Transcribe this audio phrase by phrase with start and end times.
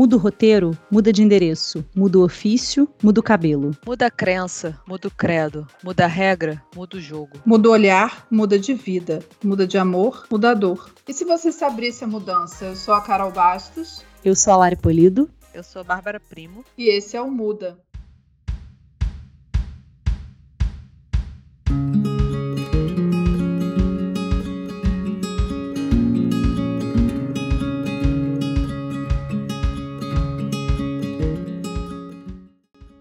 [0.00, 3.76] Muda o roteiro, muda de endereço, muda o ofício, muda o cabelo.
[3.86, 7.32] Muda a crença, muda o credo, muda a regra, muda o jogo.
[7.44, 10.90] Muda o olhar, muda de vida, muda de amor, muda a dor.
[11.06, 12.64] E se você se abrisse a mudança?
[12.64, 14.02] Eu sou a Carol Bastos.
[14.24, 15.28] Eu sou a Lari Polido.
[15.52, 16.64] Eu sou a Bárbara Primo.
[16.78, 17.78] E esse é o Muda.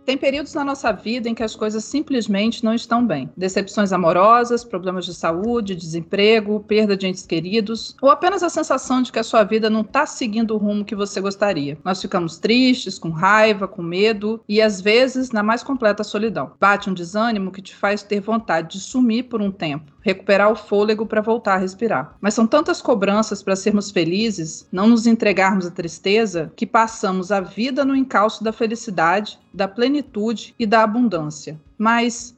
[0.10, 3.30] Tem períodos na nossa vida em que as coisas simplesmente não estão bem.
[3.38, 9.12] Decepções amorosas, problemas de saúde, desemprego, perda de entes queridos, ou apenas a sensação de
[9.12, 11.78] que a sua vida não está seguindo o rumo que você gostaria.
[11.86, 16.54] Nós ficamos tristes, com raiva, com medo e às vezes na mais completa solidão.
[16.60, 20.56] Bate um desânimo que te faz ter vontade de sumir por um tempo recuperar o
[20.56, 22.16] fôlego para voltar a respirar.
[22.20, 27.40] Mas são tantas cobranças para sermos felizes, não nos entregarmos à tristeza, que passamos a
[27.40, 31.60] vida no encalço da felicidade, da plenitude e da abundância.
[31.78, 32.36] Mas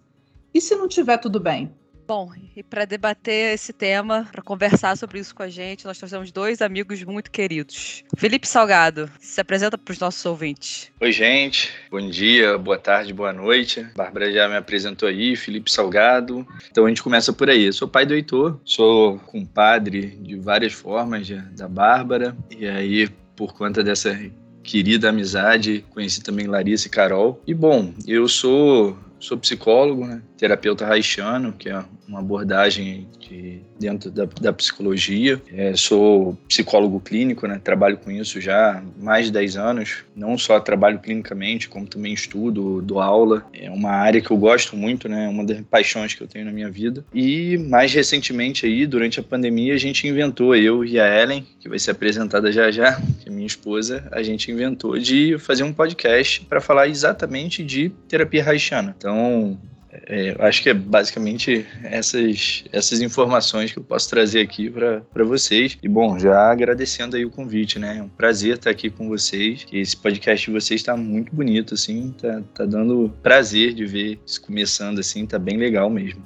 [0.54, 1.72] e se não tiver tudo bem?
[2.08, 6.32] Bom, e para debater esse tema, para conversar sobre isso com a gente, nós trouxemos
[6.32, 8.04] dois amigos muito queridos.
[8.18, 10.92] Felipe Salgado, se apresenta para os nossos ouvintes.
[11.00, 11.72] Oi, gente.
[11.90, 13.88] Bom dia, boa tarde, boa noite.
[13.96, 16.46] Bárbara já me apresentou aí, Felipe Salgado.
[16.70, 17.66] Então a gente começa por aí.
[17.66, 23.54] Eu sou pai do Heitor, sou compadre de várias formas da Bárbara, e aí, por
[23.54, 24.20] conta dessa
[24.64, 27.42] querida amizade, conheci também Larissa e Carol.
[27.48, 30.22] E bom, eu sou sou psicólogo, né?
[30.38, 35.42] terapeuta haitiano, que é uma abordagem de, dentro da, da psicologia.
[35.54, 37.60] É, sou psicólogo clínico, né?
[37.64, 40.04] trabalho com isso já há mais de 10 anos.
[40.14, 43.46] Não só trabalho clinicamente, como também estudo, dou aula.
[43.54, 45.30] É uma área que eu gosto muito, né?
[45.30, 47.06] uma das paixões que eu tenho na minha vida.
[47.14, 51.70] E mais recentemente aí, durante a pandemia, a gente inventou, eu e a Ellen, que
[51.70, 55.72] vai ser apresentada já já, que é minha esposa, a gente inventou de fazer um
[55.72, 58.94] podcast para falar exatamente de terapia haitiana.
[58.98, 59.58] Então,
[59.92, 65.78] é, acho que é basicamente essas, essas informações que eu posso trazer aqui para vocês.
[65.82, 67.98] E bom, já agradecendo aí o convite, né?
[67.98, 69.66] É um prazer estar aqui com vocês.
[69.72, 74.42] Esse podcast de vocês está muito bonito, assim, tá, tá dando prazer de ver isso
[74.42, 76.22] começando assim, tá bem legal mesmo.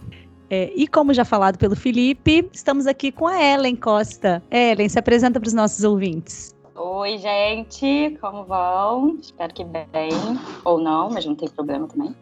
[0.50, 4.44] É, e como já falado pelo Felipe, estamos aqui com a Ellen Costa.
[4.52, 6.54] Ellen, se apresenta para os nossos ouvintes.
[6.76, 9.18] Oi, gente, como vão?
[9.20, 10.12] Espero que bem,
[10.64, 12.14] ou não, mas não tem problema também.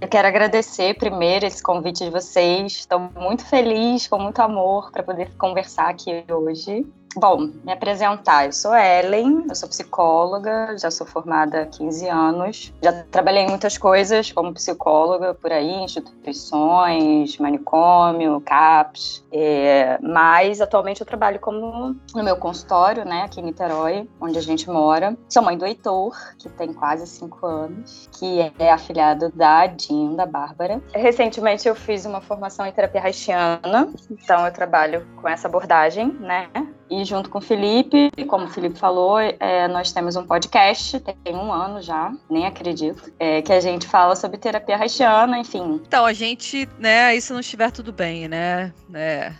[0.00, 2.72] Eu quero agradecer primeiro esse convite de vocês.
[2.72, 6.86] Estou muito feliz, com muito amor, para poder conversar aqui hoje.
[7.16, 8.46] Bom, me apresentar.
[8.46, 12.72] Eu sou Ellen, eu sou psicóloga, já sou formada há 15 anos.
[12.82, 19.24] Já trabalhei em muitas coisas como psicóloga por aí, instituições, manicômio, CAPS.
[19.30, 24.42] É, mas atualmente eu trabalho como no meu consultório, né, aqui em Niterói, onde a
[24.42, 25.16] gente mora.
[25.28, 30.24] Sou mãe do Heitor, que tem quase 5 anos, que é afilhado da Dinho, da
[30.24, 30.82] Bárbara.
[30.94, 36.48] Recentemente eu fiz uma formação em terapia haitiana, então eu trabalho com essa abordagem, né?
[36.92, 41.34] E junto com o Felipe, como o Felipe falou, é, nós temos um podcast, tem
[41.34, 45.80] um ano já, nem acredito, é, que a gente fala sobre terapia haitiana, enfim.
[45.86, 49.32] Então, a gente, né, aí se não estiver tudo bem, né, é,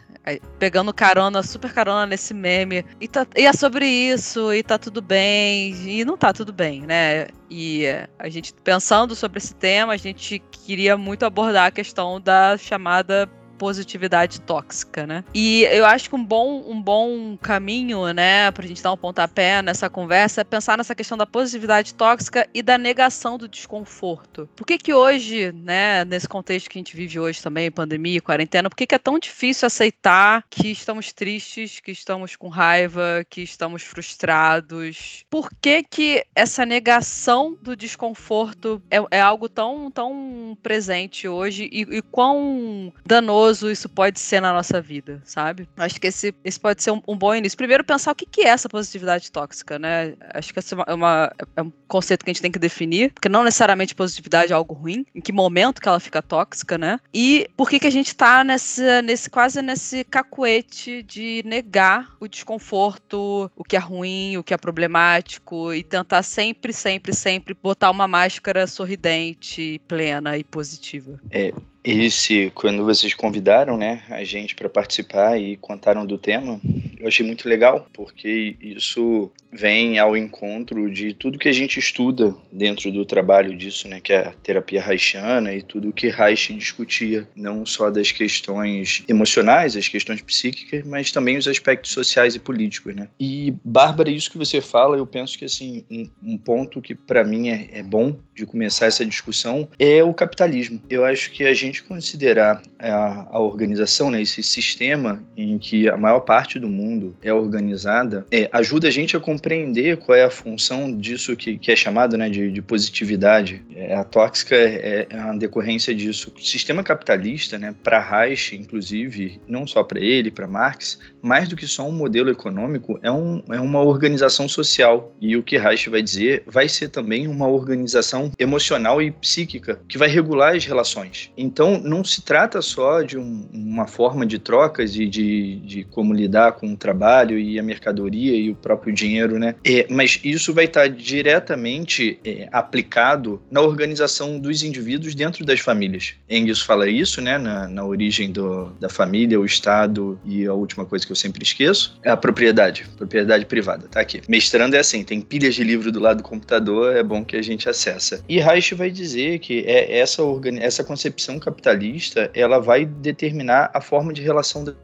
[0.58, 5.02] pegando carona, super carona nesse meme, e, tá, e é sobre isso, e tá tudo
[5.02, 7.26] bem, e não tá tudo bem, né?
[7.50, 7.84] E
[8.18, 13.28] a gente pensando sobre esse tema, a gente queria muito abordar a questão da chamada
[13.62, 15.22] positividade tóxica, né?
[15.32, 19.62] E eu acho que um bom, um bom caminho, né, pra gente dar um pontapé
[19.62, 24.48] nessa conversa é pensar nessa questão da positividade tóxica e da negação do desconforto.
[24.56, 28.68] Por que que hoje, né, nesse contexto que a gente vive hoje também, pandemia, quarentena,
[28.68, 33.42] por que que é tão difícil aceitar que estamos tristes, que estamos com raiva, que
[33.42, 35.24] estamos frustrados?
[35.30, 41.82] Por que que essa negação do desconforto é, é algo tão, tão presente hoje e,
[41.82, 45.68] e quão danoso valioso isso pode ser na nossa vida, sabe?
[45.76, 47.56] Acho que esse, esse pode ser um, um bom início.
[47.56, 50.14] Primeiro, pensar o que, que é essa positividade tóxica, né?
[50.34, 53.28] Acho que essa é, uma, é um conceito que a gente tem que definir, porque
[53.28, 56.98] não necessariamente positividade é algo ruim, em que momento que ela fica tóxica, né?
[57.12, 62.26] E por que, que a gente tá nesse, nesse quase nesse cacuete de negar o
[62.26, 67.90] desconforto, o que é ruim, o que é problemático, e tentar sempre, sempre, sempre botar
[67.90, 71.20] uma máscara sorridente, plena e positiva.
[71.30, 71.52] É,
[71.84, 76.60] esse, quando vocês convidaram, né, a gente para participar e contaram do tema,
[77.02, 82.34] eu achei muito legal, porque isso vem ao encontro de tudo que a gente estuda
[82.50, 87.28] dentro do trabalho disso, né, que é a terapia haitiana e tudo que Reich discutia,
[87.36, 92.94] não só das questões emocionais, as questões psíquicas, mas também os aspectos sociais e políticos,
[92.94, 93.08] né.
[93.18, 97.24] E, Bárbara, isso que você fala, eu penso que, assim, um, um ponto que para
[97.24, 100.80] mim é, é bom de começar essa discussão é o capitalismo.
[100.88, 105.96] Eu acho que a gente considerar a, a organização, né, esse sistema em que a
[105.96, 106.91] maior parte do mundo
[107.22, 111.70] é organizada, é, ajuda a gente a compreender qual é a função disso que, que
[111.70, 113.62] é chamado né, de, de positividade.
[113.74, 116.32] É, a tóxica é, é uma decorrência disso.
[116.36, 121.56] O sistema capitalista, né, para Reich, inclusive, não só para ele, para Marx, mais do
[121.56, 125.14] que só um modelo econômico, é, um, é uma organização social.
[125.20, 129.98] E o que Reich vai dizer vai ser também uma organização emocional e psíquica que
[129.98, 131.30] vai regular as relações.
[131.36, 136.12] Então, não se trata só de um, uma forma de trocas e de, de como
[136.12, 139.54] lidar com trabalho e a mercadoria e o próprio dinheiro, né?
[139.64, 146.14] É, mas isso vai estar diretamente é, aplicado na organização dos indivíduos dentro das famílias.
[146.28, 150.84] Engels fala isso, né, na, na origem do, da família, o Estado e a última
[150.84, 154.20] coisa que eu sempre esqueço é a propriedade, propriedade privada, tá aqui.
[154.28, 157.42] Mestrando é assim, tem pilhas de livro do lado do computador, é bom que a
[157.42, 158.24] gente acessa.
[158.28, 160.22] E Reich vai dizer que é essa,
[160.60, 164.74] essa concepção capitalista, ela vai determinar a forma de relação das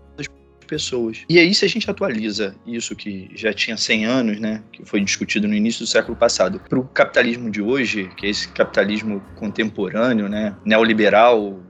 [0.69, 1.25] pessoas.
[1.29, 5.01] E aí, se a gente atualiza isso que já tinha 100 anos, né, que foi
[5.01, 9.21] discutido no início do século passado, para o capitalismo de hoje, que é esse capitalismo
[9.35, 11.61] contemporâneo, né, neoliberal,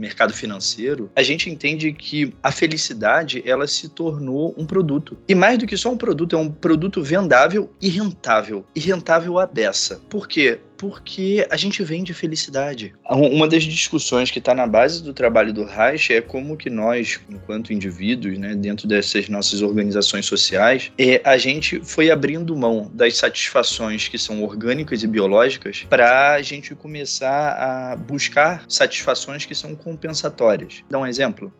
[0.00, 5.18] mercado financeiro, a gente entende que a felicidade ela se tornou um produto.
[5.28, 8.64] E mais do que só um produto, é um produto vendável e rentável.
[8.74, 10.00] E rentável à beça.
[10.08, 10.60] Por quê?
[10.78, 12.94] Porque a gente vende felicidade.
[13.10, 17.20] Uma das discussões que está na base do trabalho do Reich é como que nós,
[17.28, 23.16] enquanto indivíduos, né, dentro dessas nossas organizações sociais, é, a gente foi abrindo mão das
[23.16, 29.74] satisfações que são orgânicas e biológicas para a gente começar a buscar satisfações que são
[29.74, 30.84] compensatórias.
[30.88, 31.52] Dá um exemplo.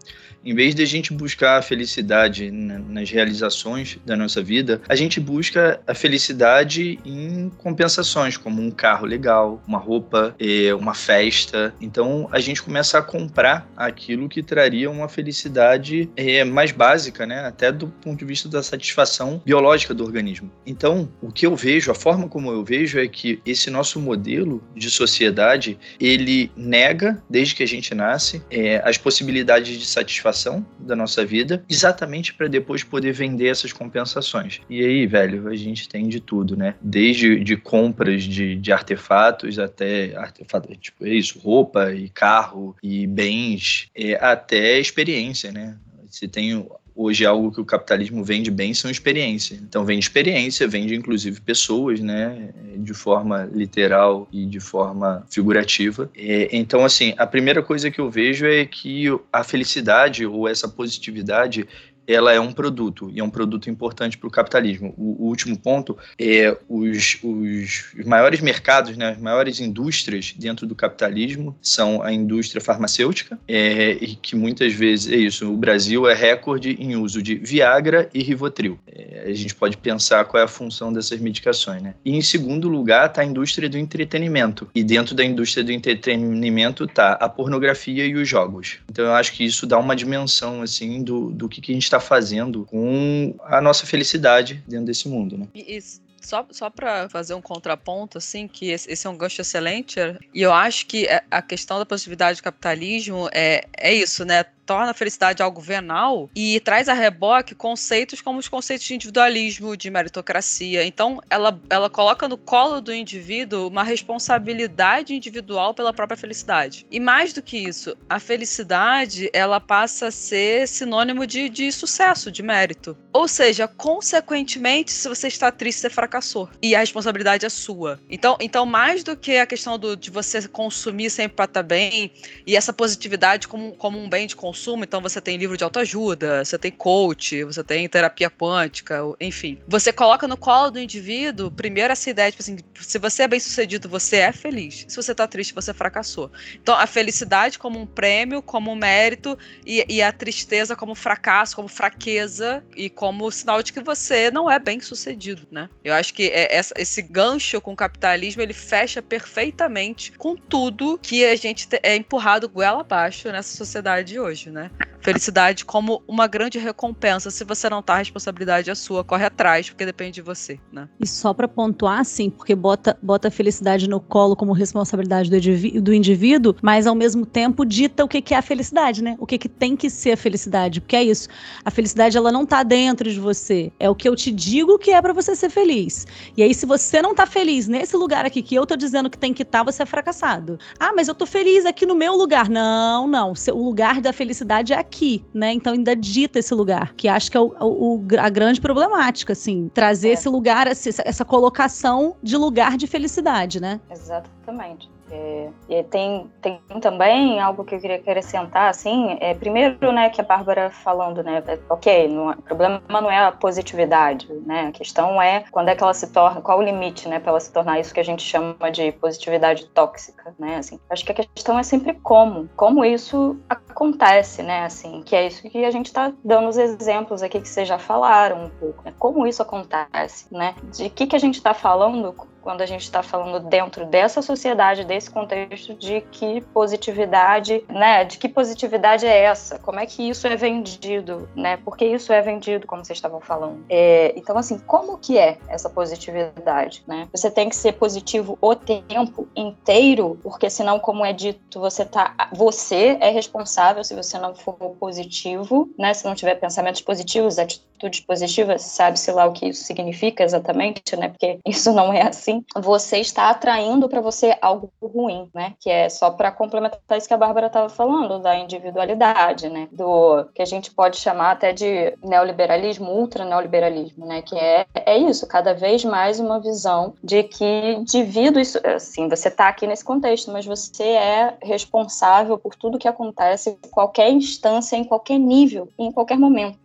[0.45, 5.19] Em vez de a gente buscar a felicidade nas realizações da nossa vida, a gente
[5.19, 10.35] busca a felicidade em compensações, como um carro legal, uma roupa,
[10.79, 11.75] uma festa.
[11.81, 17.41] Então a gente começa a comprar aquilo que traria uma felicidade é, mais básica, né?
[17.41, 20.51] Até do ponto de vista da satisfação biológica do organismo.
[20.65, 24.63] Então, o que eu vejo, a forma como eu vejo é que esse nosso modelo
[24.75, 30.65] de sociedade ele nega, desde que a gente nasce, é, as possibilidades de satisfação satisfação
[30.79, 34.61] da nossa vida, exatamente para depois poder vender essas compensações.
[34.69, 36.75] E aí, velho, a gente tem de tudo, né?
[36.81, 43.07] Desde de compras de, de artefatos até artefatos, tipo, é isso, roupa e carro e
[43.07, 45.77] bens, é, até experiência, né?
[46.09, 46.67] Você tem
[46.99, 49.55] hoje algo que o capitalismo vende bem são experiência.
[49.63, 56.11] Então vende experiência, vende inclusive pessoas, né, de forma literal e de forma figurativa.
[56.17, 60.69] É, então assim, a primeira coisa que eu vejo é que a felicidade ou essa
[60.69, 61.69] positividade
[62.09, 64.95] ela é um produto, e é um produto importante para o capitalismo.
[64.97, 70.75] O, último ponto é os, os, os, maiores mercados, né, as maiores indústrias dentro do
[70.75, 76.15] capitalismo são a indústria farmacêutica, é, e que muitas vezes é isso, o Brasil é
[76.15, 78.79] recorde em uso de Viagra e Rivotril.
[78.87, 81.83] É, a gente pode pensar qual é a função dessas medicações.
[81.83, 81.95] Né?
[82.03, 86.85] E em segundo lugar está a indústria do entretenimento, e dentro da indústria do entretenimento
[86.85, 88.79] está a pornografia e os jogos.
[88.91, 91.85] Então eu acho que isso dá uma dimensão assim do, do que, que a gente
[91.85, 95.47] está está fazendo com a nossa felicidade dentro desse mundo, né?
[95.55, 99.99] Isso só, só para fazer um contraponto, assim, que esse, esse, é um gancho excelente,
[100.35, 104.45] e eu acho que a questão da positividade do capitalismo é, é isso, né?
[104.69, 109.75] Torna a felicidade algo venal e traz a reboque conceitos como os conceitos de individualismo,
[109.75, 110.85] de meritocracia.
[110.85, 116.85] Então, ela, ela coloca no colo do indivíduo uma responsabilidade individual pela própria felicidade.
[116.91, 122.31] E mais do que isso, a felicidade ela passa a ser sinônimo de, de sucesso,
[122.31, 122.95] de mérito.
[123.11, 126.47] Ou seja, consequentemente, se você está triste, você fracassou.
[126.61, 127.99] E a responsabilidade é sua.
[128.11, 132.13] Então, então mais do que a questão do, de você consumir sempre para estar bem
[132.47, 135.63] e essa positividade como, como um bem de consumo consumo, então você tem livro de
[135.63, 139.59] autoajuda, você tem coach, você tem terapia quântica, enfim.
[139.69, 143.39] Você coloca no colo do indivíduo, primeiro essa ideia, tipo assim, se você é bem
[143.39, 144.85] sucedido, você é feliz.
[144.89, 146.31] Se você tá triste, você fracassou.
[146.55, 151.55] Então, a felicidade como um prêmio, como um mérito, e, e a tristeza como fracasso,
[151.55, 155.69] como fraqueza, e como sinal de que você não é bem sucedido, né?
[155.85, 160.99] Eu acho que é, essa, esse gancho com o capitalismo, ele fecha perfeitamente com tudo
[161.01, 164.71] que a gente é empurrado goela abaixo nessa sociedade de hoje né?
[165.01, 167.31] felicidade como uma grande recompensa.
[167.31, 170.89] Se você não tá, a responsabilidade é sua, corre atrás, porque depende de você, né?
[171.01, 175.81] E só para pontuar, sim, porque bota, bota a felicidade no colo como responsabilidade do,
[175.81, 179.17] do indivíduo, mas ao mesmo tempo dita o que, que é a felicidade, né?
[179.19, 181.29] O que, que tem que ser a felicidade, porque é isso.
[181.65, 183.73] A felicidade, ela não tá dentro de você.
[183.79, 186.07] É o que eu te digo que é para você ser feliz.
[186.37, 189.19] E aí, se você não tá feliz nesse lugar aqui que eu tô dizendo que
[189.19, 190.59] tem que estar, tá, você é fracassado.
[190.79, 192.49] Ah, mas eu tô feliz aqui no meu lugar.
[192.49, 193.33] Não, não.
[193.53, 194.38] O lugar da felicidade
[194.73, 195.53] é aqui, né?
[195.53, 199.71] Então ainda dita esse lugar, que acho que é o, o a grande problemática, assim,
[199.73, 200.13] trazer é.
[200.13, 203.81] esse lugar, essa, essa colocação de lugar de felicidade, né?
[203.91, 204.91] Exatamente.
[205.11, 210.21] É, e tem, tem também algo que eu queria acrescentar, assim, é, primeiro, né, que
[210.21, 214.67] a Bárbara falando, né, é, ok, não, é, o problema não é a positividade, né,
[214.69, 217.41] a questão é quando é que ela se torna, qual o limite, né, para ela
[217.41, 221.15] se tornar isso que a gente chama de positividade tóxica, né, assim, acho que a
[221.15, 225.87] questão é sempre como, como isso acontece, né, assim, que é isso que a gente
[225.87, 230.27] está dando os exemplos aqui que vocês já falaram um pouco, né, como isso acontece,
[230.31, 232.15] né, de que que a gente está falando
[232.49, 238.07] quando a gente está falando dentro dessa sociedade, desse contexto de que positividade, né?
[238.07, 239.59] De que positividade é essa?
[239.59, 241.59] Como é que isso é vendido, né?
[241.59, 243.63] Porque isso é vendido, como vocês estavam falando.
[243.69, 247.07] É, então, assim, como que é essa positividade, né?
[247.13, 252.31] Você tem que ser positivo o tempo inteiro, porque senão, como é dito, você tá,
[252.33, 255.93] você é responsável se você não for positivo, né?
[255.93, 261.11] Se não tiver pensamentos positivos, atitudes positivas, sabe-se lá o que isso significa exatamente, né?
[261.11, 265.55] Porque isso não é assim você está atraindo para você algo ruim, né?
[265.61, 269.69] Que é só para complementar isso que a Bárbara estava falando, da individualidade, né?
[269.73, 274.23] Do que a gente pode chamar até de neoliberalismo, ultra neoliberalismo, né?
[274.23, 279.29] Que é, é isso, cada vez mais uma visão de que indivíduo, isso, assim, você
[279.29, 284.77] está aqui nesse contexto, mas você é responsável por tudo que acontece em qualquer instância,
[284.77, 286.59] em qualquer nível, em qualquer momento.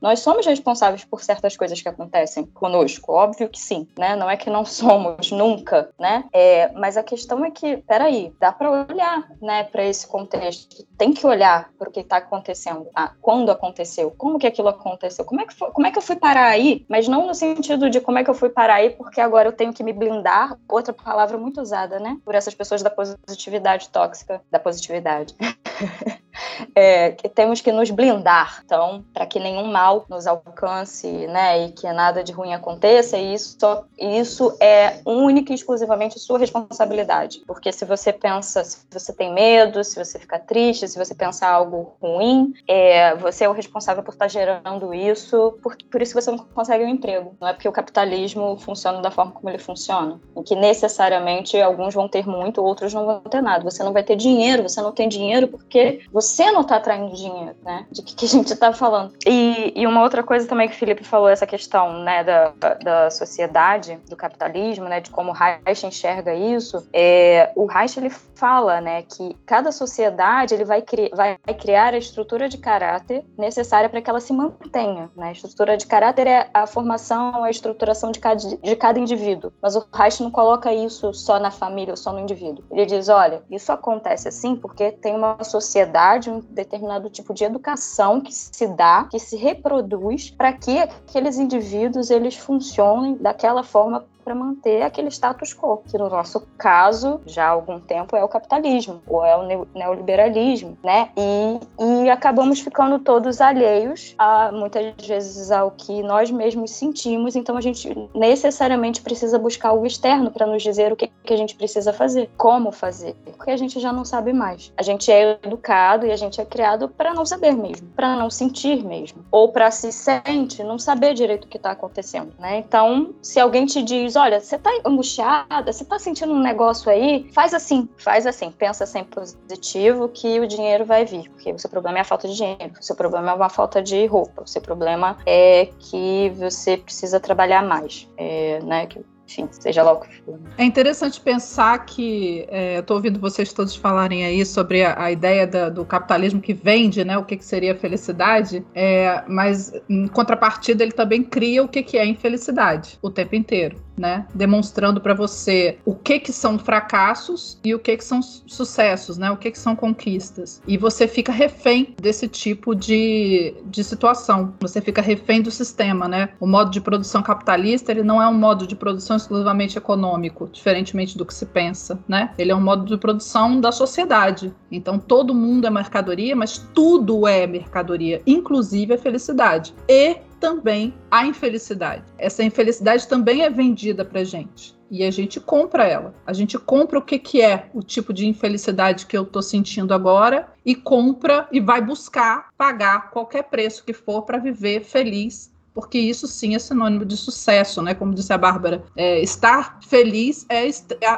[0.00, 4.14] Nós somos responsáveis por certas coisas que acontecem conosco, óbvio que sim, né?
[4.16, 6.24] Não é que não somos nunca, né?
[6.32, 10.86] É, mas a questão é que, peraí, dá para olhar, né, para esse contexto.
[10.96, 12.88] Tem que olhar para o que está acontecendo.
[12.94, 14.12] Ah, quando aconteceu?
[14.16, 15.24] Como que aquilo aconteceu?
[15.24, 16.84] Como é que foi, como é que eu fui parar aí?
[16.88, 19.52] Mas não no sentido de como é que eu fui parar aí porque agora eu
[19.52, 20.56] tenho que me blindar.
[20.68, 22.18] Outra palavra muito usada, né?
[22.24, 25.34] Por essas pessoas da positividade tóxica, da positividade.
[26.74, 31.72] é, que temos que nos blindar, então, para que nenhum mal nos alcance, né, e
[31.72, 33.56] que nada de ruim aconteça, e isso,
[33.98, 39.82] isso é única e exclusivamente sua responsabilidade, porque se você pensa, se você tem medo,
[39.84, 44.12] se você fica triste, se você pensar algo ruim, é, você é o responsável por
[44.12, 47.68] estar tá gerando isso, por, por isso você não consegue um emprego, não é porque
[47.68, 52.62] o capitalismo funciona da forma como ele funciona, em que necessariamente alguns vão ter muito,
[52.62, 56.02] outros não vão ter nada, você não vai ter dinheiro, você não tem dinheiro porque
[56.12, 57.86] você não está atraindo dinheiro, né?
[57.90, 59.12] De que, que a gente está falando.
[59.26, 62.52] E, e, uma outra coisa também que o Felipe falou, essa questão, né, da,
[62.82, 68.10] da sociedade, do capitalismo, né, de como o Reich enxerga isso, é, o Reich, ele
[68.36, 73.88] fala, né, que cada sociedade, ele vai, cri vai criar a estrutura de caráter necessária
[73.88, 75.28] para que ela se mantenha, né?
[75.28, 79.52] A estrutura de caráter é a formação, a estruturação de cada, de cada indivíduo.
[79.60, 82.64] Mas o Reich não coloca isso só na família ou só no indivíduo.
[82.70, 88.20] Ele diz, olha, isso acontece assim porque tem uma sociedade, um determinado tipo de educação
[88.20, 94.34] que se dá, que se reproduz para que aqueles indivíduos eles funcionem daquela forma para
[94.34, 99.00] manter aquele status quo, que no nosso caso, já há algum tempo, é o capitalismo,
[99.06, 101.10] ou é o neoliberalismo, né?
[101.16, 101.60] E,
[102.04, 107.60] e acabamos ficando todos alheios, a, muitas vezes, ao que nós mesmos sentimos, então a
[107.60, 111.92] gente necessariamente precisa buscar algo externo para nos dizer o que, que a gente precisa
[111.92, 114.72] fazer, como fazer, porque a gente já não sabe mais.
[114.76, 118.28] A gente é educado e a gente é criado para não saber mesmo, para não
[118.28, 122.58] sentir mesmo, ou para se sente, não saber direito o que está acontecendo, né?
[122.58, 127.28] Então, se alguém te diz olha, você tá angustiada, você tá sentindo um negócio aí,
[127.32, 131.70] faz assim, faz assim, pensa sempre positivo que o dinheiro vai vir, porque o seu
[131.70, 134.46] problema é a falta de dinheiro, o seu problema é uma falta de roupa, o
[134.46, 140.00] seu problema é que você precisa trabalhar mais, é, né, que enfim, seja lá o
[140.00, 140.38] que for.
[140.56, 145.10] É interessante pensar que é, eu estou ouvindo vocês todos falarem aí sobre a, a
[145.10, 147.18] ideia da, do capitalismo que vende, né?
[147.18, 151.98] O que, que seria felicidade, é, mas em contrapartida ele também cria o que, que
[151.98, 153.84] é infelicidade o tempo inteiro.
[153.96, 154.26] Né?
[154.34, 159.30] Demonstrando para você o que que são fracassos e o que que são sucessos, né?
[159.30, 160.62] O que que são conquistas.
[160.66, 164.54] E você fica refém desse tipo de, de situação.
[164.60, 166.30] Você fica refém do sistema, né?
[166.40, 171.16] O modo de produção capitalista, ele não é um modo de produção exclusivamente econômico, diferentemente
[171.16, 172.32] do que se pensa, né?
[172.38, 174.52] Ele é um modo de produção da sociedade.
[174.70, 179.74] Então todo mundo é mercadoria, mas tudo é mercadoria, inclusive a felicidade.
[179.88, 182.04] E também a infelicidade.
[182.18, 184.76] Essa infelicidade também é vendida para gente.
[184.90, 186.14] E a gente compra ela.
[186.24, 189.92] A gente compra o que, que é o tipo de infelicidade que eu estou sentindo
[189.92, 195.98] agora e compra e vai buscar pagar qualquer preço que for para viver feliz porque
[195.98, 197.92] isso sim é sinônimo de sucesso, né?
[197.92, 200.66] Como disse a Bárbara, é, estar feliz é,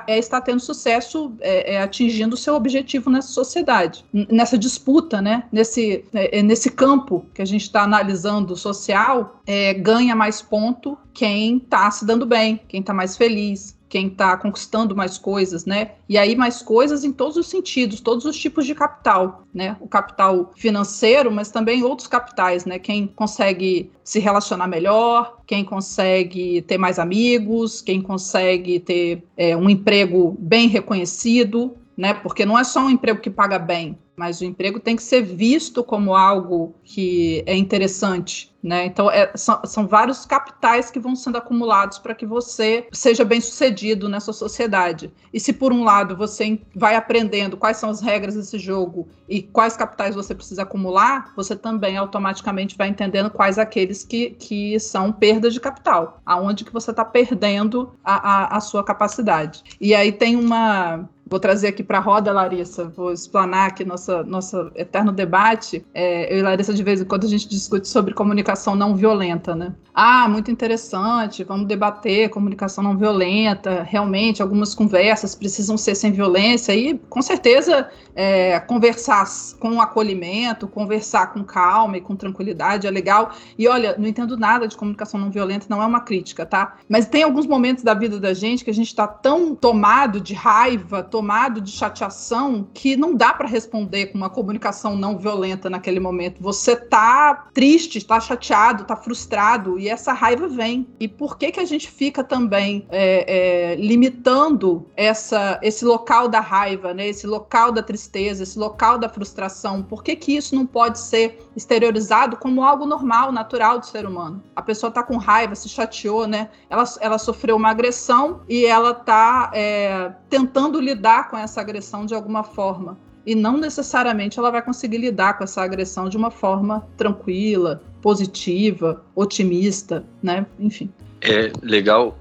[0.09, 5.45] é, estar tendo sucesso, é, é, atingindo o seu objetivo nessa sociedade, nessa disputa, né?
[5.53, 9.41] Nesse, é, é, nesse campo que a gente está analisando social,
[9.81, 14.95] ganha mais ponto quem está se dando bem, quem está mais feliz, quem está conquistando
[14.95, 15.93] mais coisas, né?
[16.09, 19.77] E aí mais coisas em todos os sentidos, todos os tipos de capital, né?
[19.81, 22.79] O capital financeiro, mas também outros capitais, né?
[22.79, 29.69] Quem consegue se relacionar melhor, quem consegue ter mais amigos, quem consegue ter é, um
[29.69, 32.15] emprego bem reconhecido, né?
[32.15, 35.21] Porque não é só um emprego que paga bem, mas o emprego tem que ser
[35.23, 38.87] visto como algo que é interessante, né?
[38.87, 43.41] Então é, são, são, vários capitais que vão sendo acumulados para que você seja bem
[43.41, 45.11] sucedido nessa sociedade.
[45.33, 49.43] E se por um lado você vai aprendendo quais são as regras desse jogo e
[49.43, 55.11] quais capitais você precisa acumular, você também automaticamente vai entendendo quais aqueles que, que são
[55.13, 59.65] perdas de capital, aonde que você está perdendo a, a, a sua capacidade.
[59.81, 64.23] E aí tem uma Vou trazer aqui para a roda, Larissa, vou explanar aqui nossa,
[64.23, 65.85] nosso eterno debate.
[65.93, 69.55] É, eu e Larissa, de vez em quando, a gente discute sobre comunicação não violenta,
[69.55, 69.75] né?
[69.93, 73.83] Ah, muito interessante, vamos debater comunicação não violenta.
[73.83, 79.27] Realmente, algumas conversas precisam ser sem violência e, com certeza, é, conversar
[79.59, 83.33] com acolhimento, conversar com calma e com tranquilidade é legal.
[83.59, 86.77] E olha, não entendo nada de comunicação não violenta, não é uma crítica, tá?
[86.89, 90.35] Mas tem alguns momentos da vida da gente que a gente está tão tomado de
[90.35, 95.99] raiva, tomado de chateação que não dá para responder com uma comunicação não violenta naquele
[95.99, 96.41] momento.
[96.41, 100.87] Você tá triste, tá chateado, tá frustrado e essa raiva vem.
[101.01, 106.39] E por que que a gente fica também é, é, limitando essa, esse local da
[106.39, 107.09] raiva, né?
[107.09, 109.83] Esse local da tristeza, esse local da frustração?
[109.83, 114.41] Por que que isso não pode ser exteriorizado como algo normal, natural do ser humano?
[114.55, 116.49] A pessoa tá com raiva, se chateou, né?
[116.71, 122.05] Ela, ela sofreu uma agressão e ela tá é, tentando lidar lidar com essa agressão
[122.05, 122.99] de alguma forma.
[123.25, 129.05] E não necessariamente ela vai conseguir lidar com essa agressão de uma forma tranquila, positiva,
[129.15, 130.47] otimista, né?
[130.59, 130.91] Enfim.
[131.21, 132.17] É legal,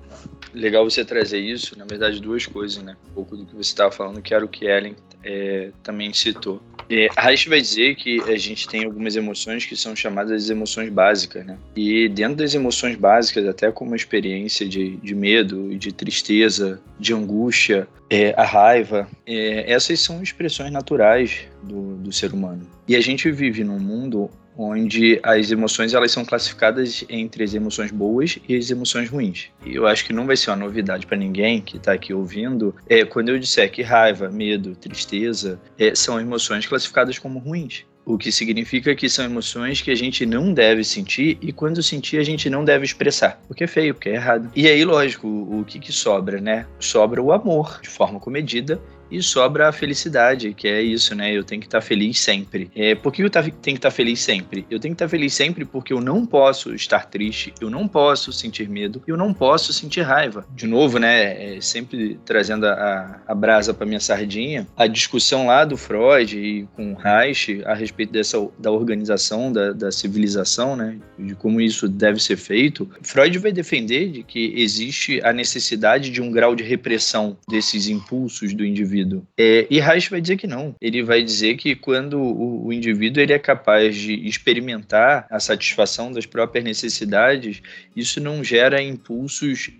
[0.54, 1.78] legal você trazer isso.
[1.78, 2.95] Na verdade, duas coisas, né?
[3.10, 4.95] Um pouco do que você estava falando, que era o que Ellen
[5.27, 6.61] é, também citou.
[6.89, 10.89] É, Reich vai dizer que a gente tem algumas emoções que são chamadas de emoções
[10.89, 11.57] básicas, né?
[11.75, 17.13] E dentro das emoções básicas, até como a experiência de, de medo, de tristeza, de
[17.13, 22.65] angústia, é, a raiva, é, essas são expressões naturais do, do ser humano.
[22.87, 27.91] E a gente vive num mundo onde as emoções elas são classificadas entre as emoções
[27.91, 29.50] boas e as emoções ruins.
[29.65, 32.76] E eu acho que não vai ser uma novidade para ninguém que está aqui ouvindo
[32.89, 37.86] é quando eu disser que raiva, medo, tristeza é, são emoções classificadas como ruins.
[38.08, 42.17] O que significa que são emoções que a gente não deve sentir e quando sentir
[42.17, 44.50] a gente não deve expressar, porque é feio, porque é errado.
[44.56, 46.65] E aí, lógico, o, que, que sobra, né?
[46.80, 51.32] Sobra o amor de forma comedida e sobra a felicidade, que é isso, né?
[51.32, 52.70] Eu tenho que estar feliz sempre.
[52.76, 54.65] É, por que eu tenho que estar feliz sempre?
[54.70, 58.32] Eu tenho que estar feliz sempre porque eu não posso estar triste, eu não posso
[58.32, 60.46] sentir medo, eu não posso sentir raiva.
[60.54, 61.56] De novo, né?
[61.58, 66.67] É, sempre trazendo a, a brasa para minha sardinha, a discussão lá do Freud e
[66.76, 70.98] com Reich a respeito dessa da organização da, da civilização, né?
[71.17, 72.89] De como isso deve ser feito.
[73.02, 78.54] Freud vai defender de que existe a necessidade de um grau de repressão desses impulsos
[78.54, 79.27] do indivíduo indivíduo.
[79.38, 80.75] É, e Reich vai dizer que não.
[80.81, 86.12] Ele vai dizer que quando o, o indivíduo ele é capaz de experimentar a satisfação
[86.12, 87.62] das próprias necessidades,
[87.95, 89.71] isso não gera impulsos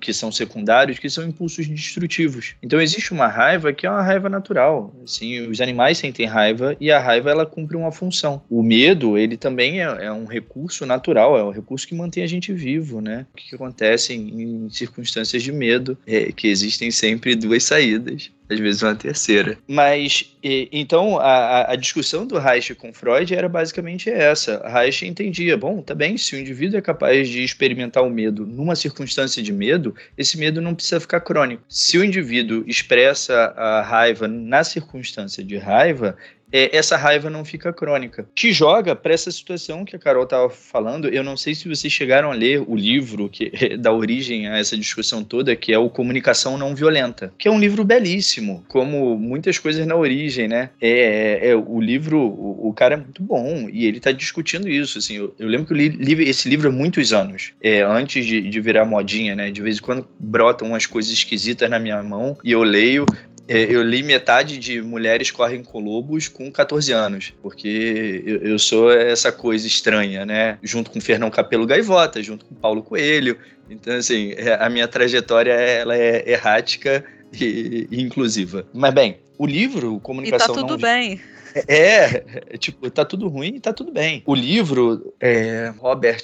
[0.00, 2.54] que são secundários, que são impulsos destrutivos.
[2.62, 4.94] Então existe uma raiva que é uma raiva natural.
[5.04, 8.42] Assim, os animais sentem raiva e a raiva ela cumpre uma função.
[8.50, 12.26] O medo ele também é, é um recurso natural, é um recurso que mantém a
[12.26, 13.26] gente vivo, né?
[13.32, 18.30] O que, acontece em, em circunstâncias de medo é que existem sempre duas saídas.
[18.52, 19.58] Às vezes uma terceira.
[19.66, 24.62] Mas, e, então, a, a discussão do Reich com Freud era basicamente essa.
[24.68, 28.76] Reich entendia, bom, tá bem, se o indivíduo é capaz de experimentar o medo numa
[28.76, 31.62] circunstância de medo, esse medo não precisa ficar crônico.
[31.68, 36.16] Se o indivíduo expressa a raiva na circunstância de raiva,
[36.52, 38.26] é, essa raiva não fica crônica.
[38.34, 41.08] Te joga para essa situação que a Carol estava falando.
[41.08, 44.76] Eu não sei se vocês chegaram a ler o livro que dá origem a essa
[44.76, 49.58] discussão toda, que é o Comunicação Não Violenta, que é um livro belíssimo, como muitas
[49.58, 50.70] coisas na origem, né?
[50.80, 54.68] É, é, é o livro, o, o, cara é muito bom e ele está discutindo
[54.68, 54.98] isso.
[54.98, 58.40] Assim, eu, eu, lembro que eu li esse livro há muitos anos, é, antes de,
[58.40, 59.50] de virar modinha, né?
[59.50, 63.06] De vez em quando brotam umas coisas esquisitas na minha mão e eu leio,
[63.48, 68.92] eu li metade de Mulheres Correm com Lobos com 14 anos, porque eu, eu, sou
[68.92, 70.58] essa coisa estranha, né?
[70.62, 73.36] Junto com Fernão Capelo Gaivota, junto com Paulo Coelho.
[73.68, 78.64] Então, assim, é, a minha trajetória ela é errática e, e inclusiva.
[78.72, 80.54] Mas, bem, o livro, Comunicação...
[80.54, 81.20] E tá tudo bem.
[81.68, 84.22] É, é, tipo, tá tudo ruim e tá tudo bem.
[84.24, 86.22] O livro, é, Robert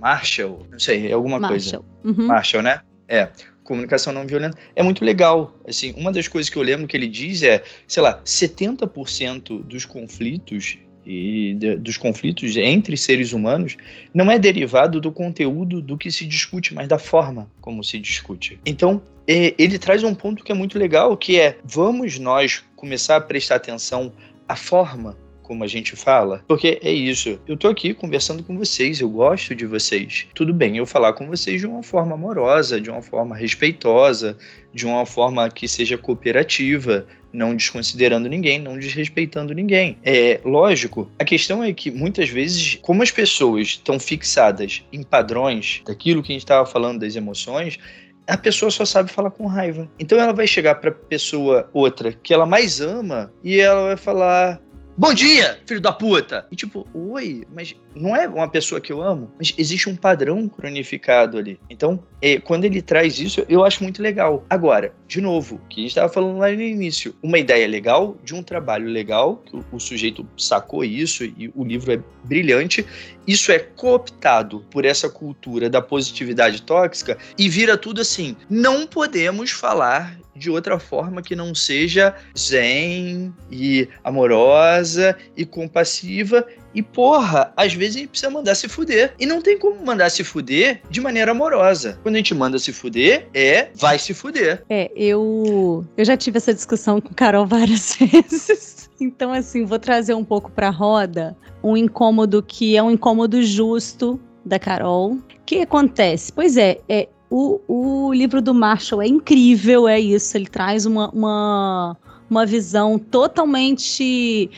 [0.00, 1.82] Marshall, não sei, é alguma Marshall.
[1.82, 2.20] coisa.
[2.22, 2.26] Uhum.
[2.28, 2.80] Marshall, né?
[3.06, 3.28] É
[3.64, 5.58] comunicação não violenta, é muito legal.
[5.66, 9.84] Assim, uma das coisas que eu lembro que ele diz é, sei lá, 70% dos
[9.84, 13.76] conflitos e de, dos conflitos entre seres humanos
[14.12, 18.58] não é derivado do conteúdo do que se discute, mas da forma como se discute.
[18.64, 23.16] Então, é, ele traz um ponto que é muito legal, que é vamos nós começar
[23.16, 24.12] a prestar atenção
[24.48, 27.38] à forma como a gente fala, porque é isso.
[27.46, 30.26] Eu tô aqui conversando com vocês, eu gosto de vocês.
[30.34, 34.36] Tudo bem eu falar com vocês de uma forma amorosa, de uma forma respeitosa,
[34.72, 39.98] de uma forma que seja cooperativa, não desconsiderando ninguém, não desrespeitando ninguém.
[40.02, 45.82] É lógico, a questão é que muitas vezes, como as pessoas estão fixadas em padrões
[45.84, 47.78] daquilo que a gente estava falando das emoções,
[48.26, 49.88] a pessoa só sabe falar com raiva.
[49.98, 54.60] Então ela vai chegar para pessoa outra que ela mais ama e ela vai falar:
[54.96, 56.46] Bom dia, filho da puta!
[56.52, 60.48] E tipo, oi, mas não é uma pessoa que eu amo, mas existe um padrão
[60.48, 61.58] cronificado ali.
[61.68, 64.46] Então, é, quando ele traz isso, eu acho muito legal.
[64.48, 68.36] Agora, de novo, que a gente estava falando lá no início, uma ideia legal, de
[68.36, 72.86] um trabalho legal, que o, o sujeito sacou isso e o livro é brilhante,
[73.26, 78.36] isso é cooptado por essa cultura da positividade tóxica e vira tudo assim.
[78.48, 86.46] Não podemos falar de outra forma que não seja zen e amorosa e compassiva.
[86.74, 89.14] E porra, às vezes a gente precisa mandar se fuder.
[89.18, 91.98] E não tem como mandar se fuder de maneira amorosa.
[92.02, 94.64] Quando a gente manda se fuder, é vai se fuder.
[94.68, 98.73] É, eu eu já tive essa discussão com Carol várias vezes.
[99.00, 104.20] Então, assim, vou trazer um pouco pra roda um incômodo que é um incômodo justo
[104.44, 105.12] da Carol.
[105.12, 106.32] O que acontece?
[106.32, 110.36] Pois é, é o, o livro do Marshall é incrível, é isso.
[110.36, 111.96] Ele traz uma, uma,
[112.28, 114.50] uma visão totalmente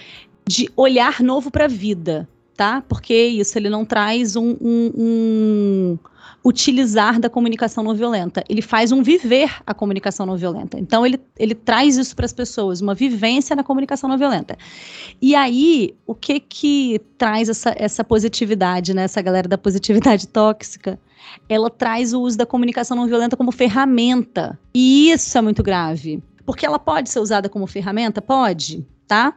[0.46, 2.82] de olhar novo para a vida, tá?
[2.88, 5.98] Porque isso, ele não traz um, um, um,
[6.46, 10.78] utilizar da comunicação não violenta, ele faz um viver a comunicação não violenta.
[10.78, 14.56] Então, ele, ele traz isso para as pessoas, uma vivência na comunicação não violenta.
[15.20, 19.02] E aí, o que que traz essa, essa positividade, né?
[19.02, 20.98] Essa galera da positividade tóxica?
[21.48, 24.56] ela traz o uso da comunicação não violenta como ferramenta.
[24.72, 26.22] E isso é muito grave.
[26.44, 28.22] Porque ela pode ser usada como ferramenta?
[28.22, 29.36] Pode, tá?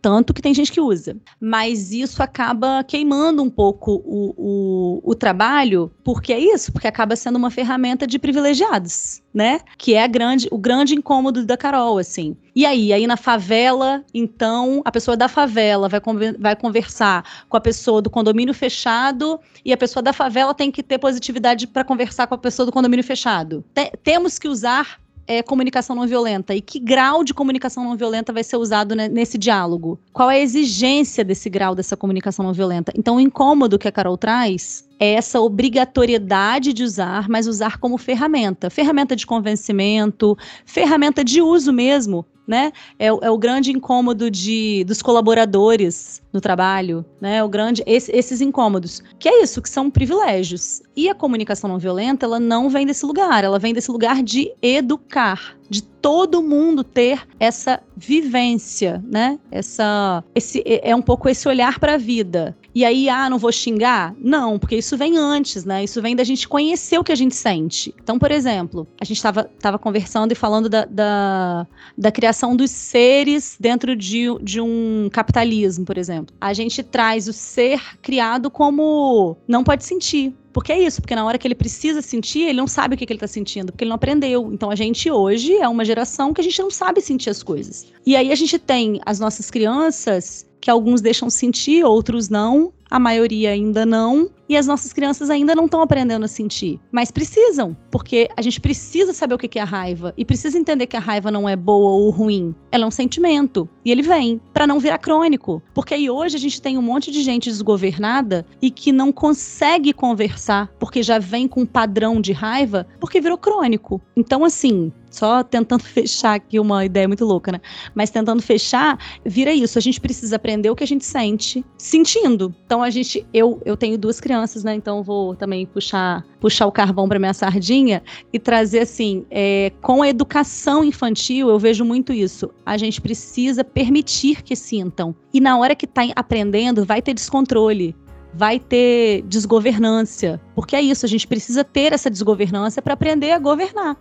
[0.00, 1.16] Tanto que tem gente que usa.
[1.40, 7.16] Mas isso acaba queimando um pouco o, o, o, trabalho, porque é isso, porque acaba
[7.16, 9.60] sendo uma ferramenta de privilegiados, né?
[9.78, 12.36] Que é grande, o grande incômodo da Carol, assim.
[12.54, 16.00] E aí, aí na favela, então, a pessoa da favela vai,
[16.38, 20.82] vai conversar com a pessoa do condomínio fechado e a pessoa da favela tem que
[20.82, 23.64] ter positividade para conversar com a pessoa do condomínio fechado.
[24.02, 28.44] temos que usar é comunicação não violenta e que grau de comunicação não violenta vai
[28.44, 29.98] ser usado nesse diálogo?
[30.12, 32.92] Qual é a exigência desse grau dessa comunicação não violenta?
[32.96, 37.98] Então, o incômodo que a Carol traz é essa obrigatoriedade de usar, mas usar como
[37.98, 42.72] ferramenta ferramenta de convencimento, ferramenta de uso mesmo né?
[42.98, 47.42] É, é, o grande incômodo de, dos colaboradores no trabalho, né?
[47.42, 50.82] O grande esse, esses incômodos, que é isso, que são privilégios.
[50.96, 54.52] E a comunicação não violenta, ela não vem desse lugar, ela vem desse lugar de
[54.60, 59.38] educar, de todo mundo ter essa vivência, né?
[59.50, 62.56] Essa esse é, é um pouco esse olhar para a vida.
[62.74, 64.14] E aí, ah, não vou xingar?
[64.18, 65.84] Não, porque isso vem antes, né?
[65.84, 67.94] Isso vem da gente conhecer o que a gente sente.
[68.02, 72.70] Então, por exemplo, a gente estava tava conversando e falando da, da, da, criação dos
[72.70, 76.34] seres dentro de, de um capitalismo, por exemplo.
[76.40, 81.24] A gente traz o ser criado como não pode sentir Porque é isso, porque na
[81.24, 83.84] hora que ele precisa sentir, ele não sabe o que, que ele está sentindo, porque
[83.84, 84.52] ele não aprendeu.
[84.52, 87.86] Então a gente hoje é uma geração que a gente não sabe sentir as coisas.
[88.06, 92.98] E aí a gente tem as nossas crianças que alguns deixam sentir, outros não, a
[92.98, 96.80] maioria ainda não, e as nossas crianças ainda não estão aprendendo a sentir.
[96.90, 100.86] Mas precisam, porque a gente precisa saber o que é a raiva e precisa entender
[100.86, 102.54] que a raiva não é boa ou ruim.
[102.72, 105.62] Ela é um sentimento e ele vem para não virar crônico.
[105.74, 109.92] Porque aí hoje a gente tem um monte de gente desgovernada e que não consegue
[109.92, 114.00] conversar porque já vem com um padrão de raiva porque virou crônico.
[114.16, 117.60] Então, assim, só tentando fechar aqui uma ideia muito louca, né?
[117.94, 119.78] Mas tentando fechar, vira isso.
[119.78, 122.54] A gente precisa aprender o que a gente sente sentindo.
[122.66, 124.74] Então a gente, eu, eu tenho duas crianças, né?
[124.74, 130.02] Então vou também puxar, puxar o carvão para minha sardinha e trazer assim, é, com
[130.02, 132.50] a educação infantil, eu vejo muito isso.
[132.66, 135.14] A gente precisa permitir que sintam.
[135.32, 137.94] E na hora que está aprendendo, vai ter descontrole
[138.36, 140.40] vai ter desgovernância.
[140.54, 143.96] Porque é isso, a gente precisa ter essa desgovernância para aprender a governar,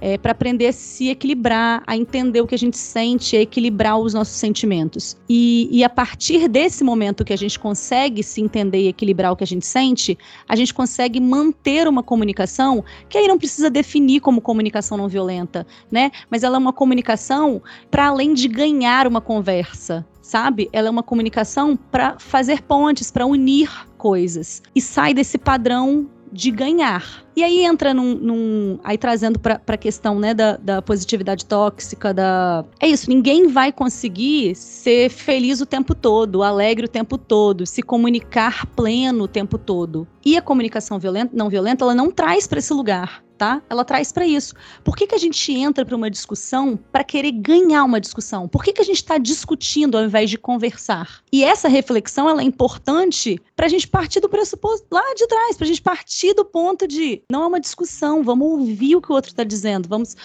[0.00, 3.98] é, para aprender a se equilibrar, a entender o que a gente sente, a equilibrar
[3.98, 5.16] os nossos sentimentos.
[5.28, 9.36] E, e a partir desse momento que a gente consegue se entender e equilibrar o
[9.36, 10.18] que a gente sente,
[10.48, 15.66] a gente consegue manter uma comunicação que aí não precisa definir como comunicação não violenta,
[15.90, 16.10] né?
[16.30, 20.68] Mas ela é uma comunicação para além de ganhar uma conversa, sabe?
[20.72, 24.60] Ela é uma comunicação para fazer pontes, para unir coisas.
[24.74, 27.24] E sai desse padrão de ganhar.
[27.36, 28.14] E aí entra num.
[28.14, 32.64] num aí trazendo para a questão né, da, da positividade tóxica, da.
[32.80, 37.80] É isso, ninguém vai conseguir ser feliz o tempo todo, alegre o tempo todo, se
[37.80, 40.08] comunicar pleno o tempo todo.
[40.24, 43.62] E a comunicação violenta, não violenta, ela não traz para esse lugar tá?
[43.68, 44.54] Ela traz para isso.
[44.82, 48.48] Por que, que a gente entra para uma discussão para querer ganhar uma discussão?
[48.48, 51.22] Por que, que a gente está discutindo ao invés de conversar?
[51.32, 55.56] E essa reflexão ela é importante para a gente partir do pressuposto lá de trás,
[55.56, 59.10] para a gente partir do ponto de não é uma discussão, vamos ouvir o que
[59.10, 60.16] o outro está dizendo, vamos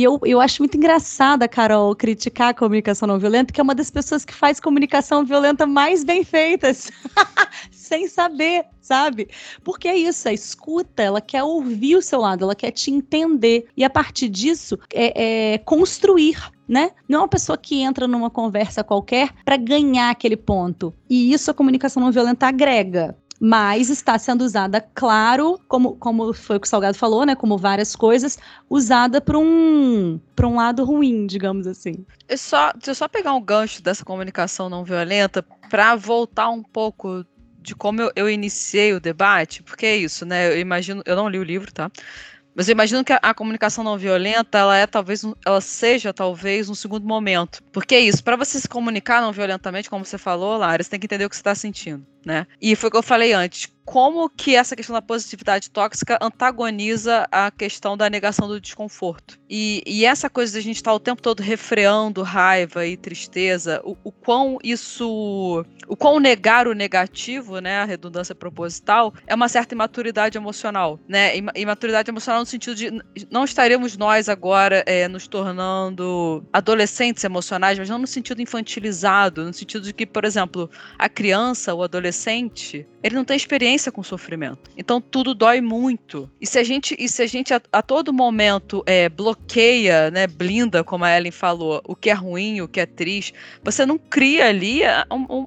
[0.00, 3.74] e eu, eu acho muito engraçada, Carol, criticar a comunicação não violenta, que é uma
[3.74, 6.90] das pessoas que faz comunicação violenta mais bem feitas,
[7.70, 9.28] sem saber, sabe?
[9.62, 13.66] Porque é isso, a escuta, ela quer ouvir o seu lado, ela quer te entender.
[13.76, 16.50] E a partir disso, é, é construir.
[16.66, 16.92] Né?
[17.08, 20.94] Não é uma pessoa que entra numa conversa qualquer para ganhar aquele ponto.
[21.10, 26.56] E isso a comunicação não violenta agrega mas está sendo usada, claro, como, como foi
[26.56, 27.34] o que o Salgado falou, né?
[27.34, 32.04] Como várias coisas, usada para um, um lado ruim, digamos assim.
[32.28, 36.62] Eu só, deixa eu só pegar um gancho dessa comunicação não violenta para voltar um
[36.62, 37.24] pouco
[37.62, 40.52] de como eu, eu iniciei o debate, porque é isso, né?
[40.52, 41.90] Eu imagino, eu não li o livro, tá?
[42.54, 46.68] Mas eu imagino que a, a, comunicação não violenta, ela é talvez, ela seja talvez
[46.68, 47.62] um segundo momento.
[47.72, 51.00] Porque é isso, para você se comunicar não violentamente, como você falou, Lara, você tem
[51.00, 52.46] que entender o que você está sentindo, né?
[52.60, 57.26] E foi o que eu falei antes como que essa questão da positividade tóxica antagoniza
[57.28, 59.36] a questão da negação do desconforto.
[59.50, 62.96] E, e essa coisa de a gente estar tá o tempo todo refreando raiva e
[62.96, 65.64] tristeza, o, o quão isso.
[65.88, 71.32] O quão negar o negativo, né, a redundância proposital, é uma certa imaturidade emocional, né?
[71.56, 77.88] Imaturidade emocional no sentido de não estaremos nós agora é, nos tornando adolescentes emocionais, mas
[77.88, 82.09] não no sentido infantilizado, no sentido de que, por exemplo, a criança, o adolescente,
[83.02, 84.70] ele não tem experiência com sofrimento.
[84.76, 86.30] Então tudo dói muito.
[86.40, 90.26] E se a gente, e se a, gente a, a todo momento é, bloqueia, né,
[90.26, 93.98] blinda, como a Ellen falou, o que é ruim, o que é triste, você não
[93.98, 95.46] cria ali, um, um,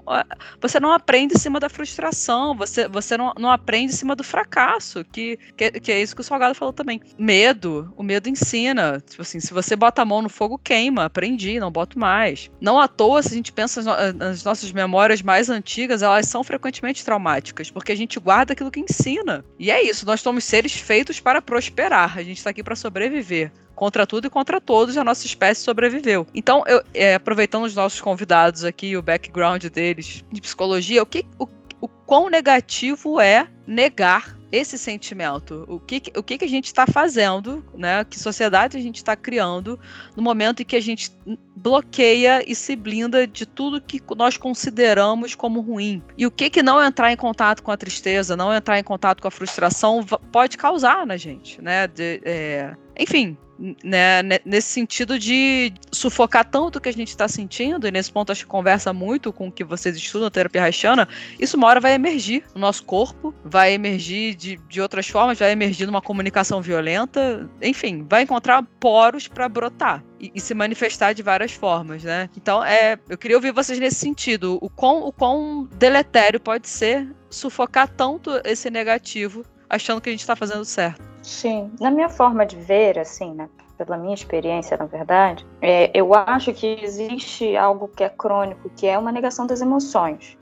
[0.59, 4.23] você não aprende em cima da frustração, você, você não, não aprende em cima do
[4.23, 6.99] fracasso, que, que, que é isso que o Salgado falou também.
[7.17, 9.01] Medo, o medo ensina.
[9.07, 11.05] Tipo assim, se você bota a mão no fogo, queima.
[11.05, 12.49] Aprendi, não boto mais.
[12.59, 13.81] Não à toa, se a gente pensa
[14.13, 18.79] nas nossas memórias mais antigas, elas são frequentemente traumáticas porque a gente guarda aquilo que
[18.79, 19.43] ensina.
[19.57, 23.51] E é isso, nós somos seres feitos para prosperar, a gente está aqui para sobreviver.
[23.75, 26.27] Contra tudo e contra todos, a nossa espécie sobreviveu.
[26.33, 31.25] Então, eu, é, aproveitando os nossos convidados aqui, o background deles de psicologia, o que,
[31.39, 31.47] o,
[31.81, 35.65] o quão negativo é negar esse sentimento.
[35.67, 38.05] O que, o que, que a gente está fazendo, né?
[38.05, 39.79] Que sociedade a gente está criando
[40.15, 41.11] no momento em que a gente
[41.55, 46.03] bloqueia e se blinda de tudo que nós consideramos como ruim.
[46.15, 49.21] E o que que não entrar em contato com a tristeza, não entrar em contato
[49.21, 51.87] com a frustração pode causar na gente, né?
[51.87, 52.75] De, é...
[52.99, 53.35] Enfim,
[53.83, 58.31] né, nesse sentido de sufocar tanto o que a gente está sentindo, e nesse ponto
[58.31, 61.07] acho que conversa muito com o que vocês estudam, terapia haitiana,
[61.39, 65.51] isso uma hora vai emergir no nosso corpo, vai emergir de, de outras formas, vai
[65.51, 70.03] emergir numa comunicação violenta, enfim, vai encontrar poros para brotar.
[70.19, 72.29] E, e, se manifestar de várias formas, né?
[72.37, 74.57] Então, é, eu queria ouvir vocês nesse sentido.
[74.61, 80.21] O quão, o quão deletério pode ser sufocar tanto esse negativo achando que a gente
[80.21, 81.01] está fazendo certo.
[81.23, 86.13] Sim, na minha forma de ver, assim, né, pela minha experiência, na verdade, é, eu
[86.13, 90.37] acho que existe algo que é crônico, que é uma negação das emoções.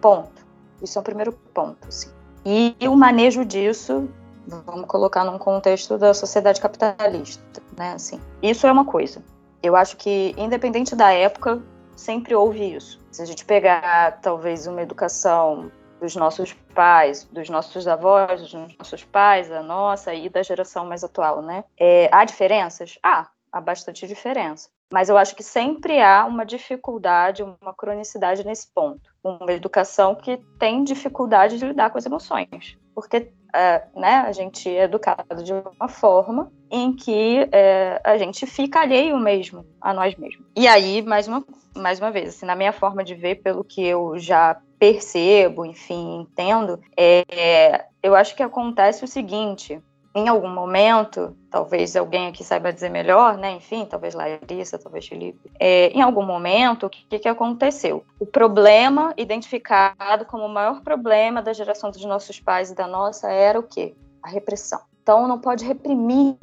[0.00, 0.46] Ponto.
[0.80, 1.88] Isso é o primeiro ponto.
[1.88, 2.10] Assim.
[2.44, 4.08] E o manejo disso,
[4.46, 7.92] vamos colocar num contexto da sociedade capitalista, né?
[7.94, 9.22] Assim, isso é uma coisa.
[9.62, 11.60] Eu acho que, independente da época,
[11.96, 13.00] sempre houve isso.
[13.10, 19.04] Se a gente pegar, talvez, uma educação dos nossos pais, dos nossos avós, dos nossos
[19.04, 21.64] pais, a nossa e da geração mais atual, né?
[21.78, 22.98] É, há diferenças?
[23.02, 24.68] Ah, há bastante diferença.
[24.92, 29.10] Mas eu acho que sempre há uma dificuldade, uma cronicidade nesse ponto.
[29.22, 32.78] Uma educação que tem dificuldade de lidar com as emoções.
[32.94, 38.46] Porque é, né, a gente é educado de uma forma em que é, a gente
[38.46, 40.46] fica alheio mesmo a nós mesmos.
[40.54, 43.84] E aí, mais uma, mais uma vez, assim, na minha forma de ver, pelo que
[43.84, 49.82] eu já percebo, enfim, entendo, é, eu acho que acontece o seguinte:
[50.14, 53.52] em algum momento, talvez alguém aqui saiba dizer melhor, né?
[53.52, 55.50] Enfim, talvez Larissa, talvez Felipe.
[55.60, 58.02] É, em algum momento, o que, que aconteceu?
[58.18, 63.30] O problema identificado como o maior problema da geração dos nossos pais e da nossa
[63.30, 63.94] era o quê?
[64.22, 64.80] A repressão.
[65.02, 66.36] Então, não pode reprimir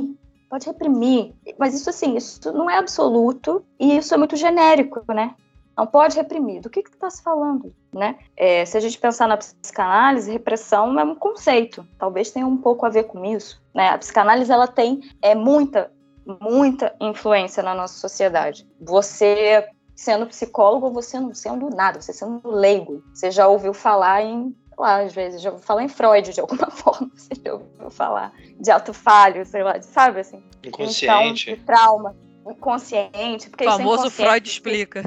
[0.53, 1.33] pode reprimir.
[1.57, 5.33] Mas isso assim, isso não é absoluto e isso é muito genérico, né?
[5.75, 6.61] Não pode reprimir.
[6.61, 7.73] Do que, que tu está se falando?
[7.93, 8.17] Né?
[8.37, 11.85] É, se a gente pensar na psicanálise, repressão é um conceito.
[11.97, 13.61] Talvez tenha um pouco a ver com isso.
[13.73, 13.89] Né?
[13.89, 15.91] A psicanálise ela tem é, muita,
[16.39, 18.67] muita influência na nossa sociedade.
[18.79, 23.03] Você sendo psicólogo, você não sendo nada, você sendo leigo.
[23.13, 26.69] Você já ouviu falar em lá, às vezes, já ouviu falar em Freud de alguma
[26.71, 30.43] forma, você já ouviu falar de autofalho, sei lá, sabe assim?
[30.63, 31.51] Inconsciente.
[31.51, 32.15] Então, de trauma,
[32.47, 33.49] inconsciente.
[33.49, 35.03] Porque o famoso é Freud explica.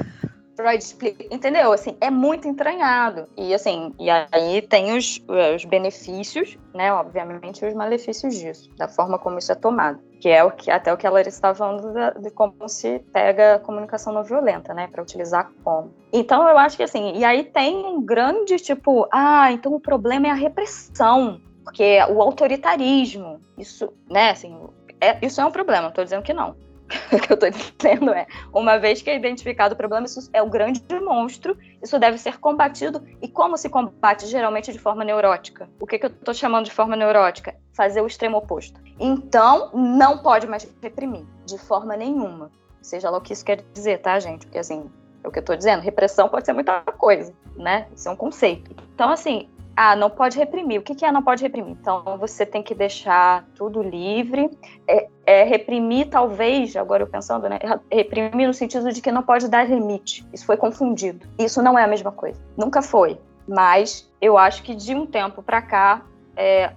[0.56, 1.72] Freud explica, entendeu?
[1.72, 3.28] Assim, é muito entranhado.
[3.36, 5.22] E assim, e aí tem os,
[5.54, 6.92] os benefícios, né?
[6.92, 10.00] Obviamente, os malefícios disso, da forma como isso é tomado.
[10.18, 13.00] Que é o que até o que a Larissa estava falando de, de, como se
[13.12, 14.88] pega a comunicação não violenta, né?
[14.88, 15.92] Para utilizar como.
[16.10, 20.28] Então eu acho que assim, e aí tem um grande tipo, ah, então o problema
[20.28, 24.58] é a repressão, porque o autoritarismo, isso, né, assim,
[25.00, 26.56] é, isso é um problema, não estou dizendo que não.
[27.12, 30.42] o que eu estou dizendo é, uma vez que é identificado o problema, isso é
[30.42, 33.02] o grande monstro, isso deve ser combatido.
[33.20, 34.26] E como se combate?
[34.26, 35.68] Geralmente de forma neurótica.
[35.80, 37.54] O que, que eu estou chamando de forma neurótica?
[37.72, 38.80] Fazer o extremo oposto.
[38.98, 42.50] Então, não pode mais reprimir, de forma nenhuma.
[42.80, 44.46] Seja lá o que isso quer dizer, tá, gente?
[44.46, 44.88] Porque, assim,
[45.24, 47.88] é o que eu estou dizendo, repressão pode ser muita coisa, né?
[47.94, 48.70] Isso é um conceito.
[48.94, 50.80] Então, assim, ah, não pode reprimir.
[50.80, 51.72] O que, que é não pode reprimir?
[51.72, 54.50] Então, você tem que deixar tudo livre.
[54.88, 57.58] É, é, reprimir, talvez, agora eu pensando, né?
[57.92, 60.26] Reprimir no sentido de que não pode dar limite.
[60.32, 61.28] Isso foi confundido.
[61.38, 62.40] Isso não é a mesma coisa.
[62.56, 63.20] Nunca foi.
[63.46, 66.02] Mas eu acho que de um tempo para cá,
[66.34, 66.72] é,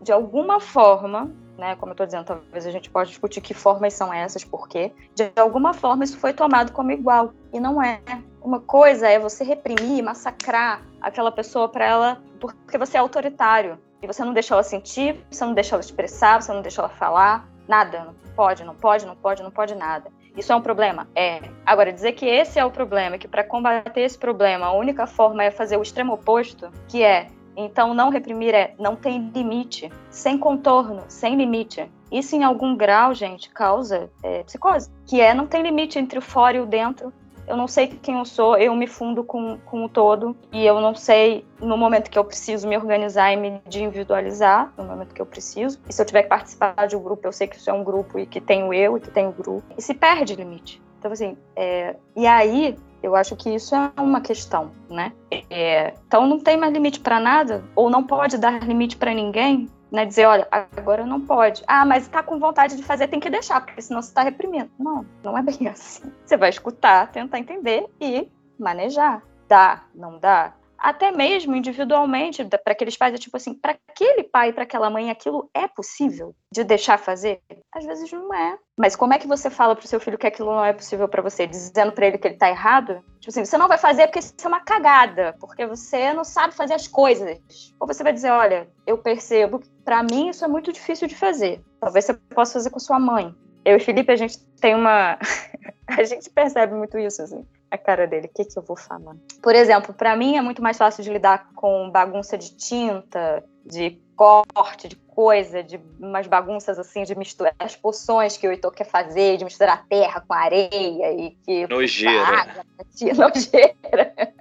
[0.00, 3.92] de alguma forma, né, como eu estou dizendo, talvez a gente pode discutir que formas
[3.92, 4.90] são essas, por quê.
[5.14, 7.34] De alguma forma isso foi tomado como igual.
[7.52, 8.00] E não é.
[8.44, 14.06] Uma coisa é você reprimir, massacrar aquela pessoa para ela porque você é autoritário e
[14.06, 17.48] você não deixa ela sentir, você não deixa ela expressar, você não deixa ela falar,
[17.68, 20.10] nada, não pode, não pode, não pode, não pode nada.
[20.36, 21.06] Isso é um problema?
[21.14, 21.40] É.
[21.64, 25.44] Agora, dizer que esse é o problema, que para combater esse problema a única forma
[25.44, 30.36] é fazer o extremo oposto, que é, então não reprimir é não tem limite, sem
[30.36, 31.88] contorno, sem limite.
[32.10, 36.22] Isso em algum grau, gente, causa é, psicose, que é não tem limite entre o
[36.22, 37.12] fora e o dentro,
[37.46, 40.80] eu não sei quem eu sou, eu me fundo com, com o todo e eu
[40.80, 45.20] não sei no momento que eu preciso me organizar e me individualizar, no momento que
[45.20, 45.80] eu preciso.
[45.88, 47.84] E se eu tiver que participar de um grupo, eu sei que isso é um
[47.84, 49.64] grupo e que tenho eu e que tenho o grupo.
[49.76, 50.80] E se perde limite.
[50.98, 51.96] Então, assim, é...
[52.14, 55.12] e aí eu acho que isso é uma questão, né?
[55.50, 55.94] É...
[56.06, 60.06] então não tem mais limite para nada, ou não pode dar limite para ninguém, né,
[60.06, 61.62] dizer, olha, agora não pode.
[61.66, 64.70] Ah, mas está com vontade de fazer, tem que deixar, porque senão você está reprimindo.
[64.78, 66.10] Não, não é bem assim.
[66.24, 68.26] Você vai escutar, tentar entender e
[68.58, 69.22] manejar.
[69.46, 70.54] Dá, não dá?
[70.82, 75.10] Até mesmo individualmente, para aqueles pais, é tipo assim, para aquele pai, para aquela mãe,
[75.10, 77.40] aquilo é possível de deixar fazer?
[77.72, 78.58] Às vezes não é.
[78.76, 81.22] Mas como é que você fala pro seu filho que aquilo não é possível para
[81.22, 83.00] você, dizendo para ele que ele tá errado?
[83.20, 86.52] Tipo assim, você não vai fazer porque isso é uma cagada, porque você não sabe
[86.52, 87.38] fazer as coisas.
[87.78, 91.14] Ou você vai dizer, olha, eu percebo que para mim isso é muito difícil de
[91.14, 91.62] fazer.
[91.80, 93.32] Talvez você possa fazer com sua mãe.
[93.64, 95.16] Eu e Felipe, a gente tem uma.
[95.86, 99.16] a gente percebe muito isso, assim a cara dele, o que, que eu vou falar?
[99.42, 103.98] Por exemplo, para mim é muito mais fácil de lidar com bagunça de tinta, de
[104.14, 108.84] corte, de coisa, de umas bagunças assim, de misturar as poções que o Heitor quer
[108.84, 111.66] fazer, de misturar a terra com areia e que.
[111.66, 112.26] Nojeira.
[112.26, 112.64] Água,
[113.16, 114.34] nojeira.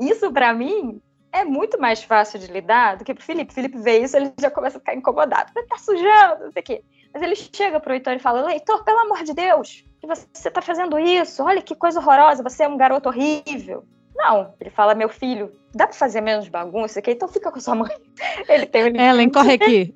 [0.00, 1.00] Isso para mim
[1.30, 3.54] é muito mais fácil de lidar do que pro Felipe.
[3.54, 5.52] Felipe vê isso, ele já começa a ficar incomodado.
[5.68, 6.84] Tá sujando, não sei o quê.
[7.14, 10.60] Mas ele chega pro Heitor e fala: Heitor, pelo amor de Deus, que você tá
[10.60, 11.42] fazendo isso?
[11.42, 13.84] Olha que coisa horrorosa, você é um garoto horrível.
[14.14, 17.12] Não, ele fala: meu filho, dá pra fazer menos bagunça aqui?
[17.12, 17.96] Então fica com sua mãe.
[18.48, 19.00] Ele tem um.
[19.00, 19.94] Ellen, corre aqui.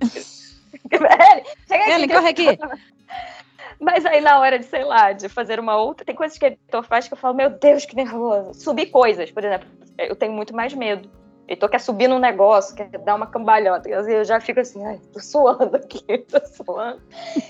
[1.70, 2.58] Ellen, corre aqui.
[3.78, 6.48] Mas aí, na hora de, sei lá, de fazer uma outra, tem coisas que o
[6.48, 8.54] editor faz que eu falo, meu Deus, que nervoso.
[8.54, 11.10] Subir coisas, por exemplo, eu tenho muito mais medo.
[11.48, 13.88] Editor quer subir num negócio, quer dar uma cambalhota.
[13.88, 17.00] Eu já fico assim, ai, tô suando aqui, tô suando.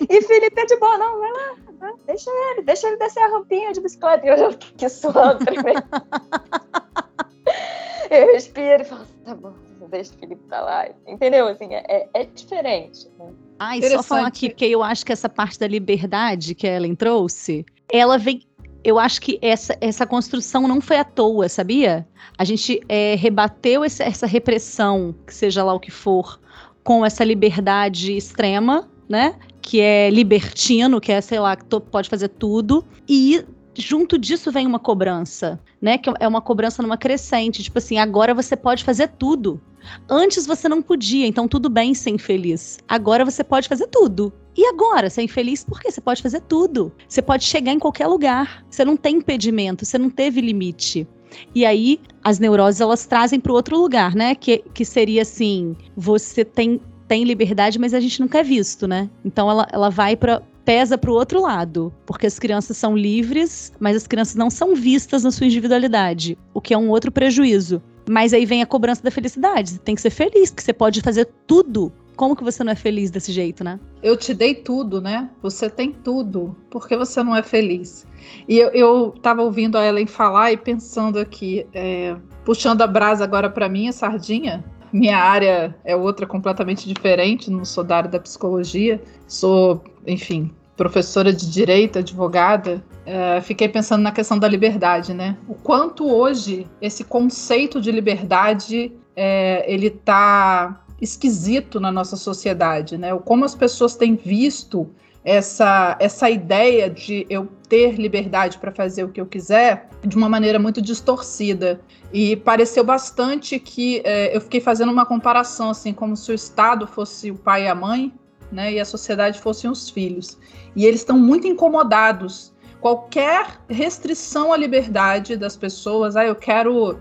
[0.08, 3.28] E Felipe é de boa, não, vai lá, vai, deixa ele, deixa ele descer a
[3.28, 4.26] rampinha de bicicleta.
[4.26, 5.82] E eu já fico aqui suando primeiro.
[8.10, 9.54] eu respiro e falo, tá bom,
[9.88, 10.88] deixa o Felipe pra lá.
[11.06, 11.48] Entendeu?
[11.48, 13.08] Assim, é, é diferente.
[13.18, 13.32] Né?
[13.58, 16.76] Ah, e só falar aqui, porque eu acho que essa parte da liberdade que a
[16.76, 18.42] Ellen trouxe, ela vem.
[18.86, 22.06] Eu acho que essa, essa construção não foi à toa, sabia?
[22.38, 26.38] A gente é, rebateu esse, essa repressão, que seja lá o que for,
[26.84, 29.34] com essa liberdade extrema, né?
[29.60, 32.84] Que é libertino, que é, sei lá, que pode fazer tudo.
[33.08, 35.98] E junto disso vem uma cobrança, né?
[35.98, 37.64] Que é uma cobrança numa crescente.
[37.64, 39.60] Tipo assim, agora você pode fazer tudo.
[40.08, 42.78] Antes você não podia, então tudo bem ser infeliz.
[42.86, 44.32] Agora você pode fazer tudo.
[44.56, 46.92] E agora, ser infeliz porque você pode fazer tudo.
[47.06, 48.64] Você pode chegar em qualquer lugar.
[48.70, 51.06] Você não tem impedimento, você não teve limite.
[51.54, 54.34] E aí, as neuroses elas trazem para outro lugar, né?
[54.34, 59.10] Que, que seria assim: você tem, tem liberdade, mas a gente nunca é visto, né?
[59.24, 63.72] Então ela, ela vai para pesa para o outro lado, porque as crianças são livres,
[63.78, 67.80] mas as crianças não são vistas na sua individualidade, o que é um outro prejuízo.
[68.08, 69.70] Mas aí vem a cobrança da felicidade.
[69.70, 71.92] Você tem que ser feliz, porque você pode fazer tudo.
[72.16, 73.78] Como que você não é feliz desse jeito, né?
[74.02, 75.28] Eu te dei tudo, né?
[75.42, 76.56] Você tem tudo.
[76.70, 78.06] Por que você não é feliz?
[78.48, 83.22] E eu, eu tava ouvindo a Ellen falar e pensando aqui, é, puxando a brasa
[83.22, 84.64] agora para mim, a sardinha.
[84.92, 91.32] Minha área é outra completamente diferente, não sou da área da psicologia, sou, enfim, professora
[91.32, 95.36] de direito, advogada, uh, fiquei pensando na questão da liberdade, né?
[95.48, 103.14] O quanto hoje esse conceito de liberdade é, ele está esquisito na nossa sociedade, né?
[103.24, 104.88] Como as pessoas têm visto
[105.26, 110.28] essa, essa ideia de eu ter liberdade para fazer o que eu quiser de uma
[110.28, 111.80] maneira muito distorcida.
[112.12, 116.86] E pareceu bastante que é, eu fiquei fazendo uma comparação, assim, como se o Estado
[116.86, 118.12] fosse o pai e a mãe,
[118.52, 120.38] né, e a sociedade fossem os filhos.
[120.76, 122.54] E eles estão muito incomodados.
[122.80, 127.00] Qualquer restrição à liberdade das pessoas, ah, eu quero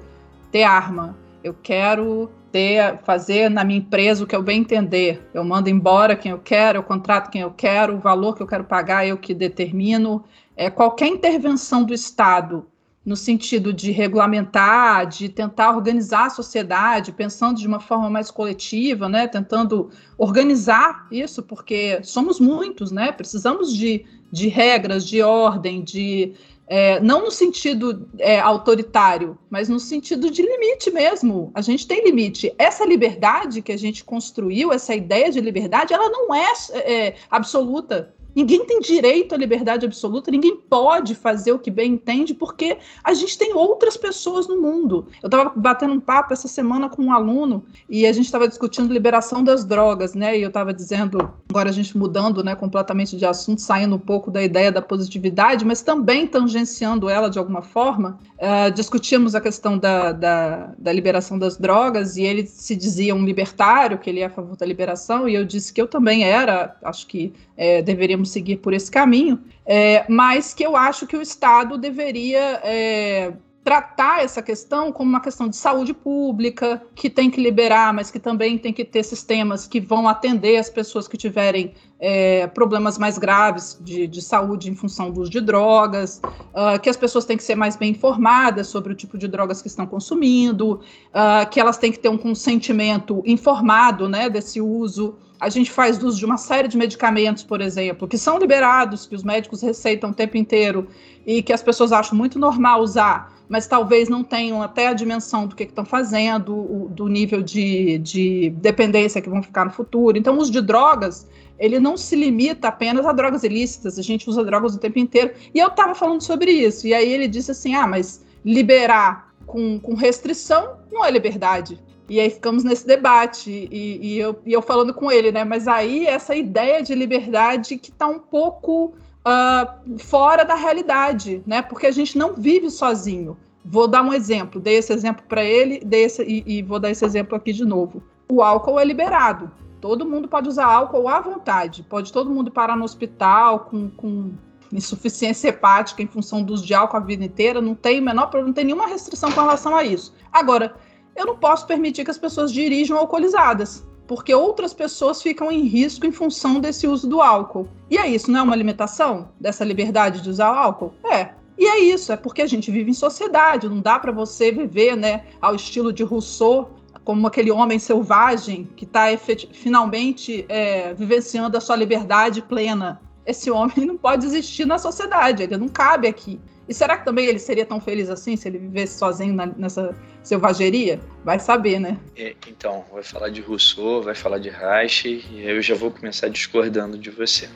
[0.52, 5.30] ter arma, eu quero ter, fazer na minha empresa o que eu bem entender.
[5.34, 8.48] Eu mando embora quem eu quero, eu contrato quem eu quero, o valor que eu
[8.48, 10.24] quero pagar eu que determino.
[10.56, 12.66] É, qualquer intervenção do Estado
[13.06, 19.10] no sentido de regulamentar, de tentar organizar a sociedade, pensando de uma forma mais coletiva,
[19.10, 26.34] né, tentando organizar isso, porque somos muitos, né, precisamos de, de regras, de ordem, de
[26.68, 31.52] é, não no sentido é, autoritário, mas no sentido de limite mesmo.
[31.54, 32.54] A gente tem limite.
[32.58, 38.14] Essa liberdade que a gente construiu, essa ideia de liberdade, ela não é, é absoluta.
[38.36, 43.14] Ninguém tem direito à liberdade absoluta, ninguém pode fazer o que bem entende, porque a
[43.14, 45.08] gente tem outras pessoas no mundo.
[45.24, 48.92] Eu estava batendo um papo essa semana com um aluno e a gente estava discutindo
[48.92, 50.38] liberação das drogas, né?
[50.38, 54.30] E eu estava dizendo, agora a gente mudando né, completamente de assunto, saindo um pouco
[54.30, 58.20] da ideia da positividade, mas também tangenciando ela de alguma forma.
[58.36, 63.24] Uh, discutíamos a questão da, da, da liberação das drogas e ele se dizia um
[63.24, 66.76] libertário, que ele é a favor da liberação, e eu disse que eu também era,
[66.84, 71.22] acho que é, deveríamos seguir por esse caminho, é, mas que eu acho que o
[71.22, 73.34] Estado deveria é,
[73.66, 78.20] tratar essa questão como uma questão de saúde pública, que tem que liberar, mas que
[78.20, 83.18] também tem que ter sistemas que vão atender as pessoas que tiverem é, problemas mais
[83.18, 87.38] graves de, de, saúde em função do uso de drogas, uh, que as pessoas têm
[87.38, 91.60] que ser mais bem informadas sobre o tipo de drogas que estão consumindo, uh, que
[91.60, 96.26] elas têm que ter um consentimento informado né, desse uso a gente faz uso de
[96.26, 100.38] uma série de medicamentos, por exemplo, que são liberados, que os médicos receitam o tempo
[100.38, 100.88] inteiro
[101.26, 105.46] e que as pessoas acham muito normal usar, mas talvez não tenham até a dimensão
[105.48, 110.18] do que estão fazendo, o, do nível de, de dependência que vão ficar no futuro.
[110.18, 111.28] Então, o uso de drogas,
[111.60, 115.32] ele não se limita apenas a drogas ilícitas, a gente usa drogas o tempo inteiro.
[115.54, 119.80] E eu estava falando sobre isso, e aí ele disse assim: ah, mas liberar com,
[119.80, 121.80] com restrição não é liberdade.
[122.08, 125.44] E aí ficamos nesse debate, e, e, eu, e eu falando com ele, né?
[125.44, 128.94] Mas aí essa ideia de liberdade que está um pouco
[129.26, 131.62] uh, fora da realidade, né?
[131.62, 133.36] Porque a gente não vive sozinho.
[133.64, 134.62] Vou dar um exemplo.
[134.62, 137.66] Dei esse exemplo para ele dei esse, e, e vou dar esse exemplo aqui de
[137.66, 138.04] novo.
[138.30, 139.52] O álcool é liberado.
[139.82, 141.84] Todo mundo pode usar álcool à vontade.
[141.84, 144.32] Pode todo mundo parar no hospital com, com
[144.72, 147.62] insuficiência hepática em função do uso de álcool a vida inteira.
[147.62, 150.14] Não tem menor não tem nenhuma restrição com relação a isso.
[150.32, 150.76] Agora,
[151.16, 156.06] eu não posso permitir que as pessoas dirijam alcoolizadas porque outras pessoas ficam em risco
[156.06, 157.68] em função desse uso do álcool.
[157.90, 160.94] E é isso, não é uma limitação dessa liberdade de usar o álcool?
[161.04, 161.30] É.
[161.58, 164.96] E é isso, é porque a gente vive em sociedade, não dá para você viver,
[164.96, 166.70] né, ao estilo de Rousseau,
[167.04, 169.06] como aquele homem selvagem que está
[169.54, 173.00] finalmente é, vivenciando a sua liberdade plena.
[173.26, 176.40] Esse homem não pode existir na sociedade, ele não cabe aqui.
[176.68, 179.96] E será que também ele seria tão feliz assim se ele vivesse sozinho na, nessa
[180.24, 181.00] selvageria?
[181.24, 181.98] Vai saber, né?
[182.18, 186.28] É, então, vai falar de Rousseau, vai falar de Reich, e eu já vou começar
[186.28, 187.48] discordando de você.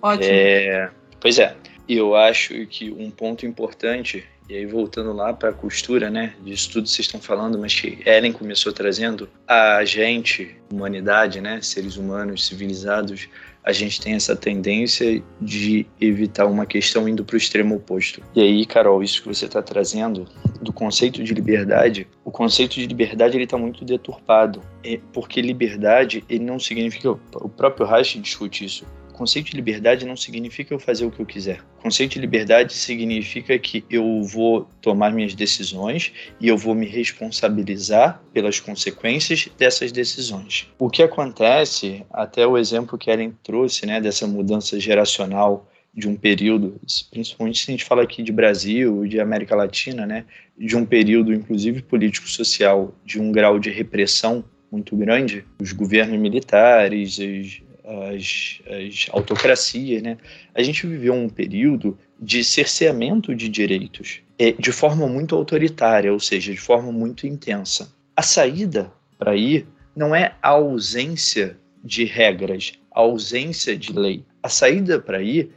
[0.00, 0.24] Ótimo.
[0.32, 1.54] É, pois é,
[1.88, 6.72] eu acho que um ponto importante, e aí voltando lá para a costura, né, disso
[6.72, 12.46] tudo vocês estão falando, mas que Ellen começou trazendo, a gente, humanidade, né, seres humanos
[12.46, 13.28] civilizados,
[13.62, 18.22] a gente tem essa tendência de evitar uma questão indo para o extremo oposto.
[18.34, 20.26] E aí, Carol, isso que você está trazendo
[20.60, 26.24] do conceito de liberdade, o conceito de liberdade ele está muito deturpado, é porque liberdade
[26.28, 28.84] ele não significa o próprio Reich discute isso
[29.20, 31.60] conceito de liberdade não significa eu fazer o que eu quiser.
[31.78, 36.10] O conceito de liberdade significa que eu vou tomar minhas decisões
[36.40, 40.72] e eu vou me responsabilizar pelas consequências dessas decisões.
[40.78, 46.16] O que acontece, até o exemplo que Ellen trouxe, né, dessa mudança geracional de um
[46.16, 50.24] período, principalmente se a gente fala aqui de Brasil, de América Latina, né,
[50.56, 54.42] de um período, inclusive político-social, de um grau de repressão
[54.72, 60.16] muito grande, os governos militares, as as, as autocracias, né?
[60.54, 66.20] A gente viveu um período de cerceamento de direitos é, de forma muito autoritária, ou
[66.20, 67.92] seja, de forma muito intensa.
[68.16, 74.24] A saída para ir não é a ausência de regras, a ausência de lei.
[74.42, 75.50] A saída para ir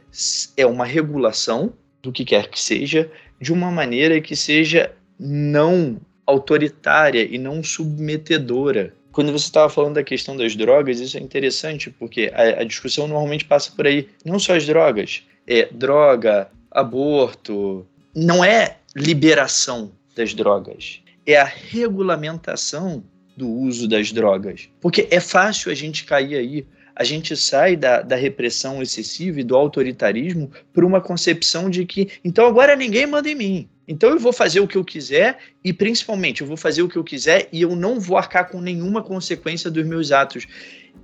[0.56, 1.72] é uma regulação
[2.02, 3.10] do que quer que seja,
[3.40, 10.02] de uma maneira que seja não autoritária e não submetedora quando você estava falando da
[10.02, 14.08] questão das drogas, isso é interessante, porque a, a, discussão normalmente passa por aí.
[14.24, 17.86] Não só as drogas, é droga, aborto.
[18.12, 23.04] Não é liberação das drogas, é a regulamentação
[23.36, 24.68] do uso das drogas.
[24.80, 26.66] Porque é fácil a gente cair aí.
[26.96, 32.08] A gente sai da, da repressão excessiva e do autoritarismo por uma concepção de que
[32.24, 33.68] então agora ninguém manda em mim.
[33.86, 36.96] Então eu vou fazer o que eu quiser e principalmente eu vou fazer o que
[36.96, 40.46] eu quiser e eu não vou arcar com nenhuma consequência dos meus atos.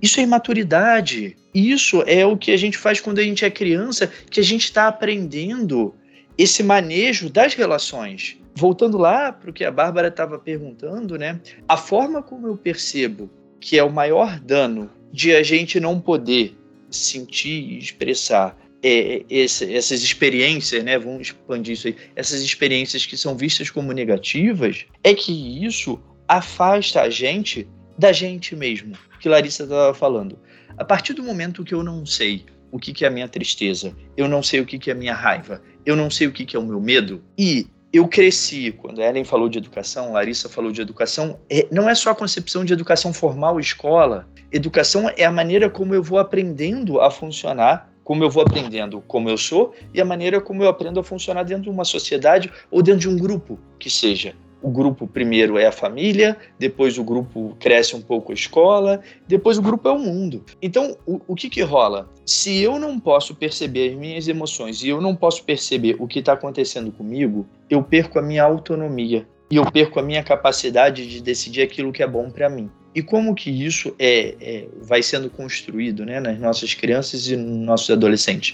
[0.01, 1.37] Isso é imaturidade.
[1.53, 4.63] Isso é o que a gente faz quando a gente é criança, que a gente
[4.63, 5.93] está aprendendo
[6.37, 8.37] esse manejo das relações.
[8.55, 11.39] Voltando lá para o que a Bárbara estava perguntando, né?
[11.67, 13.29] A forma como eu percebo
[13.59, 16.57] que é o maior dano de a gente não poder
[16.89, 23.17] sentir e expressar é, esse, essas experiências, né, vamos expandir isso aí, essas experiências que
[23.17, 27.67] são vistas como negativas, é que isso afasta a gente
[27.97, 30.39] da gente mesmo, que Larissa estava falando.
[30.77, 33.95] A partir do momento que eu não sei o que, que é a minha tristeza,
[34.15, 36.45] eu não sei o que, que é a minha raiva, eu não sei o que,
[36.45, 40.47] que é o meu medo, e eu cresci, quando a Ellen falou de educação, Larissa
[40.47, 44.29] falou de educação, é, não é só a concepção de educação formal, escola.
[44.49, 49.29] Educação é a maneira como eu vou aprendendo a funcionar como eu vou aprendendo como
[49.29, 52.81] eu sou e a maneira como eu aprendo a funcionar dentro de uma sociedade ou
[52.81, 54.33] dentro de um grupo que seja.
[54.61, 59.57] O grupo primeiro é a família, depois o grupo cresce um pouco a escola, depois
[59.57, 60.43] o grupo é o mundo.
[60.61, 62.07] Então, o, o que que rola?
[62.23, 66.19] Se eu não posso perceber as minhas emoções e eu não posso perceber o que
[66.19, 71.21] está acontecendo comigo, eu perco a minha autonomia e eu perco a minha capacidade de
[71.21, 72.69] decidir aquilo que é bom para mim.
[72.93, 77.65] E como que isso é, é, vai sendo construído né, nas nossas crianças e nos
[77.65, 78.53] nossos adolescentes?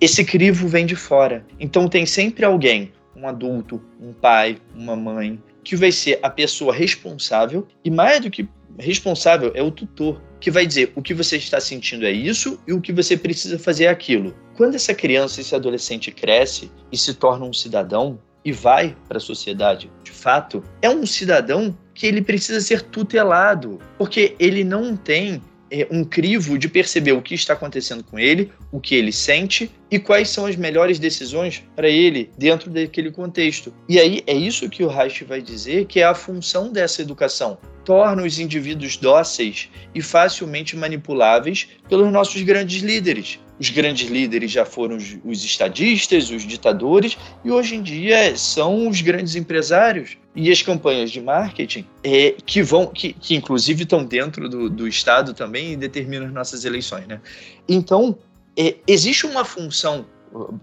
[0.00, 1.44] Esse crivo vem de fora.
[1.58, 6.74] Então tem sempre alguém, um adulto, um pai, uma mãe, que vai ser a pessoa
[6.74, 11.36] responsável, e mais do que responsável é o tutor, que vai dizer o que você
[11.36, 14.34] está sentindo é isso e o que você precisa fazer é aquilo.
[14.56, 19.20] Quando essa criança, esse adolescente cresce e se torna um cidadão e vai para a
[19.20, 25.42] sociedade, de fato, é um cidadão que ele precisa ser tutelado, porque ele não tem
[25.70, 29.70] é, um crivo de perceber o que está acontecendo com ele, o que ele sente
[29.90, 33.70] e quais são as melhores decisões para ele dentro daquele contexto.
[33.86, 37.58] E aí é isso que o Reich vai dizer que é a função dessa educação.
[37.84, 43.38] Torna os indivíduos dóceis e facilmente manipuláveis pelos nossos grandes líderes.
[43.60, 48.88] Os grandes líderes já foram os, os estadistas, os ditadores, e hoje em dia são
[48.88, 54.02] os grandes empresários e as campanhas de marketing é, que vão, que, que inclusive estão
[54.02, 57.20] dentro do, do Estado também e determinam as nossas eleições, né?
[57.68, 58.18] Então
[58.56, 60.06] é, existe uma função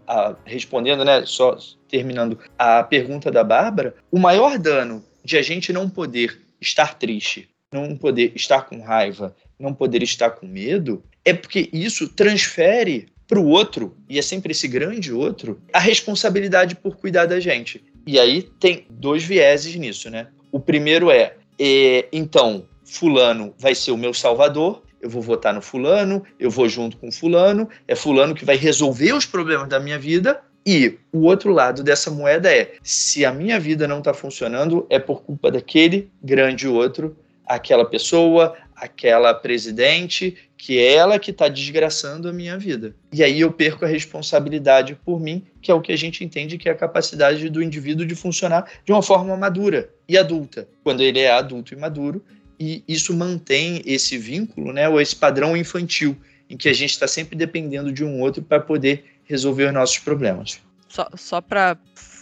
[0.07, 1.23] a, respondendo, né?
[1.25, 1.55] Só
[1.87, 7.47] terminando a pergunta da Bárbara, o maior dano de a gente não poder estar triste,
[7.71, 13.37] não poder estar com raiva, não poder estar com medo, é porque isso transfere para
[13.37, 17.83] o outro, e é sempre esse grande outro, a responsabilidade por cuidar da gente.
[18.05, 20.27] E aí tem dois vieses nisso, né?
[20.49, 25.61] O primeiro é, é então, fulano vai ser o meu salvador, eu vou votar no
[25.61, 29.99] fulano, eu vou junto com fulano, é fulano que vai resolver os problemas da minha
[29.99, 30.39] vida.
[30.65, 34.97] E o outro lado dessa moeda é: se a minha vida não está funcionando, é
[34.97, 42.27] por culpa daquele grande outro, aquela pessoa, aquela presidente, que é ela que está desgraçando
[42.27, 42.95] a minha vida.
[43.13, 46.57] E aí eu perco a responsabilidade por mim, que é o que a gente entende
[46.57, 51.01] que é a capacidade do indivíduo de funcionar de uma forma madura e adulta, quando
[51.01, 52.23] ele é adulto e maduro,
[52.59, 56.17] e isso mantém esse vínculo, né, ou esse padrão infantil,
[56.49, 59.99] em que a gente está sempre dependendo de um outro para poder resolver os nossos
[59.99, 60.59] problemas.
[60.87, 61.77] Só, só para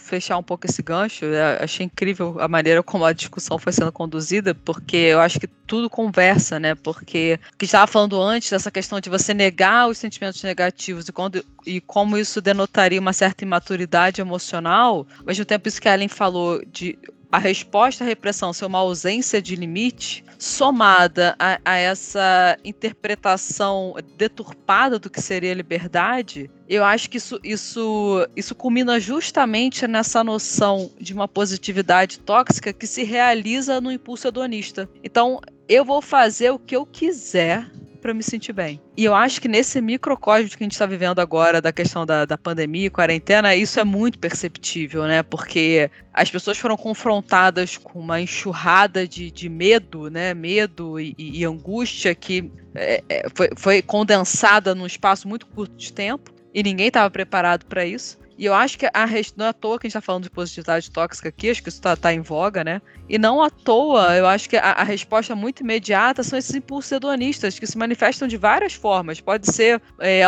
[0.06, 3.92] fechar um pouco esse gancho, eu achei incrível a maneira como a discussão foi sendo
[3.92, 6.74] conduzida, porque eu acho que tudo conversa, né?
[6.74, 11.12] Porque o que estava falando antes dessa questão de você negar os sentimentos negativos e,
[11.12, 15.94] quando, e como isso denotaria uma certa imaturidade emocional, ao mesmo tempo isso que a
[15.94, 16.96] Ellen falou de
[17.30, 24.98] a resposta à repressão ser uma ausência de limite, somada a, a, essa interpretação deturpada
[24.98, 31.14] do que seria liberdade, eu acho que isso, isso, isso culmina justamente nessa noção de
[31.14, 34.88] uma positividade tóxica que se realiza no impulso hedonista.
[35.02, 37.70] Então, eu vou fazer o que eu quiser
[38.06, 38.80] para me sentir bem.
[38.96, 42.24] E eu acho que nesse microcosmo que a gente está vivendo agora, da questão da,
[42.24, 45.24] da pandemia, quarentena, isso é muito perceptível, né?
[45.24, 50.32] Porque as pessoas foram confrontadas com uma enxurrada de, de medo, né?
[50.34, 55.92] Medo e, e angústia que é, é, foi, foi condensada num espaço muito curto de
[55.92, 58.18] tempo e ninguém estava preparado para isso.
[58.38, 59.06] E eu acho que a
[59.36, 61.68] não é à toa que a gente está falando de positividade tóxica aqui, acho que
[61.68, 62.82] isso está tá em voga, né?
[63.08, 66.90] E não à toa, eu acho que a, a, resposta muito imediata são esses impulsos
[66.90, 69.20] hedonistas que se manifestam de várias formas.
[69.20, 70.22] Pode ser é,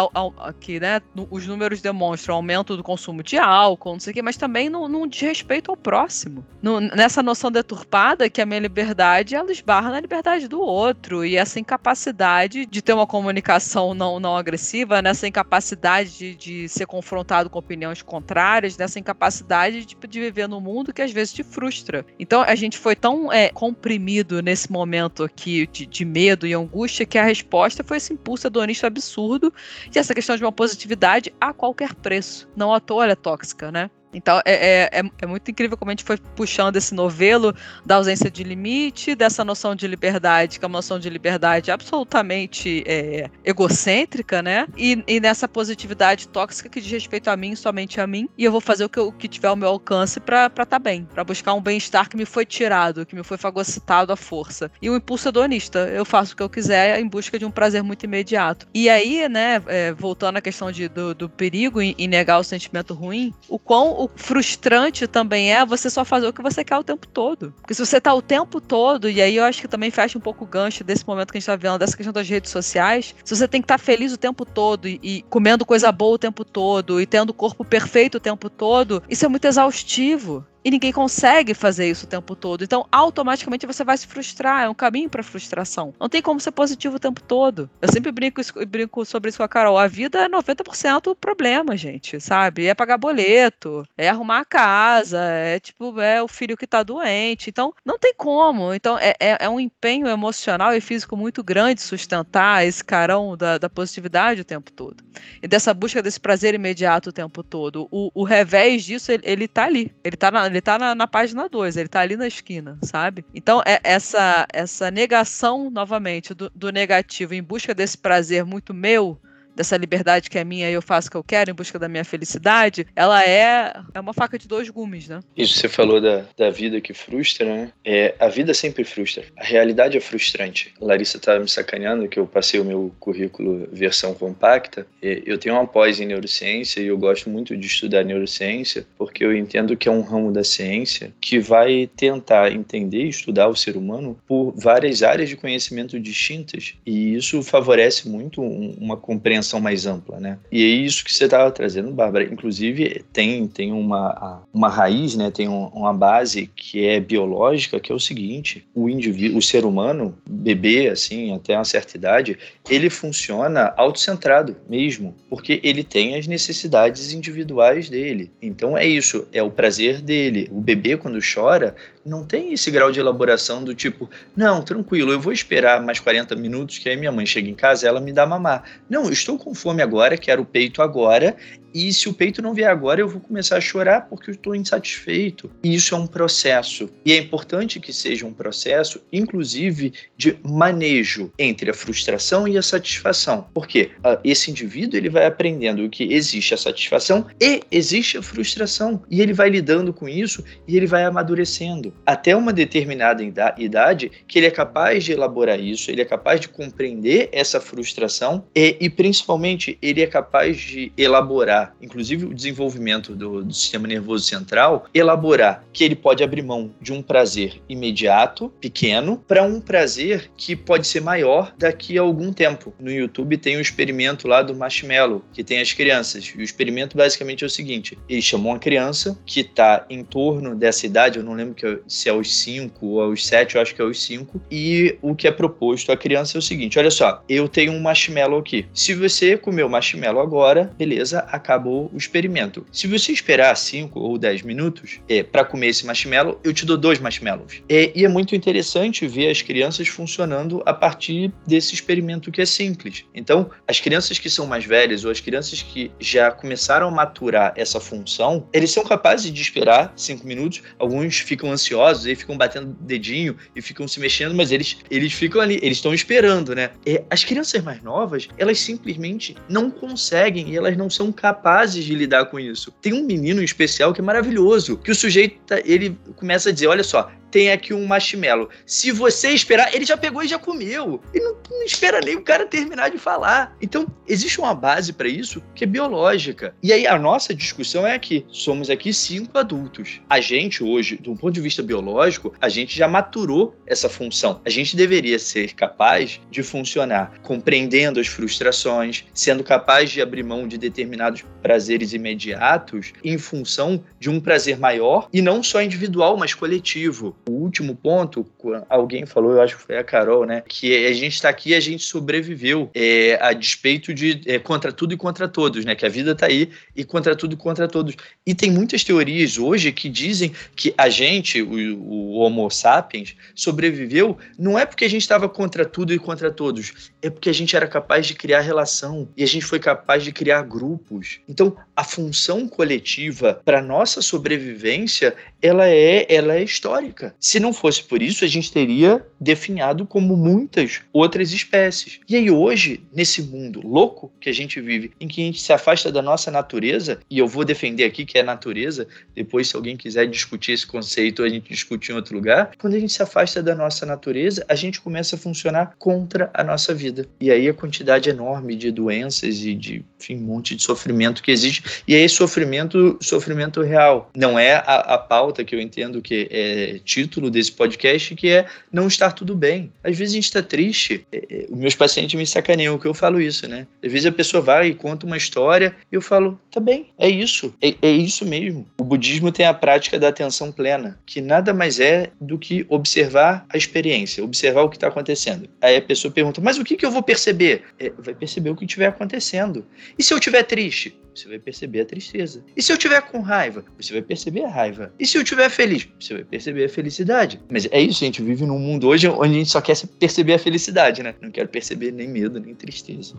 [0.61, 1.00] que né,
[1.30, 5.06] os números demonstram aumento do consumo de álcool, não sei o quê, mas também no
[5.09, 6.46] desrespeito ao próximo.
[6.62, 11.36] No, nessa noção deturpada que a minha liberdade ela esbarra na liberdade do outro e
[11.36, 17.50] essa incapacidade de ter uma comunicação não, não agressiva, nessa incapacidade de, de ser confrontado
[17.50, 22.07] com opiniões contrárias, nessa incapacidade de, de viver no mundo que às vezes te frustra.
[22.18, 26.55] Então a gente gente foi tão é, comprimido nesse momento aqui de, de, medo e
[26.55, 29.53] angústia que a resposta foi esse impulso hedonista absurdo
[29.94, 32.49] e essa questão de uma positividade a qualquer preço.
[32.55, 33.90] Não à toa ela é tóxica, né?
[34.18, 37.54] Então é, é, é, é, muito incrível como a gente foi puxando esse novelo
[37.86, 42.82] da ausência de limite, dessa noção de liberdade, que é uma noção de liberdade absolutamente
[42.84, 44.66] é, egocêntrica, né?
[44.76, 48.50] E, e, nessa positividade tóxica que diz respeito a mim, somente a mim, e eu
[48.50, 51.22] vou fazer o que, o que tiver ao meu alcance para estar tá bem, para
[51.22, 54.70] buscar um bem-estar que me foi tirado, que me foi fagocitado à força.
[54.82, 57.82] E o impulso hedonista, eu faço o que eu quiser em busca de um prazer
[57.84, 58.66] muito imediato.
[58.74, 62.44] E aí, né, é, voltando à questão de, do, do perigo em, em negar o
[62.44, 66.76] sentimento ruim, o quão o frustrante também é você só fazer o que você quer
[66.76, 67.52] o tempo todo.
[67.61, 70.20] Porque se você tá o tempo todo, e aí eu acho que também fecha um
[70.20, 73.14] pouco o gancho desse momento que a gente tá vendo, dessa questão das redes sociais,
[73.24, 76.14] se você tem que estar tá feliz o tempo todo e, e, comendo coisa boa
[76.14, 80.44] o tempo todo e tendo o corpo perfeito o tempo todo, isso é muito exaustivo.
[80.64, 82.64] E ninguém consegue fazer isso o tempo todo.
[82.64, 84.64] Então, automaticamente você vai se frustrar.
[84.64, 85.94] É um caminho para frustração.
[85.98, 87.70] Não tem como ser positivo o tempo todo.
[87.80, 89.78] Eu sempre brinco, brinco sobre isso com a Carol.
[89.78, 92.66] A vida é 90% problema, gente, sabe?
[92.66, 97.50] É pagar boleto, é arrumar a casa, é tipo, é o filho que tá doente.
[97.50, 98.74] Então, não tem como.
[98.74, 103.59] Então, é, é, é um empenho emocional e físico muito grande sustentar esse carão da,
[103.59, 105.02] da positividade o tempo todo.
[105.42, 107.88] E dessa busca desse prazer imediato o tempo todo.
[107.90, 109.94] O, o revés disso, ele, ele tá ali.
[110.02, 113.24] Ele tá na, ele tá na, na página 2, ele tá ali na esquina, sabe?
[113.34, 119.20] Então, é essa, essa negação, novamente, do, do negativo em busca desse prazer muito meu,
[119.59, 121.88] dessa liberdade que é minha e eu faço o que eu quero em busca da
[121.88, 125.18] minha felicidade, ela é, é uma faca de dois gumes, né?
[125.36, 127.72] Isso você falou da, da vida que frustra, né?
[127.84, 129.24] É, a vida sempre frustra.
[129.36, 130.72] A realidade é frustrante.
[130.80, 134.86] Larissa tá me sacaneando que eu passei o meu currículo versão compacta.
[135.02, 139.36] Eu tenho uma pós em neurociência e eu gosto muito de estudar neurociência porque eu
[139.36, 143.76] entendo que é um ramo da ciência que vai tentar entender e estudar o ser
[143.76, 149.86] humano por várias áreas de conhecimento distintas e isso favorece muito uma compreensão compreensão mais
[149.86, 150.38] ampla, né?
[150.53, 152.24] E é isso que você estava trazendo, Bárbara.
[152.24, 155.30] Inclusive, tem, tem uma, uma raiz, né?
[155.30, 159.64] Tem um, uma base que é biológica, que é o seguinte: o indivíduo, o ser
[159.64, 162.38] humano, bebê, assim, até uma certa idade,
[162.68, 168.30] ele funciona autocentrado mesmo, porque ele tem as necessidades individuais dele.
[168.42, 170.49] Então é isso, é o prazer dele.
[170.53, 171.74] O bebê, quando chora,
[172.09, 176.34] não tem esse grau de elaboração do tipo, não, tranquilo, eu vou esperar mais 40
[176.34, 178.64] minutos que aí minha mãe chega em casa ela me dá mamar.
[178.88, 181.36] Não, eu estou com fome agora, quero o peito agora,
[181.74, 184.54] e se o peito não vier agora, eu vou começar a chorar porque eu estou
[184.54, 185.50] insatisfeito.
[185.62, 186.88] E isso é um processo.
[187.04, 192.62] E é importante que seja um processo, inclusive, de manejo entre a frustração e a
[192.62, 193.46] satisfação.
[193.52, 199.02] Porque uh, esse indivíduo ele vai aprendendo que existe a satisfação e existe a frustração.
[199.10, 201.92] E ele vai lidando com isso e ele vai amadurecendo.
[202.06, 206.48] Até uma determinada idade que ele é capaz de elaborar isso, ele é capaz de
[206.48, 213.14] compreender essa frustração e, e principalmente, ele é capaz de elaborar elaborar, inclusive o desenvolvimento
[213.14, 218.52] do, do, sistema nervoso central, elaborar que ele pode abrir mão de um prazer imediato,
[218.61, 222.72] pequeno, para um prazer que pode ser maior daqui a algum tempo.
[222.78, 226.24] No YouTube tem um experimento lá do marshmallow, que tem as crianças.
[226.24, 230.54] E o experimento basicamente é o seguinte: eles chamam uma criança que está em torno
[230.54, 233.74] dessa idade, eu não lembro é, se é aos 5 ou aos 7, eu acho
[233.74, 236.90] que é aos 5, e o que é proposto à criança é o seguinte: olha
[236.90, 238.66] só, eu tenho um marshmallow aqui.
[238.72, 242.66] Se você comer o marshmallow agora, beleza, a acabou o experimento.
[242.70, 246.76] Se você esperar 5 ou 10 minutos é, para comer esse marshmallow, eu te dou
[246.76, 247.62] dois marshmallows.
[247.66, 252.46] É, e é muito interessante ver as crianças funcionando a partir desse experimento que é
[252.46, 253.07] simples.
[253.14, 257.55] Então, as crianças que são mais velhas ou as crianças que já começaram a maturar
[257.57, 260.62] essa função, eles são capazes de esperar 5 minutos.
[260.78, 265.40] Alguns ficam ansiosos e ficam batendo dedinho e ficam se mexendo, mas eles, eles ficam
[265.40, 266.70] ali, eles estão esperando, né?
[266.84, 271.84] É, as crianças mais novas, elas simplesmente não conseguem e elas não são capazes capazes
[271.84, 272.72] de lidar com isso.
[272.82, 276.66] Tem um menino especial que é maravilhoso, que o sujeito tá, ele começa a dizer,
[276.66, 278.49] olha só, tem aqui um marshmallow.
[278.66, 281.01] Se você esperar, ele já pegou e já comeu.
[281.14, 283.57] E não, não espera nem o cara terminar de falar.
[283.61, 286.55] Então, existe uma base para isso que é biológica.
[286.62, 290.01] E aí, a nossa discussão é que somos aqui cinco adultos.
[290.09, 294.41] A gente, hoje, de um ponto de vista biológico, a gente já maturou essa função.
[294.45, 300.49] A gente deveria ser capaz de funcionar compreendendo as frustrações, sendo capaz de abrir mão
[300.49, 306.34] de determinados prazeres imediatos em função de um prazer maior e não só individual, mas
[306.34, 307.16] coletivo.
[307.28, 308.26] O último ponto,
[308.68, 310.42] alguém falou, eu acho que foi a Carol, né?
[310.46, 314.94] Que a gente está aqui a gente sobreviveu é, a despeito de é, contra tudo
[314.94, 315.74] e contra todos, né?
[315.74, 317.94] Que a vida está aí e contra tudo e contra todos.
[318.26, 324.16] E tem muitas teorias hoje que dizem que a gente, o, o Homo sapiens, sobreviveu
[324.38, 327.56] não é porque a gente estava contra tudo e contra todos, é porque a gente
[327.56, 331.17] era capaz de criar relação e a gente foi capaz de criar grupos.
[331.28, 337.14] Então, a função coletiva para nossa sobrevivência, ela é, ela é histórica.
[337.18, 342.01] Se não fosse por isso, a gente teria definhado como muitas outras espécies.
[342.09, 345.53] E aí hoje, nesse mundo louco que a gente vive, em que a gente se
[345.53, 349.76] afasta da nossa natureza, e eu vou defender aqui que é natureza, depois se alguém
[349.76, 352.53] quiser discutir esse conceito, a gente discute em outro lugar.
[352.59, 356.43] Quando a gente se afasta da nossa natureza, a gente começa a funcionar contra a
[356.43, 357.07] nossa vida.
[357.20, 361.30] E aí a quantidade enorme de doenças e de, enfim, um monte de sofrimento que
[361.30, 361.82] existe.
[361.86, 364.11] E aí sofrimento, sofrimento real.
[364.16, 368.46] Não é a, a pauta que eu entendo que é título desse podcast, que é
[368.72, 369.72] não estar tudo bem.
[369.82, 371.06] Às vezes a gente está triste.
[371.12, 373.66] É, é, os meus pacientes me sacaneiam que eu falo isso, né?
[373.84, 377.08] Às vezes a pessoa vai e conta uma história e eu falo, tá bem, é
[377.08, 377.54] isso.
[377.62, 378.66] É, é isso mesmo.
[378.78, 383.46] O budismo tem a prática da atenção plena, que nada mais é do que observar
[383.48, 385.48] a experiência, observar o que está acontecendo.
[385.60, 387.64] Aí a pessoa pergunta, mas o que, que eu vou perceber?
[387.78, 389.64] É, vai perceber o que estiver acontecendo.
[389.98, 390.94] E se eu estiver triste?
[391.18, 392.44] Você vai perceber a tristeza.
[392.56, 393.64] E se eu estiver com raiva?
[393.76, 394.92] Você vai perceber a raiva.
[394.98, 395.88] E se eu estiver feliz?
[395.98, 397.40] Você vai perceber a felicidade.
[397.50, 400.38] Mas é isso, gente vive num mundo hoje onde a gente só quer perceber a
[400.38, 401.14] felicidade, né?
[401.20, 403.14] Não quero perceber nem medo, nem tristeza.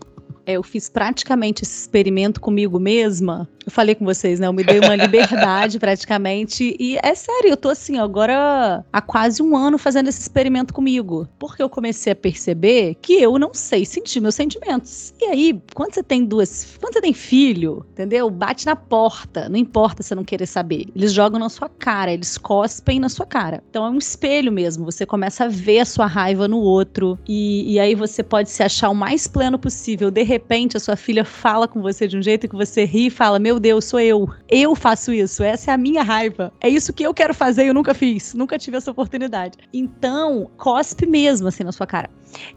[0.46, 3.48] É, eu fiz praticamente esse experimento comigo mesma.
[3.70, 4.48] Eu falei com vocês, né?
[4.48, 6.76] Eu me dei uma liberdade praticamente.
[6.78, 11.28] E é sério, eu tô assim, agora há quase um ano fazendo esse experimento comigo.
[11.38, 15.14] Porque eu comecei a perceber que eu não sei sentir meus sentimentos.
[15.20, 16.76] E aí, quando você tem duas.
[16.80, 18.28] Quando você tem filho, entendeu?
[18.28, 19.48] Bate na porta.
[19.48, 20.86] Não importa você não querer saber.
[20.96, 23.62] Eles jogam na sua cara, eles cospem na sua cara.
[23.70, 24.84] Então é um espelho mesmo.
[24.84, 27.16] Você começa a ver a sua raiva no outro.
[27.28, 30.10] E, e aí você pode se achar o mais pleno possível.
[30.10, 33.10] De repente, a sua filha fala com você de um jeito que você ri e
[33.10, 34.28] fala: Meu Deus, sou eu.
[34.48, 35.42] Eu faço isso.
[35.42, 36.52] Essa é a minha raiva.
[36.60, 38.34] É isso que eu quero fazer e eu nunca fiz.
[38.34, 39.58] Nunca tive essa oportunidade.
[39.72, 42.10] Então, cospe mesmo assim na sua cara.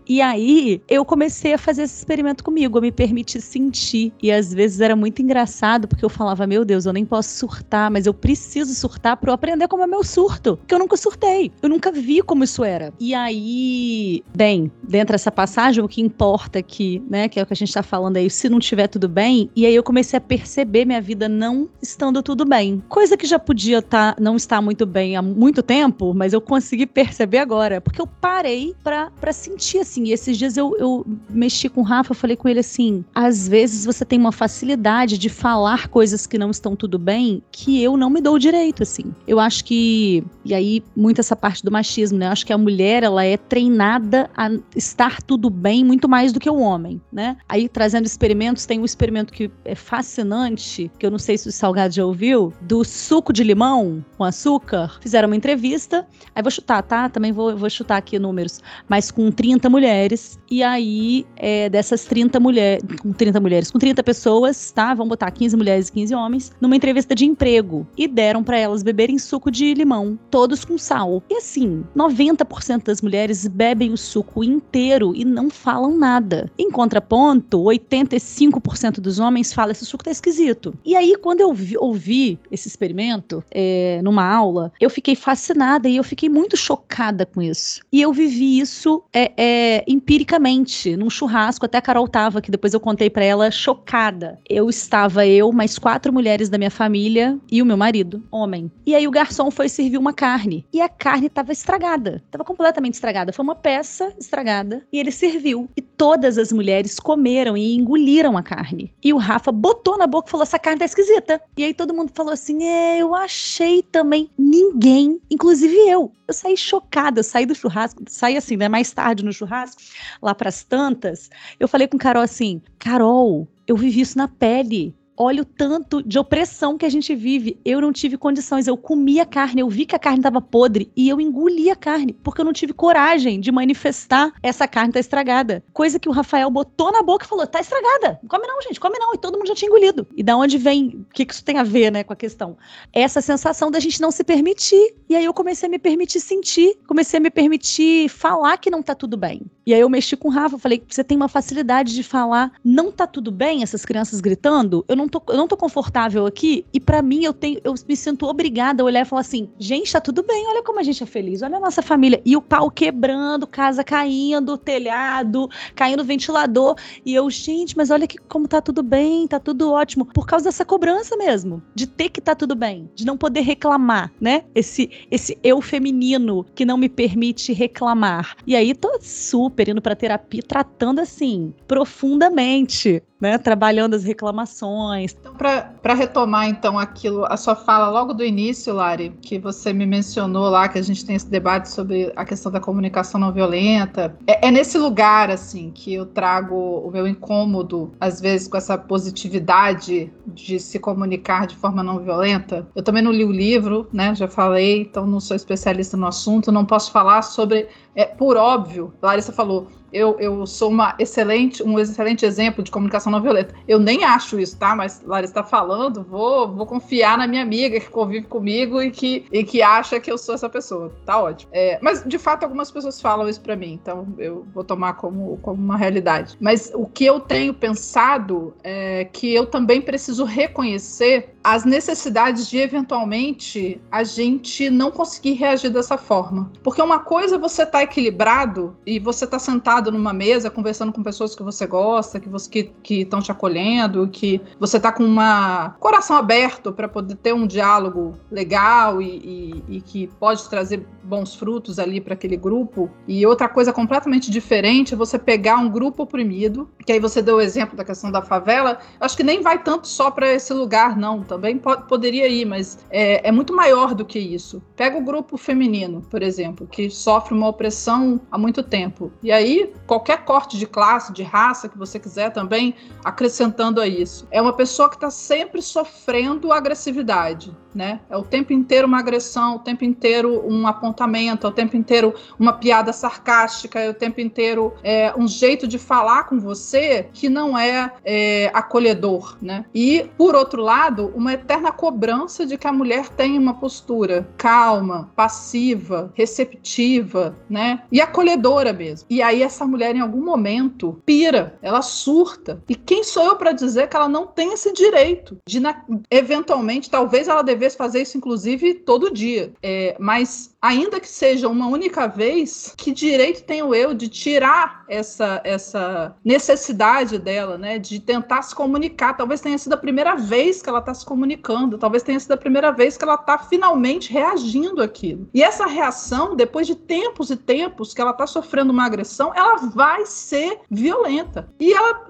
[0.08, 4.14] E aí eu comecei a fazer esse experimento comigo, a me permitir sentir.
[4.22, 7.90] E às vezes era muito engraçado, porque eu falava, meu Deus, eu nem posso surtar,
[7.90, 10.58] mas eu preciso surtar para eu aprender como é meu surto.
[10.58, 11.52] Porque eu nunca surtei.
[11.62, 12.94] Eu nunca vi como isso era.
[13.00, 17.54] E aí, bem, dentro dessa passagem, o que importa aqui, né, que é o que
[17.54, 20.22] a gente tá falando aí, se não tiver tudo bem, e aí eu comecei a
[20.22, 22.84] perceber minha vida não estando tudo bem.
[22.90, 26.86] Coisa que já podia tá, não estar muito bem há muito tempo, mas eu consegui
[26.86, 29.34] perceber agora, porque eu parei pra, pra
[29.64, 30.12] sentir assim.
[30.12, 34.04] Esses dias eu, eu mexi com o Rafa, falei com ele assim: às vezes você
[34.04, 38.22] tem uma facilidade de falar coisas que não estão tudo bem que eu não me
[38.22, 39.14] dou direito, assim.
[39.28, 40.24] Eu acho que.
[40.44, 42.28] E aí, muito essa parte do machismo, né?
[42.28, 46.40] Eu acho que a mulher, ela é treinada a estar tudo bem muito mais do
[46.40, 47.38] que o homem, né?
[47.48, 51.52] Aí, trazendo experimentos, tem um experimento que é fascinante, que eu não sei se o
[51.52, 54.98] Salgado já ouviu, do suco de limão com açúcar.
[55.02, 56.06] Fizeram uma entrevista,
[56.36, 57.08] aí vou chutar, tá?
[57.08, 62.40] Também vou, vou chutar aqui números, mas com 30 mulheres, e aí, é, dessas 30
[62.40, 64.94] mulheres, com 30 mulheres, com 30 pessoas, tá?
[64.94, 68.84] Vamos botar 15 mulheres e 15 homens, numa entrevista de emprego, e deram para elas
[68.84, 71.24] beberem suco de limão, todos com sal.
[71.30, 76.52] E assim, 90% das mulheres bebem o suco inteiro e não falam nada.
[76.58, 80.74] Em contraponto, 85% dos homens falam esse suco tá esquisito.
[80.86, 85.98] E aí, quando eu vi, ouvi esse experimento é, numa aula, eu fiquei fascinada e
[85.98, 87.82] eu fiquei muito chocada com isso.
[87.92, 92.74] E eu vivi isso é, é, empiricamente, num churrasco, até a Carol tava, que depois
[92.74, 94.40] eu contei para ela, chocada.
[94.50, 98.72] Eu estava, eu, mais quatro mulheres da minha família e o meu marido, homem.
[98.86, 100.66] E aí o garçom foi servir uma carne.
[100.72, 102.22] E a carne estava estragada.
[102.26, 103.34] Estava completamente estragada.
[103.34, 104.82] Foi uma peça estragada.
[104.94, 105.70] E ele serviu.
[105.76, 108.94] E todas as mulheres comeram e engoliram a carne.
[109.04, 111.42] E o Rafa botou na boca e falou: essa carne tá esquisita.
[111.58, 114.30] E aí todo mundo falou assim: é, eu achei também.
[114.38, 116.12] Ninguém, inclusive eu.
[116.34, 119.80] Eu saí chocada, eu saí do churrasco, saí assim, né, mais tarde no churrasco,
[120.20, 121.30] lá pras tantas.
[121.60, 126.18] Eu falei com Carol assim: Carol, eu vivi isso na pele olha o tanto de
[126.20, 127.60] opressão que a gente vive.
[127.64, 131.10] Eu não tive condições, eu comia carne, eu vi que a carne estava podre e
[131.10, 135.64] eu engoli a carne, porque eu não tive coragem de manifestar essa carne tá estragada.
[135.74, 138.20] Coisa que o Rafael botou na boca e falou: tá estragada.
[138.28, 139.14] Come não, gente, come não.
[139.14, 140.08] E todo mundo já tinha engolido.
[140.16, 142.58] E da onde vem, o que, que isso tem a ver, né, com a questão?
[142.92, 144.96] Essa sensação da gente não se permitir.
[145.10, 148.82] E aí eu comecei a me permitir sentir, comecei a me permitir falar que não
[148.82, 149.42] tá tudo bem.
[149.66, 152.92] E aí eu mexi com o Rafa, falei: você tem uma facilidade de falar, não
[152.92, 154.84] tá tudo bem, essas crianças gritando?
[154.88, 156.66] Eu não tô, eu não tô confortável aqui.
[156.74, 159.92] E para mim, eu tenho, eu me sinto obrigada a olhar e falar assim: gente,
[159.92, 162.22] tá tudo bem, olha como a gente é feliz, olha a nossa família.
[162.26, 166.76] E o pau quebrando, casa caindo, telhado, caindo ventilador.
[167.06, 170.06] E eu, gente, mas olha que, como tá tudo bem, tá tudo ótimo.
[170.06, 174.12] Por causa dessa cobrança mesmo, de ter que tá tudo bem, de não poder reclamar,
[174.20, 174.44] né?
[174.56, 178.36] Esse, esse eu feminino que não me permite reclamar.
[178.48, 185.16] E aí tô super indo pra terapia, tratando assim, profundamente né, trabalhando as reclamações.
[185.18, 189.86] Então, para retomar então aquilo, a sua fala logo do início, Lari, que você me
[189.86, 194.14] mencionou lá, que a gente tem esse debate sobre a questão da comunicação não violenta,
[194.28, 198.78] é, é nesse lugar assim que eu trago o meu incômodo, às vezes com essa
[198.78, 202.68] positividade de se comunicar de forma não violenta.
[202.76, 204.14] Eu também não li o livro, né?
[204.14, 207.70] Já falei, então não sou especialista no assunto, não posso falar sobre.
[207.96, 213.12] É, por óbvio, Larissa falou, eu, eu sou uma excelente, um excelente exemplo de comunicação
[213.12, 213.54] não violenta.
[213.68, 214.76] Eu nem acho isso, tá?
[214.76, 219.26] Mas Larissa está falando, vou, vou confiar na minha amiga que convive comigo e que,
[219.32, 220.92] e que acha que eu sou essa pessoa.
[221.06, 221.52] Tá ótimo.
[221.54, 225.38] É, mas, de fato, algumas pessoas falam isso para mim, então eu vou tomar como,
[225.42, 226.36] como uma realidade.
[226.40, 232.58] Mas o que eu tenho pensado é que eu também preciso reconhecer as necessidades de,
[232.58, 236.52] eventualmente, a gente não conseguir reagir dessa forma.
[236.64, 240.94] Porque uma coisa é você tá equilibrado e você tá sentado sentado numa mesa conversando
[240.94, 245.04] com pessoas que você gosta, que você que estão te acolhendo, que você tá com
[245.04, 250.86] uma coração aberto para poder ter um diálogo legal e, e, e que pode trazer
[251.04, 252.90] bons frutos ali para aquele grupo.
[253.08, 257.36] E outra coisa completamente diferente é você pegar um grupo oprimido, que aí você deu
[257.36, 258.80] o exemplo da questão da favela.
[259.00, 261.22] Acho que nem vai tanto só para esse lugar, não.
[261.22, 264.62] Também pode, poderia ir, mas é, é muito maior do que isso.
[264.76, 269.12] Pega o grupo feminino, por exemplo, que sofre uma opressão há muito tempo.
[269.22, 274.28] E aí qualquer corte de classe, de raça que você quiser também, acrescentando a isso.
[274.32, 277.56] É uma pessoa que está sempre sofrendo agressividade.
[277.74, 278.00] Né?
[278.10, 282.14] É o tempo inteiro uma agressão, o tempo inteiro um apontamento, é o tempo inteiro
[282.40, 287.30] uma piada sarcástica, é o tempo inteiro é, um jeito de falar com você que
[287.30, 289.66] não é, é acolhedor, né?
[289.74, 295.12] E, por outro lado, uma eterna cobrança de que a mulher tenha uma postura calma,
[295.16, 297.84] passiva, receptiva, né?
[297.92, 299.06] E acolhedora mesmo.
[299.10, 302.62] E aí essa mulher, em algum momento, pira, ela surta.
[302.70, 306.90] E quem sou eu para dizer que ela não tem esse direito de, na, eventualmente,
[306.90, 309.54] talvez ela devesse fazer isso, inclusive, todo dia.
[309.62, 315.42] É, mas ainda que seja uma única vez, que direito tenho eu de tirar essa,
[315.44, 317.78] essa necessidade dela, né?
[317.78, 319.16] De tentar se comunicar.
[319.16, 322.38] Talvez tenha sido a primeira vez que ela está se comunicando, talvez tenha sido a
[322.38, 325.28] primeira vez que ela está finalmente reagindo àquilo.
[325.34, 329.58] E essa reação, depois de tempos e tempos que ela está sofrendo uma agressão, ela
[329.58, 331.50] vai ser violenta.
[331.60, 332.08] E ela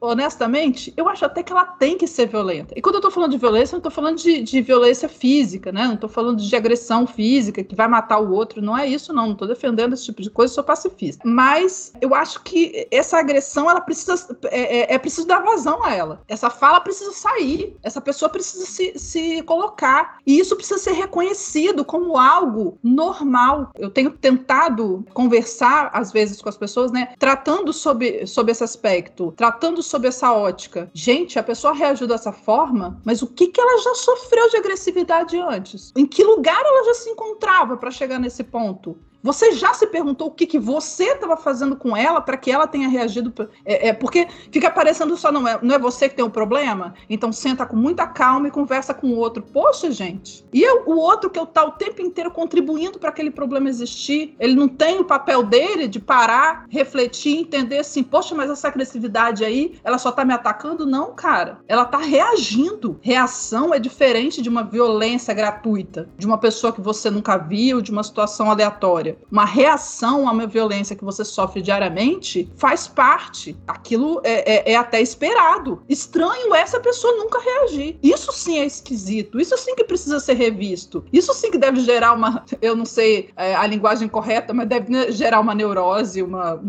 [0.00, 2.74] honestamente, eu acho até que ela tem que ser violenta.
[2.76, 5.70] E quando eu tô falando de violência, eu não tô falando de, de violência física,
[5.70, 5.86] né?
[5.86, 8.62] Não tô falando de agressão física que vai matar o outro.
[8.62, 9.28] Não é isso, não.
[9.28, 11.22] Não tô defendendo esse tipo de coisa, sou pacifista.
[11.26, 14.36] Mas eu acho que essa agressão, ela precisa.
[14.44, 16.22] É, é, é preciso dar vazão a ela.
[16.26, 17.76] Essa fala precisa sair.
[17.82, 20.18] Essa pessoa precisa se, se colocar.
[20.26, 23.70] E isso precisa ser reconhecido como algo normal.
[23.78, 27.12] Eu tenho tentado conversar, às vezes, com as pessoas, né?
[27.18, 30.88] Tratando sobre, sobre esse aspecto, tratando sob essa ótica.
[30.94, 35.36] Gente, a pessoa reagiu dessa forma, mas o que, que ela já sofreu de agressividade
[35.36, 35.92] antes?
[35.96, 38.96] Em que lugar ela já se encontrava para chegar nesse ponto?
[39.22, 42.66] Você já se perguntou o que, que você estava fazendo com ela para que ela
[42.66, 43.32] tenha reagido?
[43.66, 46.94] É, é, porque fica parecendo só, não é, não é você que tem o problema?
[47.08, 49.42] Então senta com muita calma e conversa com o outro.
[49.42, 50.44] Poxa, gente.
[50.52, 54.34] E eu, o outro que eu tá o tempo inteiro contribuindo para aquele problema existir,
[54.40, 59.44] ele não tem o papel dele de parar, refletir, entender assim, poxa, mas essa agressividade
[59.44, 60.86] aí, ela só tá me atacando?
[60.86, 61.58] Não, cara.
[61.68, 62.98] Ela tá reagindo.
[63.02, 67.90] Reação é diferente de uma violência gratuita, de uma pessoa que você nunca viu, de
[67.90, 73.56] uma situação aleatória uma reação a uma violência que você sofre diariamente, faz parte.
[73.66, 75.82] Aquilo é, é, é até esperado.
[75.88, 77.98] Estranho essa pessoa nunca reagir.
[78.02, 79.40] Isso sim é esquisito.
[79.40, 81.04] Isso sim que precisa ser revisto.
[81.12, 85.12] Isso sim que deve gerar uma, eu não sei é, a linguagem correta, mas deve
[85.12, 86.60] gerar uma neurose, uma,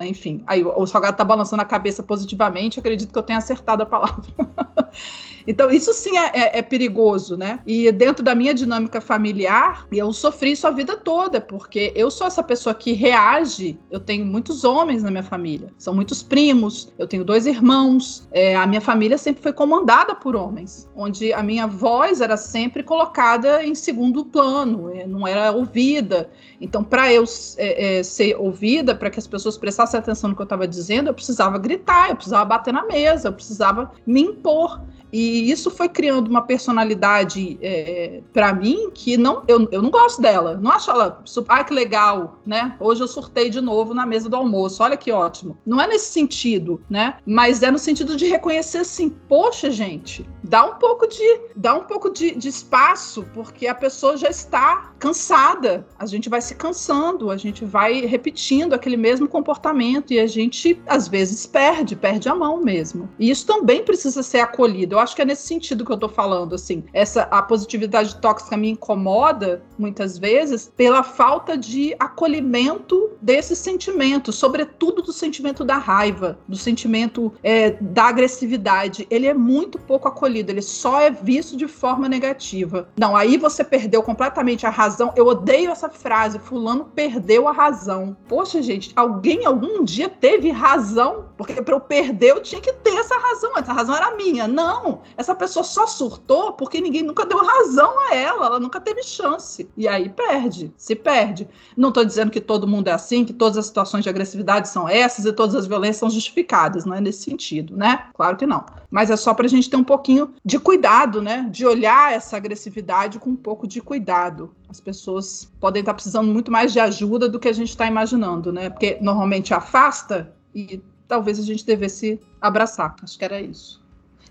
[0.00, 0.42] enfim.
[0.46, 2.78] Aí o Salgado tá balançando a cabeça positivamente.
[2.78, 4.22] Acredito que eu tenha acertado a palavra.
[5.46, 7.60] Então, isso sim é, é, é, perigoso, né?
[7.66, 12.26] E dentro da minha dinâmica familiar, eu sofri isso a vida toda, porque eu sou
[12.26, 13.78] essa pessoa que reage.
[13.90, 18.28] Eu tenho muitos homens na minha família, são muitos primos, eu tenho dois irmãos.
[18.30, 22.82] É, a minha família sempre foi comandada por homens, onde a minha voz era sempre
[22.82, 26.30] colocada em segundo plano, é, não era ouvida.
[26.60, 27.24] Então, para eu
[27.56, 31.08] é, é, ser ouvida, para que as pessoas prestassem atenção no que eu estava dizendo,
[31.08, 34.80] eu precisava gritar, eu precisava bater na mesa, eu precisava me impor.
[35.12, 40.22] E isso foi criando uma personalidade é, para mim que não, eu, eu não gosto
[40.22, 40.58] dela.
[40.60, 42.74] Não acho ela, ah, que legal, né?
[42.80, 44.82] Hoje eu surtei de novo na mesa do almoço.
[44.82, 45.58] Olha que ótimo.
[45.66, 47.16] Não é nesse sentido, né?
[47.26, 51.84] Mas é no sentido de reconhecer assim, poxa, gente, dá um pouco de, dá um
[51.84, 55.86] pouco de, de espaço, porque a pessoa já está cansada.
[55.98, 60.80] A gente vai se cansando, a gente vai repetindo aquele mesmo comportamento e a gente
[60.86, 63.08] às vezes perde, perde a mão mesmo.
[63.18, 64.94] E isso também precisa ser acolhido.
[64.94, 66.84] Eu acho que é nesse sentido que eu tô falando, assim.
[66.92, 75.02] Essa a positividade tóxica me incomoda muitas vezes pela falta de acolhimento desse sentimento, sobretudo
[75.02, 79.06] do sentimento da raiva, do sentimento é, da agressividade.
[79.10, 82.88] Ele é muito pouco acolhido, ele só é visto de forma negativa.
[82.98, 85.12] Não, aí você perdeu completamente a razão.
[85.16, 88.16] Eu odeio essa frase, fulano perdeu a razão.
[88.28, 91.26] Poxa, gente, alguém algum dia teve razão?
[91.36, 93.52] Porque para eu perder eu tinha que ter essa razão.
[93.56, 94.46] Essa razão era minha.
[94.46, 99.02] Não, essa pessoa só surtou porque ninguém nunca deu razão a ela, ela nunca teve
[99.02, 99.68] chance.
[99.76, 101.48] E aí perde, se perde.
[101.76, 104.88] Não estou dizendo que todo mundo é assim, que todas as situações de agressividade são
[104.88, 108.06] essas e todas as violências são justificadas, não é nesse sentido, né?
[108.14, 108.64] Claro que não.
[108.90, 111.48] Mas é só para a gente ter um pouquinho de cuidado, né?
[111.50, 114.54] De olhar essa agressividade com um pouco de cuidado.
[114.68, 118.52] As pessoas podem estar precisando muito mais de ajuda do que a gente está imaginando,
[118.52, 118.70] né?
[118.70, 122.96] Porque normalmente afasta e talvez a gente devesse abraçar.
[123.02, 123.81] Acho que era isso.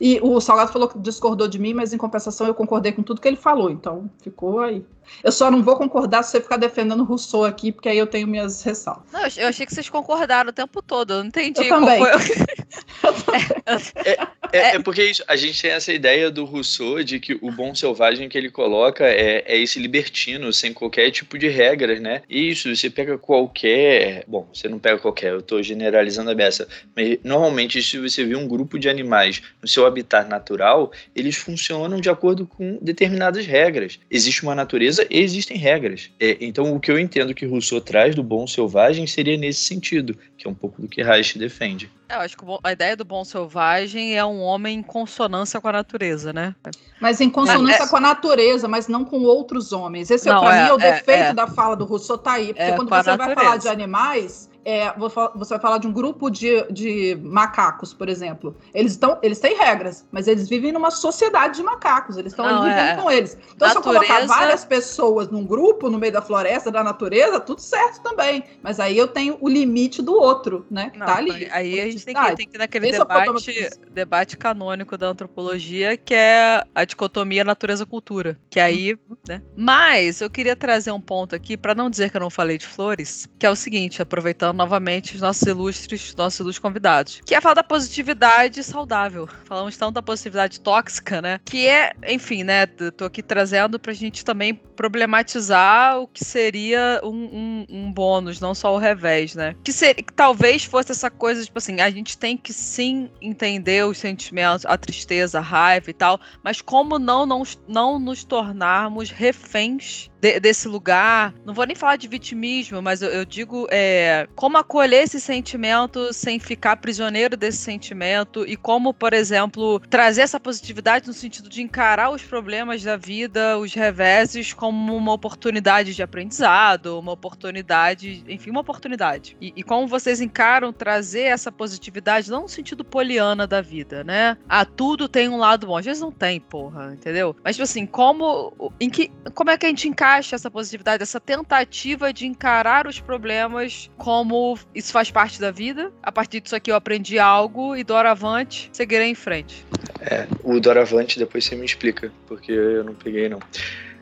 [0.04, 3.22] E o Salgado falou que discordou de mim, mas em compensação eu concordei com tudo
[3.22, 4.84] que ele falou, então ficou aí.
[5.24, 8.28] Eu só não vou concordar se você ficar defendendo Rousseau aqui, porque aí eu tenho
[8.28, 9.04] minhas ressalvas.
[9.12, 11.14] Não, eu achei que vocês concordaram o tempo todo.
[11.14, 12.00] Eu não entendi eu também.
[12.00, 12.12] Foi...
[14.06, 14.12] é,
[14.52, 17.74] é, é, porque isso, a gente tem essa ideia do Rousseau de que o bom
[17.76, 22.24] selvagem que ele coloca é, é esse libertino, sem qualquer tipo de regras, né?
[22.30, 24.24] E isso, você pega qualquer.
[24.28, 26.68] Bom, você não pega qualquer, eu tô generalizando a beça.
[26.96, 32.00] Mas normalmente, se você vê um grupo de animais no seu habitat natural, eles funcionam
[32.00, 34.00] de acordo com determinadas regras.
[34.10, 36.10] Existe uma natureza e existem regras.
[36.20, 40.18] É, então, o que eu entendo que Rousseau traz do bom selvagem seria nesse sentido,
[40.38, 41.92] que é um pouco do que Reich defende.
[42.10, 45.68] É, eu acho que a ideia do bom selvagem é um homem em consonância com
[45.68, 46.54] a natureza, né?
[47.00, 50.12] Mas em consonância é, com a natureza, mas não com outros homens.
[50.12, 51.34] Esse, não, é, mim, é o é, defeito é.
[51.34, 52.54] da fala do Rousseau tá aí.
[52.54, 56.64] Porque quando você vai falar de animais, é, você vai falar de um grupo de,
[56.72, 58.56] de macacos, por exemplo.
[58.74, 62.70] Eles, estão, eles têm regras, mas eles vivem numa sociedade de macacos, eles estão ali
[62.70, 63.02] vivendo é.
[63.02, 63.38] com eles.
[63.56, 63.72] Então, natureza...
[63.72, 68.02] se eu colocar várias pessoas num grupo, no meio da floresta, da natureza, tudo certo
[68.02, 68.44] também.
[68.62, 70.90] Mas aí eu tenho o limite do outro, né?
[70.92, 71.48] Que Não, tá ali.
[71.52, 75.08] Aí a gente tem que, tem que ir naquele Esse é debate, debate canônico da
[75.08, 78.38] antropologia, que é a dicotomia natureza-cultura.
[78.50, 79.18] Que aí, uhum.
[79.28, 79.42] né?
[79.56, 82.68] Mas eu queria trazer um ponto aqui, para não dizer que eu não falei de
[82.68, 87.42] flores, que é o seguinte, aproveitando novamente os nossos ilustres, nossos ilustres convidados, que é
[87.42, 89.28] falar da positividade saudável.
[89.46, 91.40] Falamos tanto da positividade tóxica, né?
[91.46, 92.66] Que é, enfim, né?
[92.66, 98.54] Tô aqui trazendo pra gente também problematizar o que seria um, um, um bônus, não
[98.54, 99.56] só o revés, né?
[99.64, 103.86] Que, ser, que talvez fosse essa coisa, tipo assim, a gente tem que sim entender
[103.86, 109.10] os sentimentos, a tristeza, a raiva e tal, mas como não, não, não nos tornarmos
[109.10, 111.34] reféns de, desse lugar.
[111.44, 116.14] Não vou nem falar de vitimismo, mas eu, eu digo é, como acolher esse sentimento
[116.14, 121.62] sem ficar prisioneiro desse sentimento e como, por exemplo, trazer essa positividade no sentido de
[121.62, 128.52] encarar os problemas da vida, os reveses, como uma oportunidade de aprendizado, uma oportunidade, enfim,
[128.52, 129.36] uma oportunidade.
[129.42, 134.38] E, e como vocês encaram trazer essa positividade, não no sentido poliana da vida, né?
[134.48, 135.78] Ah, tudo tem um lado bom.
[135.78, 137.36] Às vezes não tem, porra, entendeu?
[137.44, 141.02] Mas, tipo assim, como, em que, como é que a gente encara encaixa essa positividade,
[141.02, 145.92] essa tentativa de encarar os problemas como isso faz parte da vida.
[146.04, 149.66] A partir disso aqui eu aprendi algo e doravante seguirei em frente.
[150.02, 153.40] É, o doravante depois você me explica, porque eu não peguei não.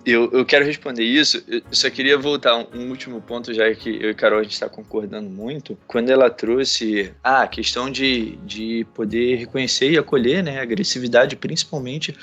[0.05, 1.43] Eu, eu quero responder isso.
[1.47, 4.53] Eu só queria voltar um, um último ponto, já que eu e Carol a gente
[4.53, 5.77] está concordando muito.
[5.85, 12.15] Quando ela trouxe a questão de, de poder reconhecer e acolher né, a agressividade, principalmente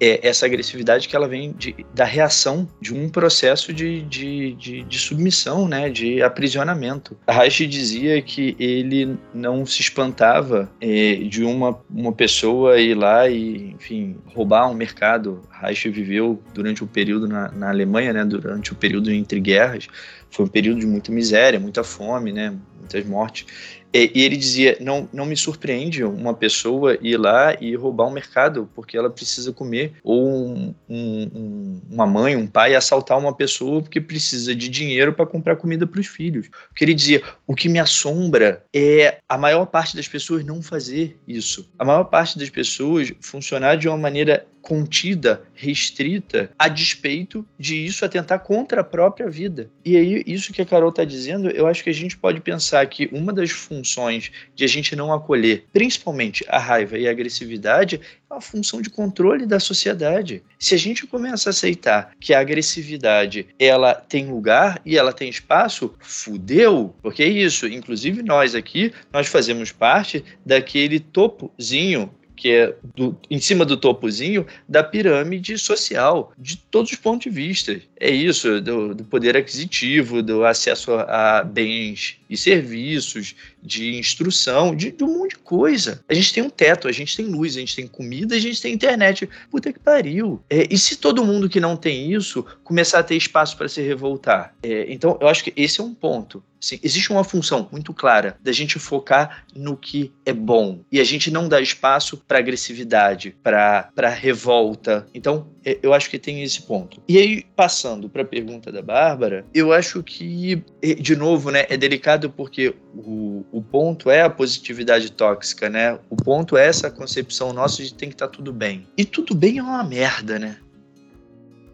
[0.00, 4.82] é essa agressividade que ela vem de, da reação de um processo de, de, de,
[4.82, 7.16] de submissão, né, de aprisionamento.
[7.28, 13.70] Reich dizia que ele não se espantava é, de uma, uma pessoa ir lá e,
[13.70, 15.42] enfim, roubar um mercado.
[15.50, 19.40] Reich viveu durante o um período na, na Alemanha, né, durante o um período entre
[19.40, 19.88] guerras,
[20.30, 23.46] foi um período de muita miséria, muita fome, né, muitas mortes.
[23.92, 28.68] E, ele dizia: não, não me surpreende uma pessoa ir lá e roubar um mercado
[28.74, 34.00] porque ela precisa comer, ou um, um, uma mãe, um pai assaltar uma pessoa porque
[34.00, 36.48] precisa de dinheiro para comprar comida para os filhos.
[36.68, 41.18] Porque ele dizia: o que me assombra é a maior parte das pessoas não fazer
[41.26, 41.70] isso.
[41.78, 48.04] A maior parte das pessoas funcionar de uma maneira contida, restrita, a despeito de isso
[48.04, 49.70] atentar contra a própria vida.
[49.84, 52.86] E aí, isso que a Carol está dizendo, eu acho que a gente pode pensar
[52.86, 58.00] que uma das funções de a gente não acolher, principalmente a raiva e a agressividade,
[58.30, 60.42] é uma função de controle da sociedade.
[60.58, 65.30] Se a gente começa a aceitar que a agressividade ela tem lugar e ela tem
[65.30, 67.66] espaço, fudeu, porque é isso.
[67.66, 74.46] Inclusive nós aqui, nós fazemos parte daquele topozinho que é do, em cima do topozinho
[74.68, 77.80] da pirâmide social, de todos os pontos de vista.
[77.98, 84.90] É isso, do, do poder aquisitivo, do acesso a bens e serviços, de instrução, de,
[84.90, 86.02] de, um monte de coisa.
[86.08, 88.60] A gente tem um teto, a gente tem luz, a gente tem comida, a gente
[88.60, 89.28] tem internet.
[89.50, 90.42] Puta que pariu.
[90.48, 93.80] É, e se todo mundo que não tem isso começar a ter espaço para se
[93.82, 94.54] revoltar?
[94.62, 96.42] É, então, eu acho que esse é um ponto.
[96.60, 101.04] Assim, existe uma função muito clara da gente focar no que é bom e a
[101.04, 105.06] gente não dá espaço para agressividade, para revolta.
[105.14, 107.00] Então, é, eu acho que tem esse ponto.
[107.06, 111.66] E aí, passando para a pergunta da Bárbara, eu acho que, é, de novo, né,
[111.68, 115.98] é delicado porque o, o ponto é a positividade tóxica, né?
[116.08, 118.86] O ponto é essa concepção nossa de tem que estar tá tudo bem.
[118.96, 120.56] E tudo bem é uma merda, né?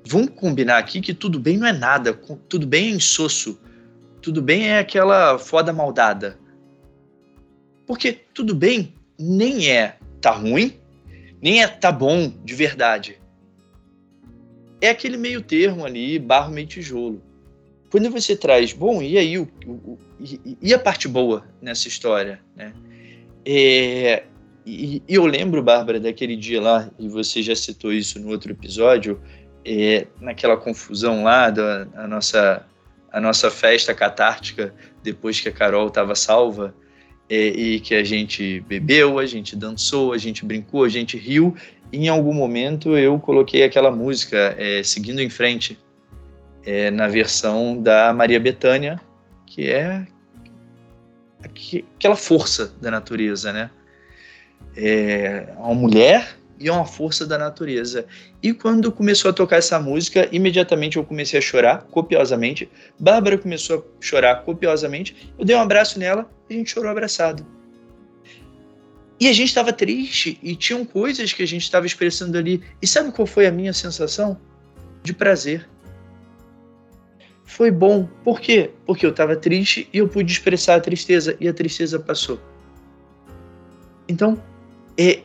[0.05, 2.13] Vamos combinar aqui que tudo bem não é nada,
[2.49, 3.61] tudo bem é insosso,
[4.21, 6.37] tudo bem é aquela foda maldada.
[7.87, 10.81] Porque tudo bem nem é tá ruim,
[11.41, 13.21] nem é tá bom de verdade.
[14.81, 17.23] é aquele meio termo ali, barro meio tijolo.
[17.95, 22.41] Quando você traz, bom, e aí, o, o, e, e, a parte boa nessa história,
[22.57, 22.73] né?
[23.47, 24.25] É,
[24.67, 28.51] e, e, eu lembro, Bárbara, daquele dia lá, e você já citou isso no outro
[28.51, 29.21] episódio,
[29.65, 32.67] é, naquela confusão lá da a nossa,
[33.13, 36.75] a nossa festa catártica, depois que a Carol estava salva,
[37.31, 41.55] é, e que a gente bebeu, a gente dançou, a gente brincou, a gente riu,
[41.93, 45.79] em algum momento eu coloquei aquela música, é, Seguindo em Frente,
[46.67, 49.01] é, na versão da Maria Bethânia,
[49.47, 50.07] que é
[51.43, 53.71] aquela força da natureza, né?
[54.77, 58.07] É uma mulher e uma força da natureza.
[58.43, 62.69] E quando começou a tocar essa música, imediatamente eu comecei a chorar copiosamente.
[62.99, 65.33] Bárbara começou a chorar copiosamente.
[65.39, 67.47] Eu dei um abraço nela e a gente chorou abraçado.
[69.21, 72.63] E a gente estava triste e tinham coisas que a gente estava expressando ali.
[72.83, 74.39] E sabe qual foi a minha sensação?
[75.03, 75.69] De prazer
[77.45, 78.09] foi bom.
[78.25, 78.71] Por quê?
[78.87, 82.41] Porque eu estava triste e eu pude expressar a tristeza e a tristeza passou.
[84.09, 84.43] Então,
[84.99, 85.21] é,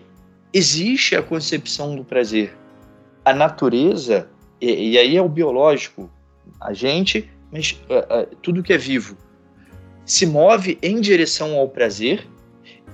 [0.54, 2.56] existe a concepção do prazer.
[3.24, 4.30] A natureza,
[4.60, 6.10] e, e aí é o biológico,
[6.60, 9.18] a gente, mas uh, uh, tudo que é vivo,
[10.06, 12.28] se move em direção ao prazer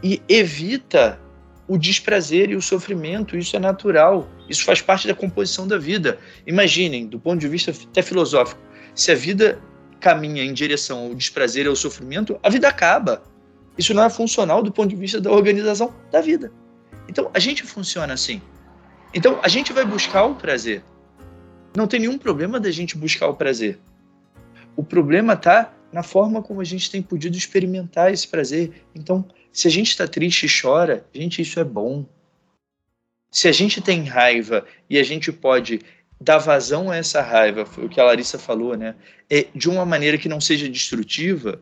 [0.03, 1.19] e evita
[1.67, 3.37] o desprazer e o sofrimento.
[3.37, 4.27] Isso é natural.
[4.49, 6.19] Isso faz parte da composição da vida.
[6.45, 8.61] Imaginem, do ponto de vista até filosófico,
[8.95, 9.61] se a vida
[9.99, 13.23] caminha em direção ao desprazer e ao sofrimento, a vida acaba.
[13.77, 16.51] Isso não é funcional do ponto de vista da organização da vida.
[17.07, 18.41] Então, a gente funciona assim.
[19.13, 20.83] Então, a gente vai buscar o prazer.
[21.75, 23.77] Não tem nenhum problema da gente buscar o prazer.
[24.77, 28.85] O problema está na forma como a gente tem podido experimentar esse prazer.
[28.93, 32.05] Então, se a gente está triste e chora, gente, isso é bom.
[33.31, 35.79] Se a gente tem raiva e a gente pode
[36.19, 38.95] dar vazão a essa raiva, foi o que a Larissa falou, né?
[39.29, 41.61] É de uma maneira que não seja destrutiva.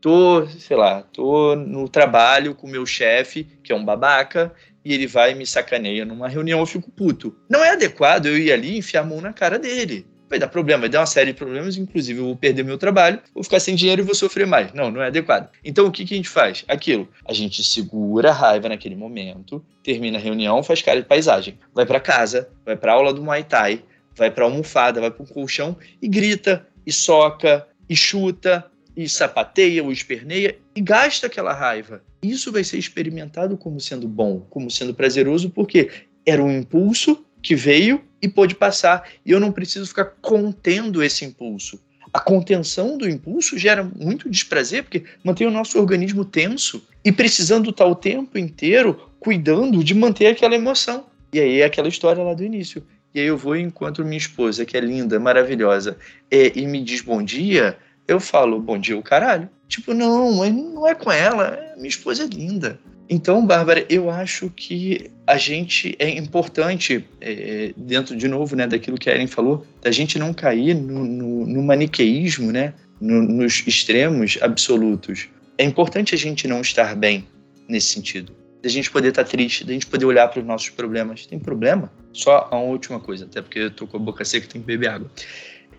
[0.00, 4.52] Tô, sei lá, tô no trabalho com meu chefe, que é um babaca,
[4.84, 7.34] e ele vai e me sacaneia numa reunião, eu fico puto.
[7.48, 10.48] Não é adequado eu ir ali e enfiar a mão na cara dele vai dar
[10.48, 13.60] problema, vai dar uma série de problemas, inclusive eu vou perder meu trabalho, vou ficar
[13.60, 14.72] sem dinheiro e vou sofrer mais.
[14.72, 15.48] Não, não é adequado.
[15.64, 16.64] Então o que, que a gente faz?
[16.66, 21.56] Aquilo, a gente segura a raiva naquele momento, termina a reunião, faz cara de paisagem,
[21.72, 23.82] vai para casa, vai para aula do Muay Thai,
[24.16, 28.64] vai para almofada, vai para um colchão e grita, e soca, e chuta,
[28.96, 32.02] e sapateia ou esperneia e gasta aquela raiva.
[32.22, 35.90] Isso vai ser experimentado como sendo bom, como sendo prazeroso, porque
[36.26, 39.06] era um impulso que veio e pôde passar.
[39.24, 41.78] E eu não preciso ficar contendo esse impulso.
[42.12, 47.70] A contenção do impulso gera muito desprazer, porque mantém o nosso organismo tenso e precisando
[47.70, 51.04] estar o tempo inteiro cuidando de manter aquela emoção.
[51.32, 52.82] E aí é aquela história lá do início.
[53.14, 55.96] E aí eu vou e encontro minha esposa, que é linda, maravilhosa,
[56.30, 57.76] e, e me diz bom dia,
[58.06, 59.48] eu falo bom dia o caralho.
[59.68, 62.78] Tipo, não, não é com ela, minha esposa é linda.
[63.08, 68.96] Então, Bárbara, eu acho que a gente é importante, é, dentro de novo né, daquilo
[68.96, 73.62] que a Ellen falou, da gente não cair no, no, no maniqueísmo, né, no, nos
[73.66, 75.28] extremos absolutos.
[75.58, 77.26] É importante a gente não estar bem
[77.68, 78.32] nesse sentido.
[78.62, 81.26] Da gente poder estar triste, da gente poder olhar para os nossos problemas.
[81.26, 81.92] Tem problema?
[82.12, 84.88] Só a última coisa, até porque eu tô com a boca seca, tem que beber
[84.88, 85.10] água.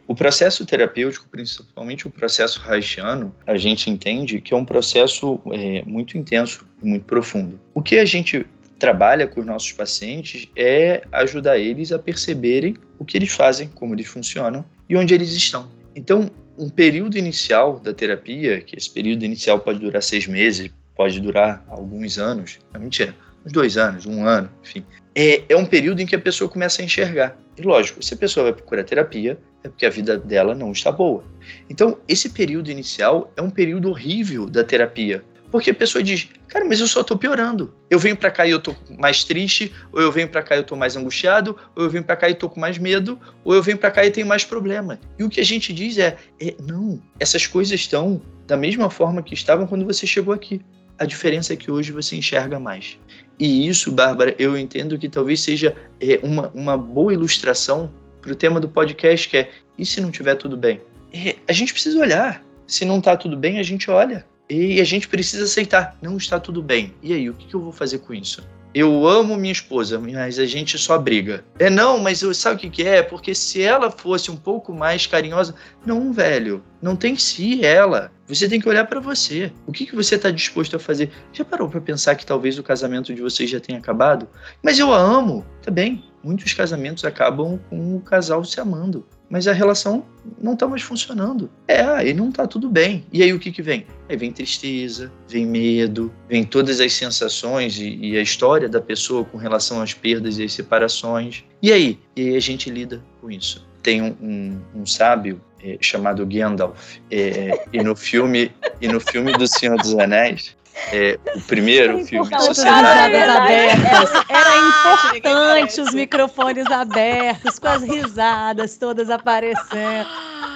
[0.07, 5.81] O processo terapêutico, principalmente o processo haitiano, a gente entende que é um processo é,
[5.83, 7.59] muito intenso e muito profundo.
[7.73, 8.45] O que a gente
[8.77, 13.95] trabalha com os nossos pacientes é ajudar eles a perceberem o que eles fazem, como
[13.95, 15.71] eles funcionam e onde eles estão.
[15.95, 21.19] Então, um período inicial da terapia, que esse período inicial pode durar seis meses, pode
[21.19, 23.15] durar alguns anos, não mentira,
[23.45, 26.81] uns dois anos, um ano, enfim, é, é um período em que a pessoa começa
[26.81, 27.37] a enxergar.
[27.57, 30.91] E lógico, se a pessoa vai procurar terapia, é porque a vida dela não está
[30.91, 31.23] boa.
[31.69, 35.23] Então, esse período inicial é um período horrível da terapia.
[35.49, 37.73] Porque a pessoa diz, cara, mas eu só estou piorando.
[37.89, 40.57] Eu venho para cá e eu estou mais triste, ou eu venho para cá e
[40.57, 43.55] eu estou mais angustiado, ou eu venho para cá e estou com mais medo, ou
[43.55, 44.99] eu venho para cá e tenho mais problema.
[45.17, 49.23] E o que a gente diz é, é, não, essas coisas estão da mesma forma
[49.23, 50.59] que estavam quando você chegou aqui.
[50.97, 52.97] A diferença é que hoje você enxerga mais.
[53.39, 57.91] E isso, Bárbara, eu entendo que talvez seja é, uma, uma boa ilustração
[58.21, 60.81] para o tema do podcast, que é e se não tiver tudo bem?
[61.13, 62.43] É, a gente precisa olhar.
[62.65, 64.25] Se não está tudo bem, a gente olha.
[64.49, 65.97] E a gente precisa aceitar.
[66.01, 66.93] Não está tudo bem.
[67.01, 68.43] E aí, o que, que eu vou fazer com isso?
[68.75, 71.45] Eu amo minha esposa, mas a gente só briga.
[71.57, 73.01] É não, mas eu, sabe o que, que é?
[73.01, 75.55] Porque se ela fosse um pouco mais carinhosa.
[75.85, 76.61] Não, velho.
[76.81, 78.11] Não tem si ela.
[78.27, 79.49] Você tem que olhar para você.
[79.65, 81.09] O que, que você está disposto a fazer?
[81.31, 84.27] Já parou para pensar que talvez o casamento de vocês já tenha acabado?
[84.61, 85.45] Mas eu a amo.
[85.61, 86.03] Tá bem.
[86.21, 90.05] Muitos casamentos acabam com o casal se amando mas a relação
[90.41, 91.49] não está mais funcionando.
[91.67, 93.05] É, aí não está tudo bem.
[93.11, 93.85] E aí o que que vem?
[94.07, 99.25] Aí vem tristeza, vem medo, vem todas as sensações e, e a história da pessoa
[99.25, 101.43] com relação às perdas e às separações.
[101.61, 101.99] E aí?
[102.15, 103.67] E aí a gente lida com isso.
[103.81, 109.31] Tem um, um, um sábio é, chamado Gandalf é, e no filme e no filme
[109.33, 110.55] do Senhor dos Anéis
[110.91, 114.25] é, o primeiro é filme Sociedade abertas.
[114.29, 120.09] Era importante os microfones abertos, com as risadas todas aparecendo.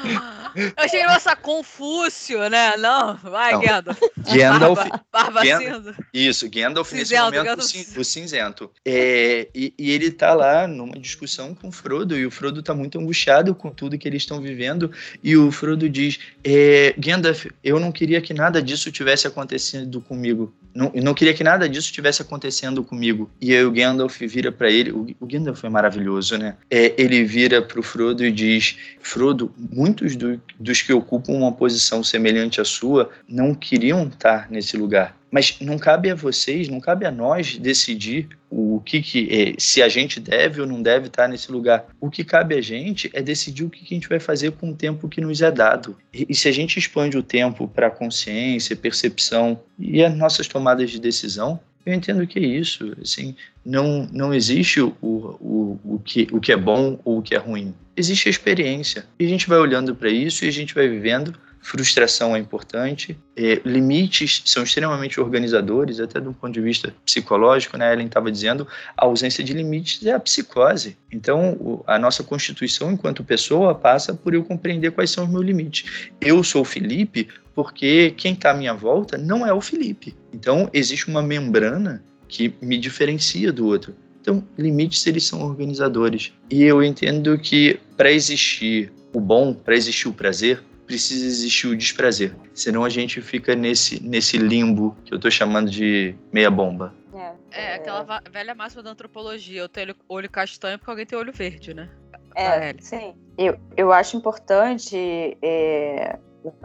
[0.56, 2.76] Eu achei nossa Confúcio, né?
[2.78, 3.62] Não, vai, não.
[3.62, 4.00] Gandalf.
[4.34, 4.78] Gandalf.
[4.80, 7.98] Barba, barba Gandalf isso, Gandalf cinzento, nesse momento Gandalf.
[7.98, 8.72] O, cinzento.
[8.86, 12.74] É, e, e, ele tá lá numa discussão com o Frodo, e o Frodo tá
[12.74, 14.92] muito angustiado com tudo que eles estão vivendo,
[15.24, 20.54] e o Frodo diz: é, Gandalf, eu não queria que nada disso tivesse acontecido comigo.
[20.74, 23.30] Não, não queria que nada disso tivesse acontecendo comigo.
[23.42, 26.56] E aí o Gandalf vira para ele, o, o Gandalf é maravilhoso, né?
[26.70, 32.04] É, ele vira pro Frodo e diz: Frodo, muitos do, dos que ocupam uma posição
[32.04, 35.18] semelhante à sua não queriam estar nesse lugar.
[35.32, 39.82] Mas não cabe a vocês, não cabe a nós decidir o que, que é, se
[39.82, 41.86] a gente deve ou não deve estar nesse lugar.
[42.02, 44.72] O que cabe a gente é decidir o que, que a gente vai fazer com
[44.72, 45.96] o tempo que nos é dado.
[46.12, 50.90] E, e se a gente expande o tempo para consciência, percepção e as nossas tomadas
[50.90, 52.96] de decisão, eu entendo que é isso.
[53.02, 53.36] Assim,
[53.66, 57.38] não, não existe o, o, o, que, o que é bom ou o que é
[57.38, 57.74] ruim.
[57.96, 59.06] Existe a experiência.
[59.20, 63.18] E a gente vai olhando para isso e a gente vai vivendo frustração é importante,
[63.36, 67.92] é, limites são extremamente organizadores, até um ponto de vista psicológico, né?
[67.92, 70.98] Ellen estava dizendo, a ausência de limites é a psicose.
[71.12, 76.10] Então, a nossa constituição enquanto pessoa passa por eu compreender quais são os meus limites.
[76.22, 77.28] Eu sou Felipe
[77.60, 80.16] porque quem está à minha volta não é o Felipe.
[80.34, 83.94] Então, existe uma membrana que me diferencia do outro.
[84.22, 86.32] Então, limites eles são organizadores.
[86.50, 91.76] E eu entendo que para existir o bom, para existir o prazer, precisa existir o
[91.76, 92.34] desprazer.
[92.54, 96.96] Senão a gente fica nesse, nesse limbo que eu estou chamando de meia bomba.
[97.14, 101.34] É, é aquela velha máxima da antropologia, eu tenho olho castanho porque alguém tem olho
[101.34, 101.90] verde, né?
[102.38, 103.16] É, sim.
[103.38, 106.18] Eu, eu acho importante é,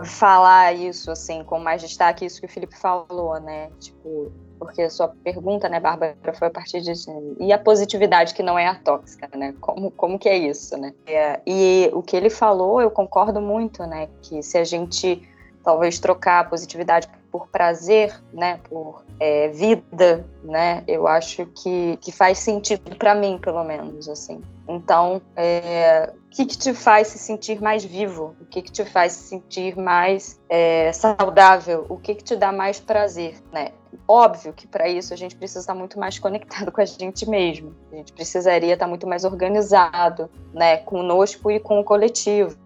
[0.04, 3.70] falar isso, assim, com mais destaque, isso que o Felipe falou, né?
[3.80, 6.92] Tipo, porque a sua pergunta, né, Bárbara, foi a partir de
[7.40, 9.54] e a positividade que não é a tóxica, né?
[9.60, 10.94] Como, como que é isso, né?
[11.06, 14.08] É, e o que ele falou, eu concordo muito, né?
[14.22, 15.28] Que se a gente
[15.62, 22.12] talvez trocar a positividade por prazer, né, por é, vida, né, eu acho que, que
[22.12, 24.40] faz sentido para mim, pelo menos, assim.
[24.68, 28.36] Então, é, o que, que, te faz se sentir mais vivo?
[28.40, 31.84] O que, que te faz se sentir mais é, saudável?
[31.88, 33.72] O que, que te dá mais prazer, né?
[34.06, 37.74] Óbvio que para isso a gente precisa estar muito mais conectado com a gente mesmo.
[37.92, 42.56] A gente precisaria estar muito mais organizado, né, conosco e com o coletivo,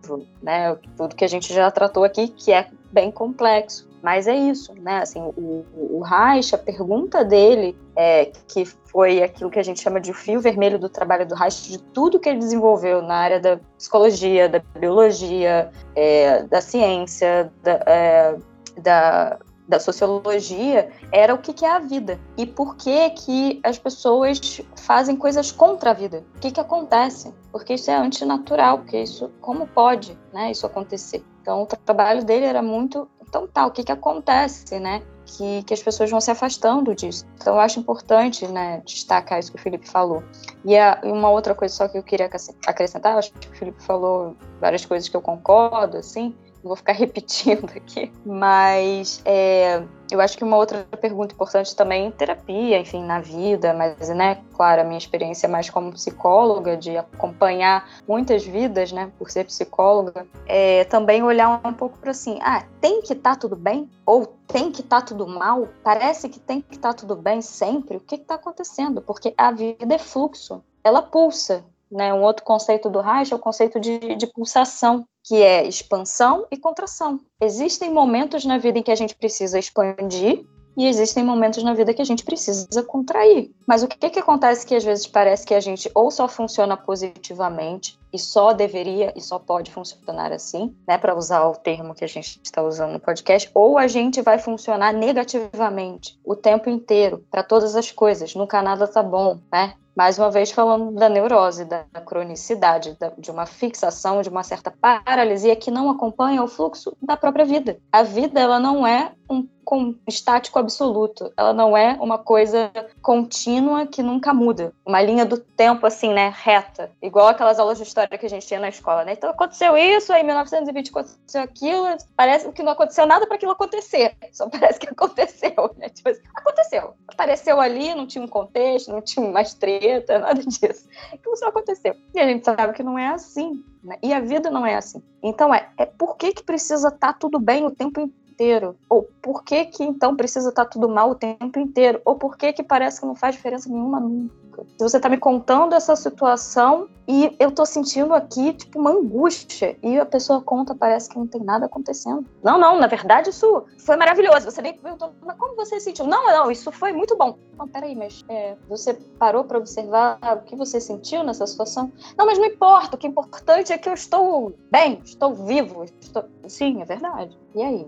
[0.42, 0.76] né?
[0.94, 3.87] Tudo que a gente já tratou aqui, que é bem complexo.
[4.02, 5.00] Mas é isso, né?
[5.00, 10.00] Assim, o, o Reich, a pergunta dele, é, que foi aquilo que a gente chama
[10.00, 13.58] de fio vermelho do trabalho do Reich, de tudo que ele desenvolveu na área da
[13.76, 18.36] psicologia, da biologia, é, da ciência, da, é,
[18.80, 19.38] da,
[19.68, 24.62] da sociologia era o que, que é a vida e por que que as pessoas
[24.76, 26.24] fazem coisas contra a vida.
[26.36, 27.34] O que que acontece?
[27.52, 31.22] Porque isso é antinatural, porque isso como pode, né, isso acontecer?
[31.42, 35.02] Então o trabalho dele era muito então tá, o que que acontece, né?
[35.26, 37.26] Que, que as pessoas vão se afastando disso.
[37.36, 40.22] Então eu acho importante, né, destacar isso que o Felipe falou.
[40.64, 42.30] E, a, uma outra coisa só que eu queria
[42.66, 47.70] acrescentar, acho que o Felipe falou várias coisas que eu concordo, assim, vou ficar repetindo
[47.74, 53.20] aqui, mas é, eu acho que uma outra pergunta importante também em terapia, enfim, na
[53.20, 58.92] vida, mas, né, claro, a minha experiência é mais como psicóloga, de acompanhar muitas vidas,
[58.92, 63.34] né, por ser psicóloga, é também olhar um pouco para assim, ah, tem que estar
[63.34, 63.88] tá tudo bem?
[64.06, 65.68] Ou tem que estar tá tudo mal?
[65.82, 67.96] Parece que tem que estar tá tudo bem sempre?
[67.96, 69.02] O que está acontecendo?
[69.02, 72.12] Porque a vida é fluxo, ela pulsa, né?
[72.12, 76.56] Um outro conceito do Reich é o conceito de, de pulsação, que é expansão e
[76.56, 77.20] contração.
[77.38, 80.42] Existem momentos na vida em que a gente precisa expandir
[80.74, 83.50] e existem momentos na vida que a gente precisa contrair.
[83.66, 86.76] Mas o que, que acontece que às vezes parece que a gente ou só funciona
[86.76, 92.04] positivamente e só deveria e só pode funcionar assim, né, para usar o termo que
[92.04, 97.24] a gente está usando no podcast, ou a gente vai funcionar negativamente o tempo inteiro
[97.30, 98.34] para todas as coisas.
[98.34, 99.74] Nunca nada tá bom, né?
[99.98, 104.70] Mais uma vez falando da neurose, da cronicidade, da, de uma fixação, de uma certa
[104.70, 107.80] paralisia que não acompanha o fluxo da própria vida.
[107.90, 111.30] A vida, ela não é um com estático absoluto.
[111.36, 112.72] Ela não é uma coisa
[113.02, 114.72] contínua que nunca muda.
[114.82, 116.90] Uma linha do tempo, assim, né, reta.
[117.02, 119.12] Igual aquelas aulas de história que a gente tinha na escola, né?
[119.12, 121.86] Então aconteceu isso, aí em 1920 aconteceu aquilo.
[122.16, 124.16] Parece que não aconteceu nada para aquilo acontecer.
[124.32, 125.90] Só parece que aconteceu, né?
[125.90, 126.94] Tipo assim, aconteceu.
[127.06, 130.88] Apareceu ali, não tinha um contexto, não tinha mais treta, nada disso.
[131.12, 131.94] Aquilo só aconteceu.
[132.14, 133.62] E a gente sabe que não é assim.
[133.82, 133.96] Né?
[134.02, 135.02] E a vida não é assim.
[135.22, 138.76] Então é, é por que, que precisa estar tá tudo bem o tempo inteiro?
[138.88, 142.00] Ou por que que então precisa estar tá tudo mal o tempo inteiro?
[142.04, 144.48] Ou por que que parece que não faz diferença nenhuma nunca?
[144.78, 149.98] Você está me contando essa situação e eu estou sentindo aqui, tipo, uma angústia, e
[149.98, 152.26] a pessoa conta, parece que não tem nada acontecendo.
[152.42, 154.50] Não, não, na verdade isso foi maravilhoso.
[154.50, 156.06] Você nem perguntou, mas como você sentiu?
[156.06, 157.38] Não, não, isso foi muito bom.
[157.56, 161.92] Não, peraí, mas é, você parou para observar o que você sentiu nessa situação?
[162.16, 165.84] Não, mas não importa, o que é importante é que eu estou bem, estou vivo.
[166.00, 166.24] Estou...
[166.48, 167.38] Sim, é verdade.
[167.54, 167.86] E aí?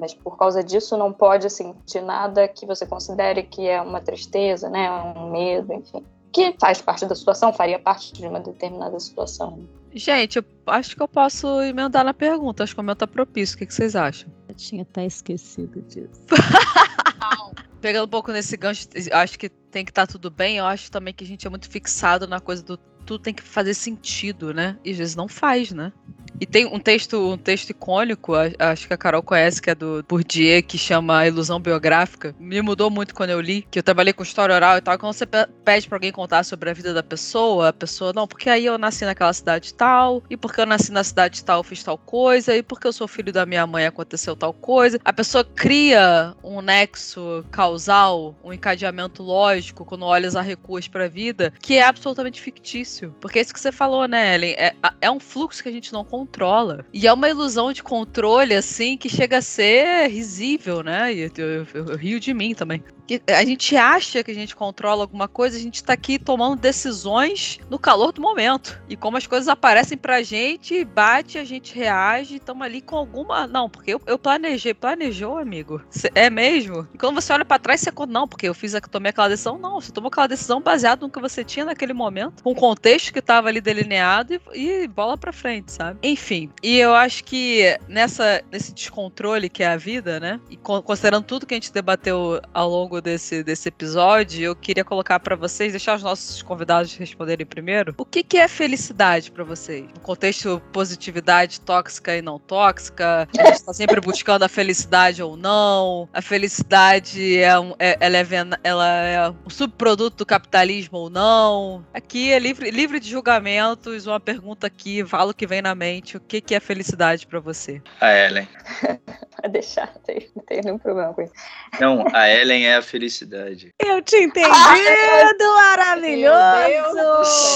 [0.00, 4.68] Mas por causa disso não pode sentir nada que você considere que é uma tristeza,
[4.68, 9.66] né, um medo, enfim, que faz parte da situação, faria parte de uma determinada situação.
[9.94, 13.56] Gente, eu acho que eu posso emendar na pergunta, acho que o meu tá propício,
[13.56, 14.30] o que, que vocês acham?
[14.46, 16.26] Eu tinha até esquecido disso.
[17.80, 20.90] Pegando um pouco nesse gancho, acho que tem que estar tá tudo bem, eu acho
[20.90, 24.52] também que a gente é muito fixado na coisa do tudo tem que fazer sentido,
[24.52, 24.76] né?
[24.84, 25.92] E às vezes não faz, né?
[26.38, 30.04] E tem um texto, um texto icônico, acho que a Carol conhece, que é do
[30.06, 32.34] Bourdieu, que chama a Ilusão Biográfica.
[32.38, 34.98] Me mudou muito quando eu li, que eu trabalhei com história oral e tal.
[34.98, 38.50] Quando você pede pra alguém contar sobre a vida da pessoa, a pessoa, não, porque
[38.50, 41.82] aí eu nasci naquela cidade tal, e porque eu nasci na cidade tal, eu fiz
[41.82, 45.00] tal coisa, e porque eu sou filho da minha mãe, aconteceu tal coisa.
[45.04, 51.52] A pessoa cria um nexo causal, um encadeamento lógico, quando olha as recuas pra vida,
[51.62, 52.95] que é absolutamente fictício.
[53.20, 54.54] Porque é isso que você falou, né, Ellen?
[54.58, 56.84] É, é um fluxo que a gente não controla.
[56.92, 61.12] E é uma ilusão de controle, assim, que chega a ser risível, né?
[61.12, 64.34] E eu, eu, eu, eu rio de mim também que a gente acha que a
[64.34, 68.82] gente controla alguma coisa, a gente tá aqui tomando decisões no calor do momento.
[68.88, 73.46] E como as coisas aparecem pra gente, bate, a gente reage, estamos ali com alguma.
[73.46, 74.74] Não, porque eu, eu planejei.
[74.74, 75.80] Planejou, amigo?
[76.14, 76.86] É mesmo?
[76.92, 79.56] E quando você olha para trás, você não, porque eu fiz tomei aquela decisão.
[79.56, 82.85] Não, você tomou aquela decisão baseada no que você tinha naquele momento, com o contexto
[83.12, 85.98] que tava ali delineado e, e bola pra frente, sabe?
[86.02, 86.50] Enfim.
[86.62, 90.40] E eu acho que nessa, nesse descontrole que é a vida, né?
[90.50, 94.84] E considerando tudo que a gente debateu ao longo longo desse, desse episódio, eu queria
[94.84, 97.94] colocar para vocês, deixar os nossos convidados responderem primeiro.
[97.98, 99.86] O que, que é felicidade para vocês?
[99.94, 105.36] No contexto positividade tóxica e não tóxica, a gente tá sempre buscando a felicidade ou
[105.36, 106.08] não.
[106.12, 108.24] A felicidade é, um, é, ela, é,
[108.62, 111.84] ela é um subproduto do capitalismo ou não.
[111.92, 116.18] Aqui é livre, livre de julgamentos, uma pergunta aqui, fala o que vem na mente.
[116.18, 117.80] O que, que é felicidade para você?
[117.98, 118.46] A Ellen.
[119.34, 121.32] Pode deixar, não tem, não tem nenhum problema com isso.
[121.80, 123.72] Não, a Ellen é a felicidade.
[123.78, 124.48] Eu te entendi,
[125.40, 126.36] maravilhoso!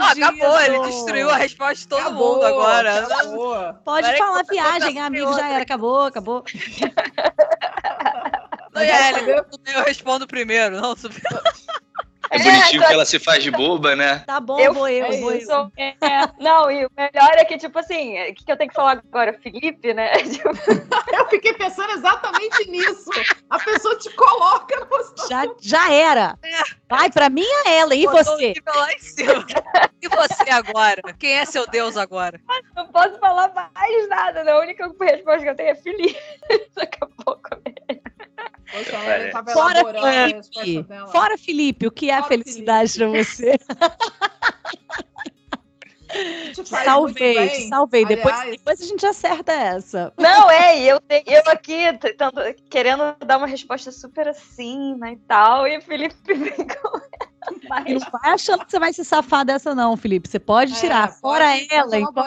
[0.00, 3.04] Ah, acabou, ele destruiu a resposta de todo acabou, mundo agora.
[3.04, 3.74] Acabou.
[3.84, 6.42] Pode Parece falar viagem, amigo, já era, acabou, acabou.
[8.74, 10.96] Não, Ellen, eu respondo primeiro, não.
[12.30, 14.20] É bonitinho é, que ela se faz de boba, né?
[14.26, 15.72] Tá bom, eu, vou eu, vou eu.
[15.76, 15.94] É,
[16.40, 18.92] não, e o melhor é que, tipo assim, o que, que eu tenho que falar
[18.92, 19.32] agora?
[19.42, 20.12] Felipe, né?
[20.34, 20.48] Tipo,
[21.12, 23.10] eu fiquei pensando exatamente nisso.
[23.50, 24.86] A pessoa te coloca no
[25.28, 26.36] já, já era.
[26.42, 26.62] É.
[26.88, 27.94] Vai, pra mim é ela.
[27.94, 28.52] E você?
[28.52, 29.46] Em cima.
[30.02, 31.02] E você agora?
[31.18, 32.40] Quem é seu Deus agora?
[32.74, 34.52] Não posso falar mais nada, né?
[34.52, 36.18] A única resposta que eu tenho é Felipe.
[36.74, 37.48] Daqui a pouco.
[38.70, 40.86] Poxa, Fora Felipe.
[41.12, 43.58] Fora Felipe, o que é Fora a felicidade para você?
[46.64, 48.04] Salvei, salvei.
[48.04, 50.12] Depois, depois a gente acerta essa.
[50.16, 55.66] Não, é, eu, eu aqui tentando, querendo dar uma resposta super assim, né, e tal,
[55.66, 57.00] e o Felipe vem com
[57.68, 57.84] mas...
[57.84, 60.28] Não vai achando que você vai se safar dessa, não, Felipe.
[60.28, 61.12] Você pode é, tirar.
[61.12, 61.98] Fora pode ela.
[61.98, 62.24] Então...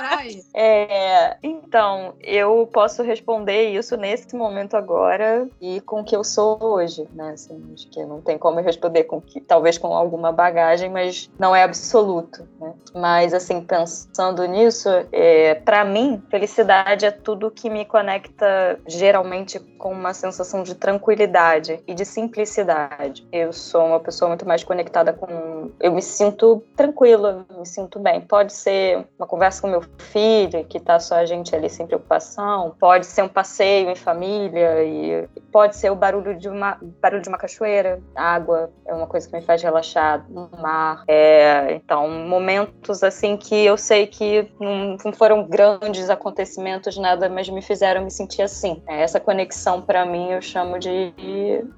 [0.54, 6.58] É, então, eu posso responder isso nesse momento agora e com o que eu sou
[6.62, 7.32] hoje, né?
[7.32, 11.30] Assim, acho que não tem como eu responder com que, talvez com alguma bagagem, mas
[11.38, 12.74] não é absoluto, né?
[12.94, 19.92] Mas, assim, pensando nisso, é, para mim, felicidade é tudo que me conecta geralmente com
[19.92, 23.28] uma sensação de tranquilidade e de simplicidade.
[23.32, 25.72] Eu sou uma pessoa muito mais conectada com.
[25.80, 28.22] Eu me sinto tranquila, me sinto bem.
[28.22, 32.76] Pode ser uma conversa com meu filho, que tá só a gente ali sem preocupação,
[32.80, 37.30] pode ser um passeio em família, e pode ser o barulho de uma, barulho de
[37.30, 38.00] uma cachoeira.
[38.16, 41.04] água é uma coisa que me faz relaxar, no mar.
[41.08, 47.50] É, então, momentos assim que eu sei que não, não foram grandes acontecimentos, nada, mas
[47.50, 48.82] me fizeram me sentir assim.
[48.88, 51.14] É, essa conexão, para mim, eu chamo de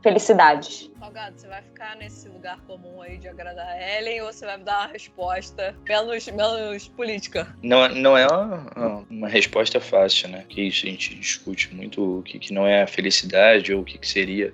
[0.02, 0.89] felicidades.
[1.00, 4.58] Salgado, você vai ficar nesse lugar comum aí de agradar a Ellen ou você vai
[4.58, 7.56] me dar uma resposta menos, menos política?
[7.64, 10.44] Não, não é uma, uma resposta fácil, né?
[10.50, 13.86] Que isso a gente discute muito o que, que não é a felicidade ou o
[13.86, 14.54] que, que seria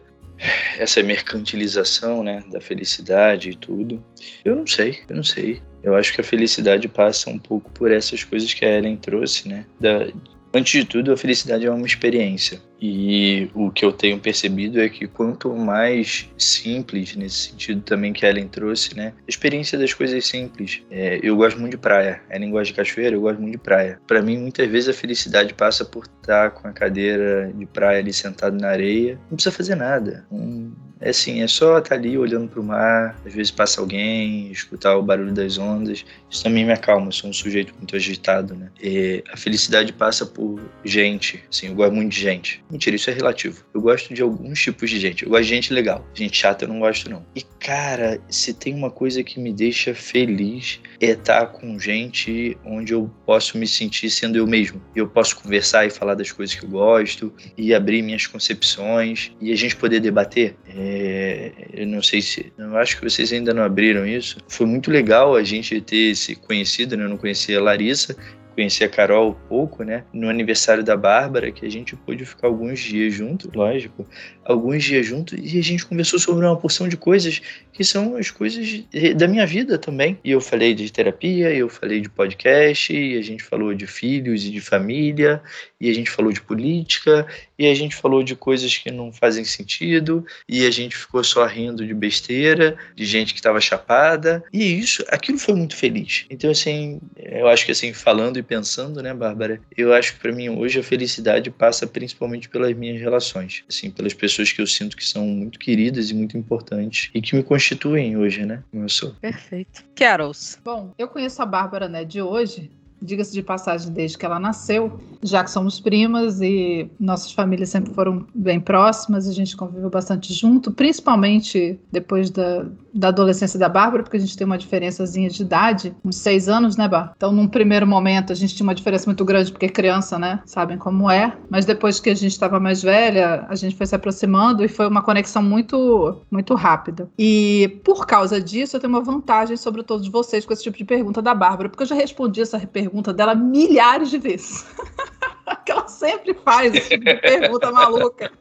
[0.77, 4.05] essa mercantilização, né, da felicidade e tudo.
[4.43, 5.63] Eu não sei, eu não sei.
[5.81, 9.49] Eu acho que a felicidade passa um pouco por essas coisas que a Ellen trouxe,
[9.49, 9.65] né?
[9.79, 10.07] Da,
[10.55, 12.61] Antes de tudo, a felicidade é uma experiência.
[12.87, 18.25] E o que eu tenho percebido é que quanto mais simples, nesse sentido também que
[18.25, 19.13] a Ellen trouxe, né?
[19.21, 20.83] A experiência das coisas simples.
[20.91, 22.21] É, eu gosto muito de praia.
[22.29, 23.99] Ellen gosta de cachoeira, eu gosto muito de praia.
[24.05, 28.13] Para mim, muitas vezes a felicidade passa por estar com a cadeira de praia ali
[28.13, 29.19] sentado na areia.
[29.31, 30.27] Não precisa fazer nada.
[30.31, 30.71] Um,
[31.05, 34.97] é assim, é só estar ali olhando para o mar, às vezes passa alguém, escutar
[34.97, 36.03] o barulho das ondas.
[36.31, 38.71] Isso também me acalma, eu sou um sujeito muito agitado, né?
[38.81, 42.63] E a felicidade passa por gente, assim, eu gosto muito de gente.
[42.71, 43.63] Mentira, isso é relativo.
[43.71, 45.23] Eu gosto de alguns tipos de gente.
[45.23, 46.03] Eu gosto de gente legal.
[46.15, 47.23] Gente chata eu não gosto, não.
[47.35, 52.93] E, cara, se tem uma coisa que me deixa feliz é estar com gente onde
[52.93, 54.81] eu posso me sentir sendo eu mesmo.
[54.95, 59.51] Eu posso conversar e falar das coisas que eu gosto e abrir minhas concepções e
[59.51, 60.55] a gente poder debater.
[60.67, 62.53] É, é, eu não sei se.
[62.57, 64.37] Eu acho que vocês ainda não abriram isso.
[64.47, 67.03] Foi muito legal a gente ter se conhecido, né?
[67.03, 68.15] Eu não conhecia a Larissa,
[68.55, 70.05] conheci a Carol pouco, né?
[70.13, 74.07] No aniversário da Bárbara, que a gente pôde ficar alguns dias junto, lógico,
[74.45, 77.41] alguns dias junto, e a gente conversou sobre uma porção de coisas
[77.75, 78.85] que são as coisas
[79.17, 80.17] da minha vida também.
[80.23, 84.45] E eu falei de terapia, eu falei de podcast, e a gente falou de filhos
[84.45, 85.41] e de família,
[85.79, 87.27] e a gente falou de política,
[87.59, 91.45] e a gente falou de coisas que não fazem sentido, e a gente ficou só
[91.45, 96.25] rindo de besteira, de gente que estava chapada, e isso, aquilo foi muito feliz.
[96.29, 100.31] Então, assim, eu acho que assim, falando e pensando, né, Bárbara, eu acho que para
[100.31, 104.95] mim hoje a felicidade passa principalmente pelas minhas relações, assim, pelas pessoas que eu sinto
[104.95, 108.89] que são muito queridas e muito importantes e que me constituem hoje, né, como eu
[108.89, 109.13] sou.
[109.15, 109.83] Perfeito.
[109.95, 110.59] Carols.
[110.63, 112.71] Bom, eu conheço a Bárbara, né, de hoje,
[113.01, 117.93] diga-se de passagem, desde que ela nasceu, já que somos primas e nossas famílias sempre
[117.93, 124.03] foram bem próximas, a gente conviveu bastante junto, principalmente depois da, da adolescência da Bárbara,
[124.03, 127.13] porque a gente tem uma diferençazinha de idade, uns seis anos, né, Bá?
[127.15, 130.77] Então, num primeiro momento, a gente tinha uma diferença muito grande, porque criança, né, sabem
[130.77, 134.63] como é, mas depois que a gente estava mais velha, a gente foi se aproximando
[134.63, 137.09] e foi uma conexão muito, muito rápida.
[137.17, 140.85] E por causa disso, eu tenho uma vantagem sobre todos vocês com esse tipo de
[140.85, 144.65] pergunta da Bárbara, porque eu já respondi essa pergunta dela milhares de vezes.
[145.65, 148.31] que ela sempre faz esse tipo de pergunta maluca.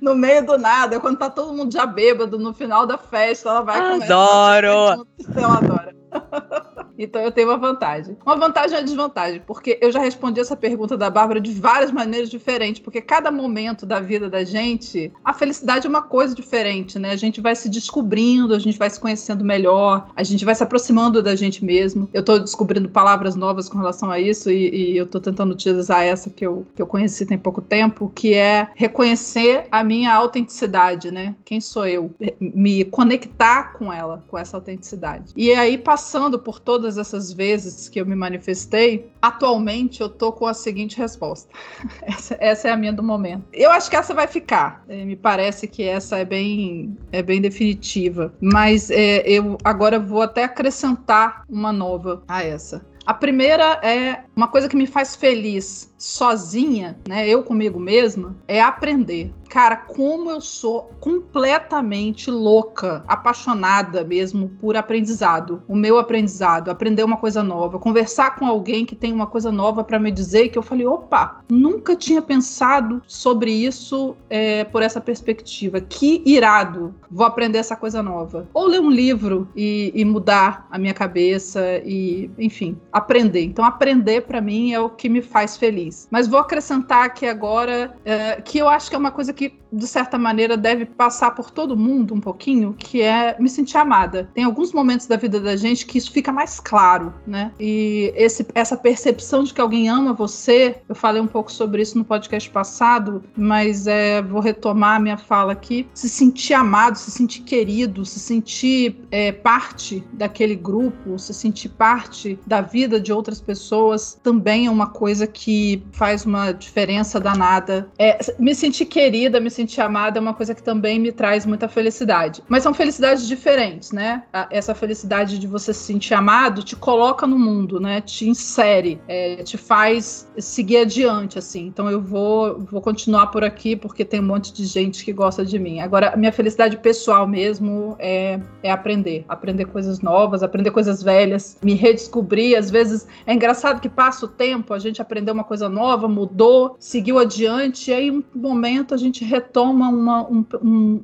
[0.00, 3.62] No meio do nada, quando tá todo mundo já bêbado, no final da festa, ela
[3.62, 5.06] vai Adoro!
[5.36, 6.03] Ela adora.
[6.98, 8.16] Então eu tenho uma vantagem.
[8.24, 11.90] Uma vantagem e uma desvantagem, porque eu já respondi essa pergunta da Bárbara de várias
[11.90, 16.98] maneiras diferentes, porque cada momento da vida da gente, a felicidade é uma coisa diferente,
[16.98, 17.10] né?
[17.10, 20.62] A gente vai se descobrindo, a gente vai se conhecendo melhor, a gente vai se
[20.62, 22.08] aproximando da gente mesmo.
[22.12, 26.02] Eu tô descobrindo palavras novas com relação a isso e, e eu tô tentando utilizar
[26.02, 31.10] essa que eu, que eu conheci tem pouco tempo, que é reconhecer a minha autenticidade,
[31.10, 31.34] né?
[31.44, 32.14] Quem sou eu?
[32.40, 35.32] Me conectar com ela, com essa autenticidade.
[35.36, 36.03] E aí, passando
[36.38, 40.98] por todas todas essas vezes que eu me manifestei, atualmente eu tô com a seguinte
[40.98, 41.48] resposta.
[42.02, 43.44] essa, essa, é a minha do momento.
[43.52, 44.84] Eu acho que essa vai ficar.
[44.88, 48.34] É, me parece que essa é bem, é bem definitiva.
[48.40, 52.84] Mas é, eu agora vou até acrescentar uma nova a essa.
[53.06, 58.62] A primeira é uma coisa que me faz feliz sozinha, né, eu comigo mesma, é
[58.62, 59.30] aprender.
[59.54, 65.62] Cara, como eu sou completamente louca, apaixonada mesmo por aprendizado.
[65.68, 69.84] O meu aprendizado, aprender uma coisa nova, conversar com alguém que tem uma coisa nova
[69.84, 75.00] para me dizer que eu falei, opa, nunca tinha pensado sobre isso é, por essa
[75.00, 75.80] perspectiva.
[75.80, 78.48] Que irado, vou aprender essa coisa nova.
[78.52, 83.44] Ou ler um livro e, e mudar a minha cabeça e, enfim, aprender.
[83.44, 86.08] Então, aprender para mim é o que me faz feliz.
[86.10, 89.63] Mas vou acrescentar aqui agora é, que eu acho que é uma coisa que keep
[89.74, 94.28] de certa maneira, deve passar por todo mundo um pouquinho, que é me sentir amada.
[94.34, 97.52] Tem alguns momentos da vida da gente que isso fica mais claro, né?
[97.58, 101.98] E esse, essa percepção de que alguém ama você, eu falei um pouco sobre isso
[101.98, 105.86] no podcast passado, mas é, vou retomar a minha fala aqui.
[105.92, 112.38] Se sentir amado, se sentir querido, se sentir é, parte daquele grupo, se sentir parte
[112.46, 117.88] da vida de outras pessoas, também é uma coisa que faz uma diferença danada.
[117.98, 121.68] É, me sentir querida, me sentir amada é uma coisa que também me traz muita
[121.68, 122.42] felicidade.
[122.48, 124.22] Mas são felicidades diferentes, né?
[124.50, 128.00] Essa felicidade de você se sentir amado te coloca no mundo, né?
[128.00, 131.66] Te insere, é, te faz seguir adiante, assim.
[131.66, 135.44] Então eu vou, vou continuar por aqui porque tem um monte de gente que gosta
[135.44, 135.80] de mim.
[135.80, 139.24] Agora, minha felicidade pessoal mesmo é, é aprender.
[139.28, 142.58] Aprender coisas novas, aprender coisas velhas, me redescobrir.
[142.58, 146.76] Às vezes é engraçado que passa o tempo, a gente aprendeu uma coisa nova, mudou,
[146.78, 149.24] seguiu adiante, e aí um momento a gente
[149.54, 150.44] retoma uma, um,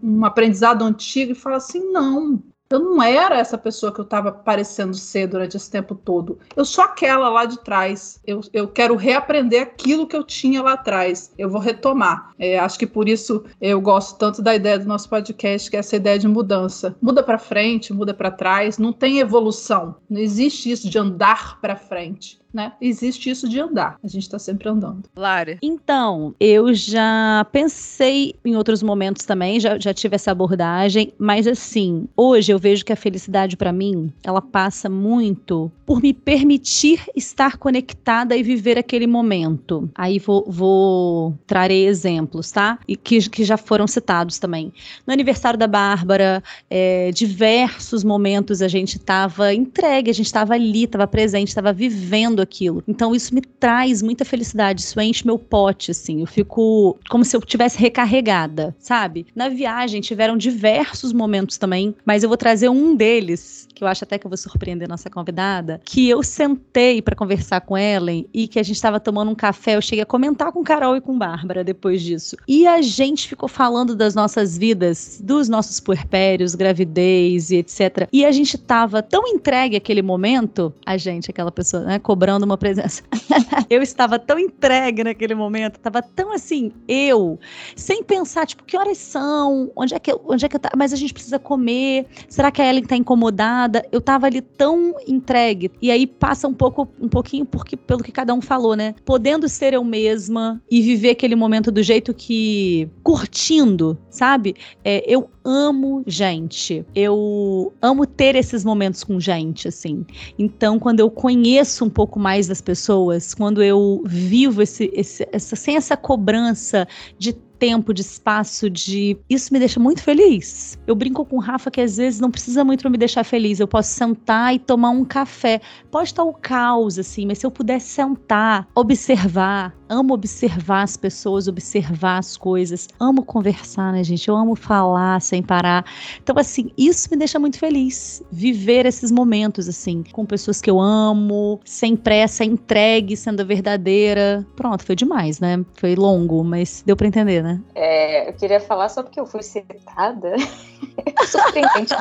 [0.02, 4.32] um, aprendizado antigo e fala assim: não, eu não era essa pessoa que eu estava
[4.32, 6.38] parecendo ser durante esse tempo todo.
[6.56, 8.20] Eu sou aquela lá de trás.
[8.26, 11.32] Eu, eu quero reaprender aquilo que eu tinha lá atrás.
[11.38, 12.32] Eu vou retomar.
[12.38, 15.80] É, acho que por isso eu gosto tanto da ideia do nosso podcast, que é
[15.80, 16.96] essa ideia de mudança.
[17.00, 18.78] Muda para frente, muda para trás.
[18.78, 19.96] Não tem evolução.
[20.08, 22.72] Não existe isso de andar para frente né?
[22.80, 23.96] Existe isso de andar.
[24.02, 25.04] A gente está sempre andando.
[25.16, 25.58] Lari.
[25.62, 32.08] Então, eu já pensei em outros momentos também, já, já tive essa abordagem, mas assim,
[32.16, 37.56] hoje eu vejo que a felicidade para mim, ela passa muito por me permitir estar
[37.56, 39.90] conectada e viver aquele momento.
[39.94, 42.78] Aí vou, vou trarei exemplos, tá?
[42.86, 44.72] E que, que já foram citados também.
[45.06, 50.84] No aniversário da Bárbara, é, diversos momentos a gente estava entregue, a gente estava ali,
[50.84, 52.82] estava presente, estava vivendo aquilo.
[52.86, 56.20] Então isso me traz muita felicidade, isso enche meu pote, assim.
[56.20, 59.26] Eu fico como se eu tivesse recarregada, sabe?
[59.34, 64.04] Na viagem tiveram diversos momentos também, mas eu vou trazer um deles, que eu acho
[64.04, 68.46] até que eu vou surpreender nossa convidada, que eu sentei para conversar com Ellen e
[68.46, 71.18] que a gente estava tomando um café, eu cheguei a comentar com Carol e com
[71.18, 72.36] Bárbara depois disso.
[72.46, 78.08] E a gente ficou falando das nossas vidas, dos nossos puerpérios, gravidez e etc.
[78.12, 82.44] E a gente tava tão entregue àquele momento, a gente, aquela pessoa, né, cobrando cobrando
[82.44, 83.02] uma presença.
[83.68, 87.38] eu estava tão entregue naquele momento, estava tão assim, eu,
[87.74, 89.70] sem pensar, tipo, que horas são?
[89.74, 90.70] Onde é que, eu, onde é que eu tá?
[90.76, 92.06] Mas a gente precisa comer.
[92.28, 93.84] Será que a Ellen tá incomodada?
[93.90, 95.70] Eu tava ali tão entregue.
[95.82, 98.94] E aí passa um pouco, um pouquinho porque, pelo que cada um falou, né?
[99.04, 104.54] Podendo ser eu mesma e viver aquele momento do jeito que curtindo, sabe?
[104.84, 106.84] É, eu amo gente.
[106.94, 110.04] Eu amo ter esses momentos com gente, assim.
[110.38, 115.56] Então, quando eu conheço um pouco mais das pessoas, quando eu vivo esse, esse, essa,
[115.56, 116.86] sem essa cobrança
[117.18, 119.16] de tempo, de espaço, de.
[119.28, 120.78] Isso me deixa muito feliz.
[120.86, 123.60] Eu brinco com o Rafa que às vezes não precisa muito para me deixar feliz.
[123.60, 125.60] Eu posso sentar e tomar um café.
[125.90, 131.48] Pode estar o caos, assim, mas se eu pudesse sentar, observar, amo observar as pessoas,
[131.48, 134.26] observar as coisas, amo conversar, né, gente?
[134.26, 135.84] Eu amo falar sem parar.
[136.22, 138.22] Então, assim, isso me deixa muito feliz.
[138.32, 144.46] Viver esses momentos, assim, com pessoas que eu amo, sem pressa, entregue, sendo verdadeira.
[144.56, 145.62] Pronto, foi demais, né?
[145.74, 147.49] Foi longo, mas deu para entender, né?
[147.50, 147.60] Né?
[147.74, 150.34] É, eu queria falar só porque eu fui citada.
[151.26, 151.94] Surpreendente.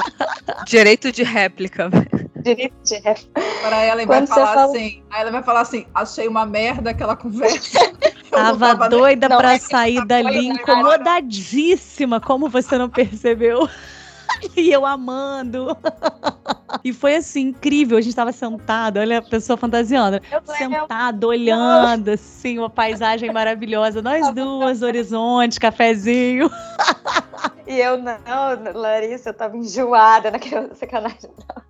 [0.66, 1.90] Direito de réplica.
[2.44, 3.42] Direito de réplica.
[3.62, 4.66] Para ela, vai falar fala...
[4.66, 5.04] assim.
[5.10, 7.80] Aí ela vai falar assim: achei uma merda aquela conversa.
[8.30, 9.38] tava, tava doida nem...
[9.38, 12.22] pra não, sair dali, incomodadíssima.
[12.22, 13.68] Como você não percebeu?
[14.56, 15.76] e eu amando.
[16.84, 17.98] E foi assim, incrível.
[17.98, 20.20] A gente tava sentado, olha a pessoa fantasiando.
[20.58, 24.02] Sentado, olhando, assim, uma paisagem maravilhosa.
[24.02, 26.50] Nós duas, horizonte, cafezinho.
[27.68, 28.18] e eu não,
[28.74, 31.30] Larissa, eu tava enjoada naquela sacanagem.
[31.48, 31.70] Não.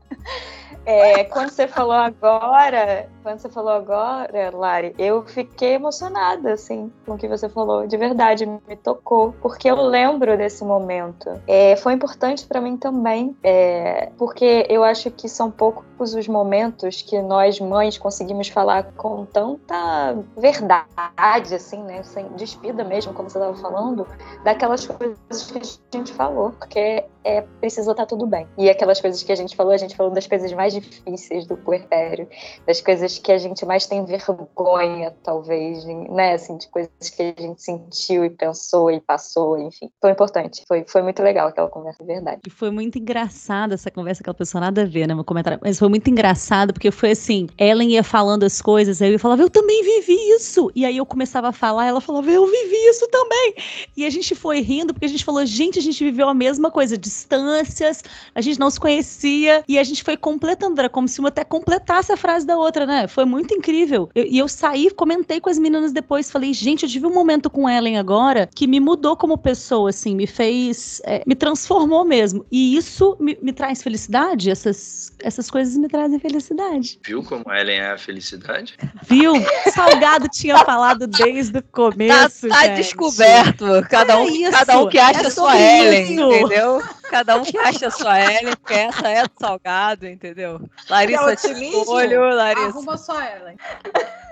[0.90, 7.14] É, quando você falou agora, quando você falou agora, Lari, eu fiquei emocionada, assim, com
[7.14, 7.86] o que você falou.
[7.86, 9.36] De verdade, me tocou.
[9.40, 11.40] Porque eu lembro desse momento.
[11.46, 17.04] É, foi importante para mim também, é, porque eu acho que são poucos os momentos
[17.04, 22.02] que nós, mães, conseguimos falar com tanta verdade, assim, né?
[22.02, 24.08] Sem despida mesmo, como você estava falando,
[24.44, 26.50] daquelas coisas que a gente falou.
[26.58, 28.48] Porque é preciso estar tudo bem.
[28.58, 31.58] E aquelas coisas que a gente falou, a gente falou das coisas mais difíceis do
[31.58, 32.28] puerpério,
[32.66, 36.34] das coisas que a gente mais tem vergonha, talvez, né?
[36.34, 39.90] Assim, de coisas que a gente sentiu e pensou e passou, enfim.
[40.02, 40.64] Foi importante.
[40.68, 42.42] Foi, foi muito legal aquela conversa, de verdade.
[42.46, 45.14] E foi muito engraçada essa conversa, aquela pessoa nada a ver, né?
[45.14, 45.60] Meu comentário.
[45.62, 49.42] Mas foi muito engraçado, porque foi assim: Ellen ia falando as coisas, aí eu falava,
[49.42, 50.72] eu também vivi isso.
[50.76, 53.56] E aí eu começava a falar, ela falava, eu vivi isso também.
[53.96, 56.72] E a gente foi rindo, porque a gente falou, gente, a gente viveu a mesma
[56.72, 58.04] coisa, distâncias,
[58.34, 61.44] a gente não se conhecia, e a gente foi completando, era como se uma até
[61.44, 63.08] completasse a frase da outra, né?
[63.08, 64.10] Foi muito incrível.
[64.14, 67.50] Eu, e eu saí, comentei com as meninas depois, falei, gente, eu tive um momento
[67.50, 72.46] com Ellen agora que me mudou como pessoa, assim, me fez, é, me transformou mesmo.
[72.52, 77.00] E isso me, me traz felicidade, essas, essas coisas me trazem felicidade.
[77.06, 78.78] Viu como Ellen é a felicidade?
[79.04, 79.34] Viu?
[79.74, 82.48] Salgado tinha falado desde o começo.
[82.48, 83.66] Tá, tá descoberto.
[83.90, 86.82] Cada um, é cada um que acha é sua Ellen, entendeu?
[87.10, 90.62] Cada um acha sua Ellen, porque essa é do salgado, entendeu?
[90.90, 92.68] Larissa de olho, Larissa.
[92.68, 93.58] Arruma sua Ellen.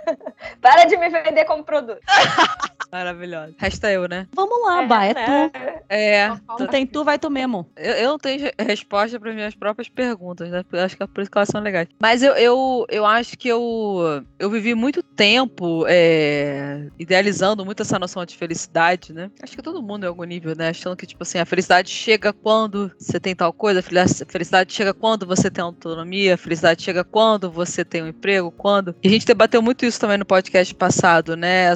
[0.61, 1.99] Para de me vender como produto.
[2.91, 3.53] Maravilhosa.
[3.57, 4.27] Resta eu, né?
[4.33, 5.49] Vamos lá, é, Bá, é né?
[5.49, 5.83] tu.
[5.89, 6.31] É.
[6.57, 7.69] Tu tem tu, vai tu mesmo.
[7.75, 10.63] Eu, eu não tenho resposta para minhas próprias perguntas, né?
[10.71, 11.87] Eu acho que é por isso que elas são legais.
[11.99, 17.99] Mas eu, eu, eu acho que eu, eu vivi muito tempo é, idealizando muito essa
[17.99, 19.29] noção de felicidade, né?
[19.43, 20.69] Acho que todo mundo em algum nível, né?
[20.69, 24.93] Achando que, tipo assim, a felicidade chega quando você tem tal coisa, a felicidade chega
[24.93, 28.95] quando você tem autonomia, a felicidade chega quando você tem um emprego, quando.
[29.03, 31.73] E a gente debateu muito isso também no podcast passado, né?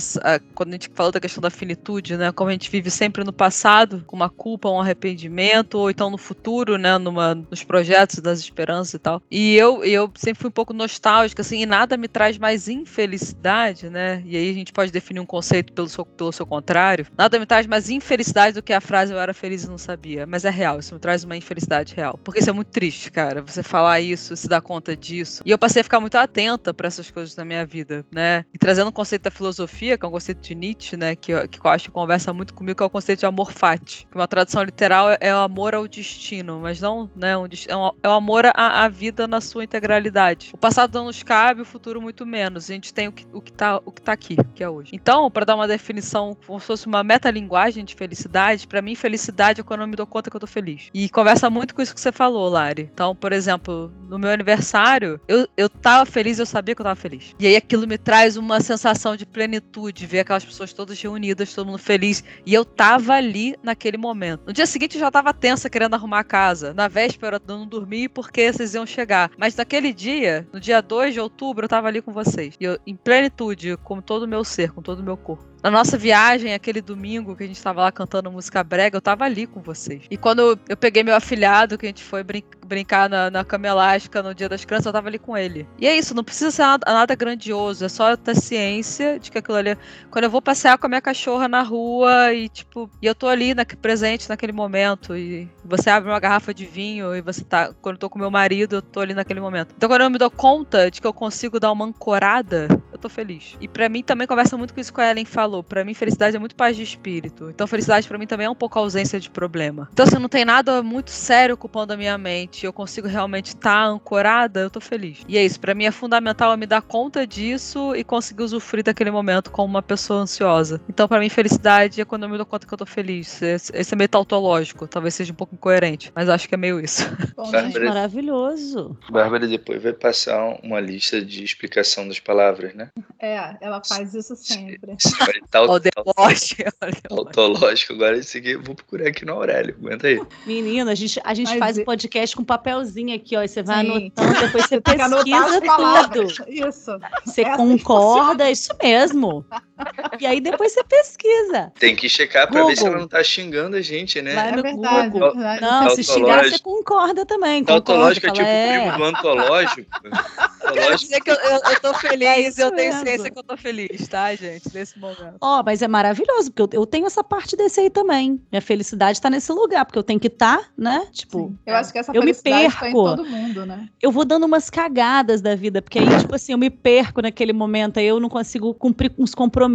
[0.53, 2.31] quando a gente falou da questão da finitude, né?
[2.31, 6.17] Como a gente vive sempre no passado, com uma culpa, um arrependimento, ou então no
[6.17, 6.97] futuro, né?
[6.97, 9.21] Numa, nos projetos, nas esperanças e tal.
[9.29, 13.89] E eu, eu sempre fui um pouco nostálgica, assim, e nada me traz mais infelicidade,
[13.89, 14.23] né?
[14.25, 17.07] E aí a gente pode definir um conceito pelo seu, pelo seu contrário.
[17.17, 20.25] Nada me traz mais infelicidade do que a frase eu era feliz e não sabia.
[20.25, 22.19] Mas é real, isso me traz uma infelicidade real.
[22.23, 23.41] Porque isso é muito triste, cara.
[23.41, 25.41] Você falar isso, se dar conta disso.
[25.45, 28.45] E eu passei a ficar muito atenta para essas coisas na minha vida, né?
[28.53, 31.59] E trazendo o conceito da filosofia, que é um conceito de Nietzsche, né, que, que
[31.59, 34.07] eu acho que conversa muito comigo, que é o conceito de amor fati.
[34.09, 37.37] Que uma tradução literal é, é o amor ao destino, mas não, né, é,
[37.77, 40.51] um, é o amor à, à, vida na sua integralidade.
[40.53, 42.69] O passado não nos cabe, o futuro muito menos.
[42.69, 44.91] A gente tem o que, o que, tá, o que tá aqui, que é hoje.
[44.93, 49.61] Então, para dar uma definição, como se fosse uma metalinguagem de felicidade, para mim, felicidade
[49.61, 50.89] é quando eu me dou conta que eu tô feliz.
[50.93, 52.89] E conversa muito com isso que você falou, Lari.
[52.93, 56.95] Então, por exemplo, no meu aniversário, eu, eu tava feliz, eu sabia que eu tava
[56.95, 57.35] feliz.
[57.39, 61.67] E aí aquilo me traz uma sensação de plenitude, ver aquelas pessoas todas reunidas, todo
[61.67, 62.23] mundo feliz.
[62.45, 64.43] E eu tava ali naquele momento.
[64.47, 66.73] No dia seguinte eu já tava tensa querendo arrumar a casa.
[66.73, 69.31] Na véspera eu não dormi porque vocês iam chegar.
[69.37, 72.55] Mas naquele dia, no dia 2 de outubro, eu tava ali com vocês.
[72.59, 75.50] E eu, em plenitude, com todo o meu ser, com todo o meu corpo.
[75.63, 79.25] Na nossa viagem, aquele domingo que a gente estava lá cantando música brega, eu tava
[79.25, 80.03] ali com vocês.
[80.09, 83.67] E quando eu peguei meu afilhado, que a gente foi brin brincar na, na cama
[83.67, 85.67] elástica no Dia das Crianças, eu tava ali com ele.
[85.77, 89.37] E é isso, não precisa ser nada, nada grandioso, é só ter ciência de que
[89.37, 89.77] aquilo ali.
[90.09, 93.27] Quando eu vou passear com a minha cachorra na rua e, tipo, e eu tô
[93.27, 97.73] ali na, presente naquele momento, e você abre uma garrafa de vinho e você tá.
[97.81, 99.73] Quando eu tô com meu marido, eu tô ali naquele momento.
[99.75, 102.69] Então quando eu me dou conta de que eu consigo dar uma ancorada,
[103.01, 103.57] tô feliz.
[103.59, 106.35] E para mim também conversa muito com isso que a Ellen falou para mim felicidade
[106.35, 107.49] é muito paz de espírito.
[107.49, 109.89] Então felicidade para mim também é um pouco ausência de problema.
[109.91, 113.83] Então se não tem nada muito sério ocupando a minha mente, eu consigo realmente estar
[113.83, 115.19] tá ancorada, eu tô feliz.
[115.27, 118.83] E é isso, para mim é fundamental eu me dar conta disso e conseguir usufruir
[118.83, 120.81] daquele momento como uma pessoa ansiosa.
[120.87, 123.41] Então para mim felicidade é quando eu me dou conta que eu tô feliz.
[123.41, 126.79] Esse, esse é meio tautológico, talvez seja um pouco incoerente, mas acho que é meio
[126.79, 127.03] isso.
[127.35, 128.97] Bom, Bárbara, maravilhoso.
[129.09, 132.89] Bárbara depois vai passar uma lista de explicação das palavras, né?
[133.19, 134.95] É, ela faz isso sempre.
[135.51, 136.63] Tautológico.
[137.93, 139.75] Agora esse aqui eu vou procurar aqui no Aurélio.
[139.79, 140.21] Aguenta aí.
[140.45, 143.43] Menino, a gente, a gente faz o podcast com papelzinho aqui, ó.
[143.43, 143.91] E você vai Sim.
[143.91, 146.49] anotando, depois você, você pesquisa tudo.
[146.49, 146.99] Isso.
[147.25, 149.45] Você Essa concorda, isso mesmo.
[150.19, 151.71] E aí depois você pesquisa.
[151.79, 152.69] Tem que checar pra Google.
[152.69, 154.33] ver se ela não tá xingando a gente, né?
[154.33, 155.33] Vai no é verdade, Google.
[155.61, 157.63] Não, se xingar, você concorda também.
[157.63, 158.81] Tautológico é tipo é.
[158.81, 159.91] primo do antológico.
[160.73, 163.57] Quero dizer que eu, eu, eu tô feliz, é eu tenho ciência que eu tô
[163.57, 164.73] feliz, tá, gente?
[164.73, 165.35] Nesse momento.
[165.41, 168.41] Ó, oh, mas é maravilhoso, porque eu, eu tenho essa parte desse aí também.
[168.51, 171.07] Minha felicidade tá nesse lugar, porque eu tenho que estar, tá, né?
[171.11, 171.57] Tipo, Sim.
[171.65, 172.79] eu acho que essa eu me perco.
[172.79, 173.89] Tá em todo mundo, né?
[174.01, 177.53] Eu vou dando umas cagadas da vida, porque aí, tipo assim, eu me perco naquele
[177.53, 179.70] momento, aí eu não consigo cumprir uns compromissos.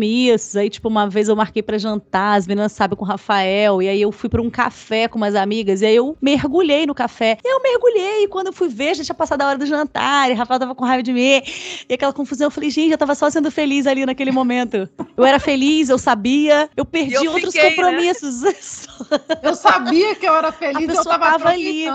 [0.57, 3.89] Aí, tipo, uma vez eu marquei para jantar, as meninas sabem com o Rafael, e
[3.89, 7.39] aí eu fui para um café com umas amigas, e aí eu mergulhei no café.
[7.45, 10.35] Eu mergulhei, e quando eu fui ver, já tinha passado a hora do jantar, e
[10.35, 11.43] o Rafael tava com raiva de mim.
[11.89, 14.89] E aquela confusão, eu falei, gente, eu tava só sendo feliz ali naquele momento.
[15.17, 17.77] Eu era feliz, eu sabia, eu perdi eu outros fiquei, né?
[17.77, 18.87] compromissos.
[19.43, 21.87] Eu sabia que eu era feliz A eu tava, tava ali.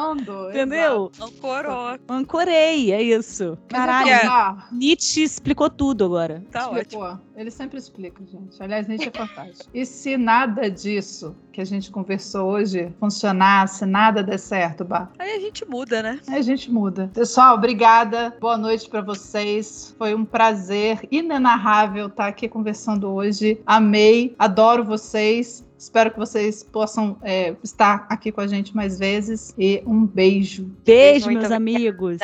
[0.49, 1.11] Entendeu?
[1.19, 1.97] Ancorou.
[2.07, 3.57] Ancorei, é isso.
[3.71, 4.57] Mas Caralho, é.
[4.71, 6.43] Nietzsche explicou tudo agora.
[6.51, 7.19] Tá ótimo.
[7.41, 8.61] Ele sempre explica, gente.
[8.61, 9.68] Aliás, Nietzsche é fantástico.
[9.73, 15.09] E se nada disso que a gente conversou hoje funcionar, se nada der certo, Bah,
[15.18, 16.19] Aí a gente muda, né?
[16.27, 17.09] aí a gente muda.
[17.11, 18.38] Pessoal, obrigada.
[18.39, 19.95] Boa noite para vocês.
[19.97, 23.59] Foi um prazer inenarrável estar aqui conversando hoje.
[23.65, 25.65] Amei, adoro vocês.
[25.76, 29.51] Espero que vocês possam é, estar aqui com a gente mais vezes.
[29.57, 30.65] E um beijo.
[30.85, 32.19] Beijo, Muito meus amigos.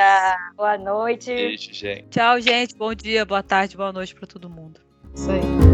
[0.55, 1.33] Boa noite.
[1.33, 2.05] Beijo, gente.
[2.11, 2.75] Tchau, gente.
[2.75, 4.86] Bom dia, boa tarde, boa noite pra todo mundo.
[5.17, 5.66] Isso aí.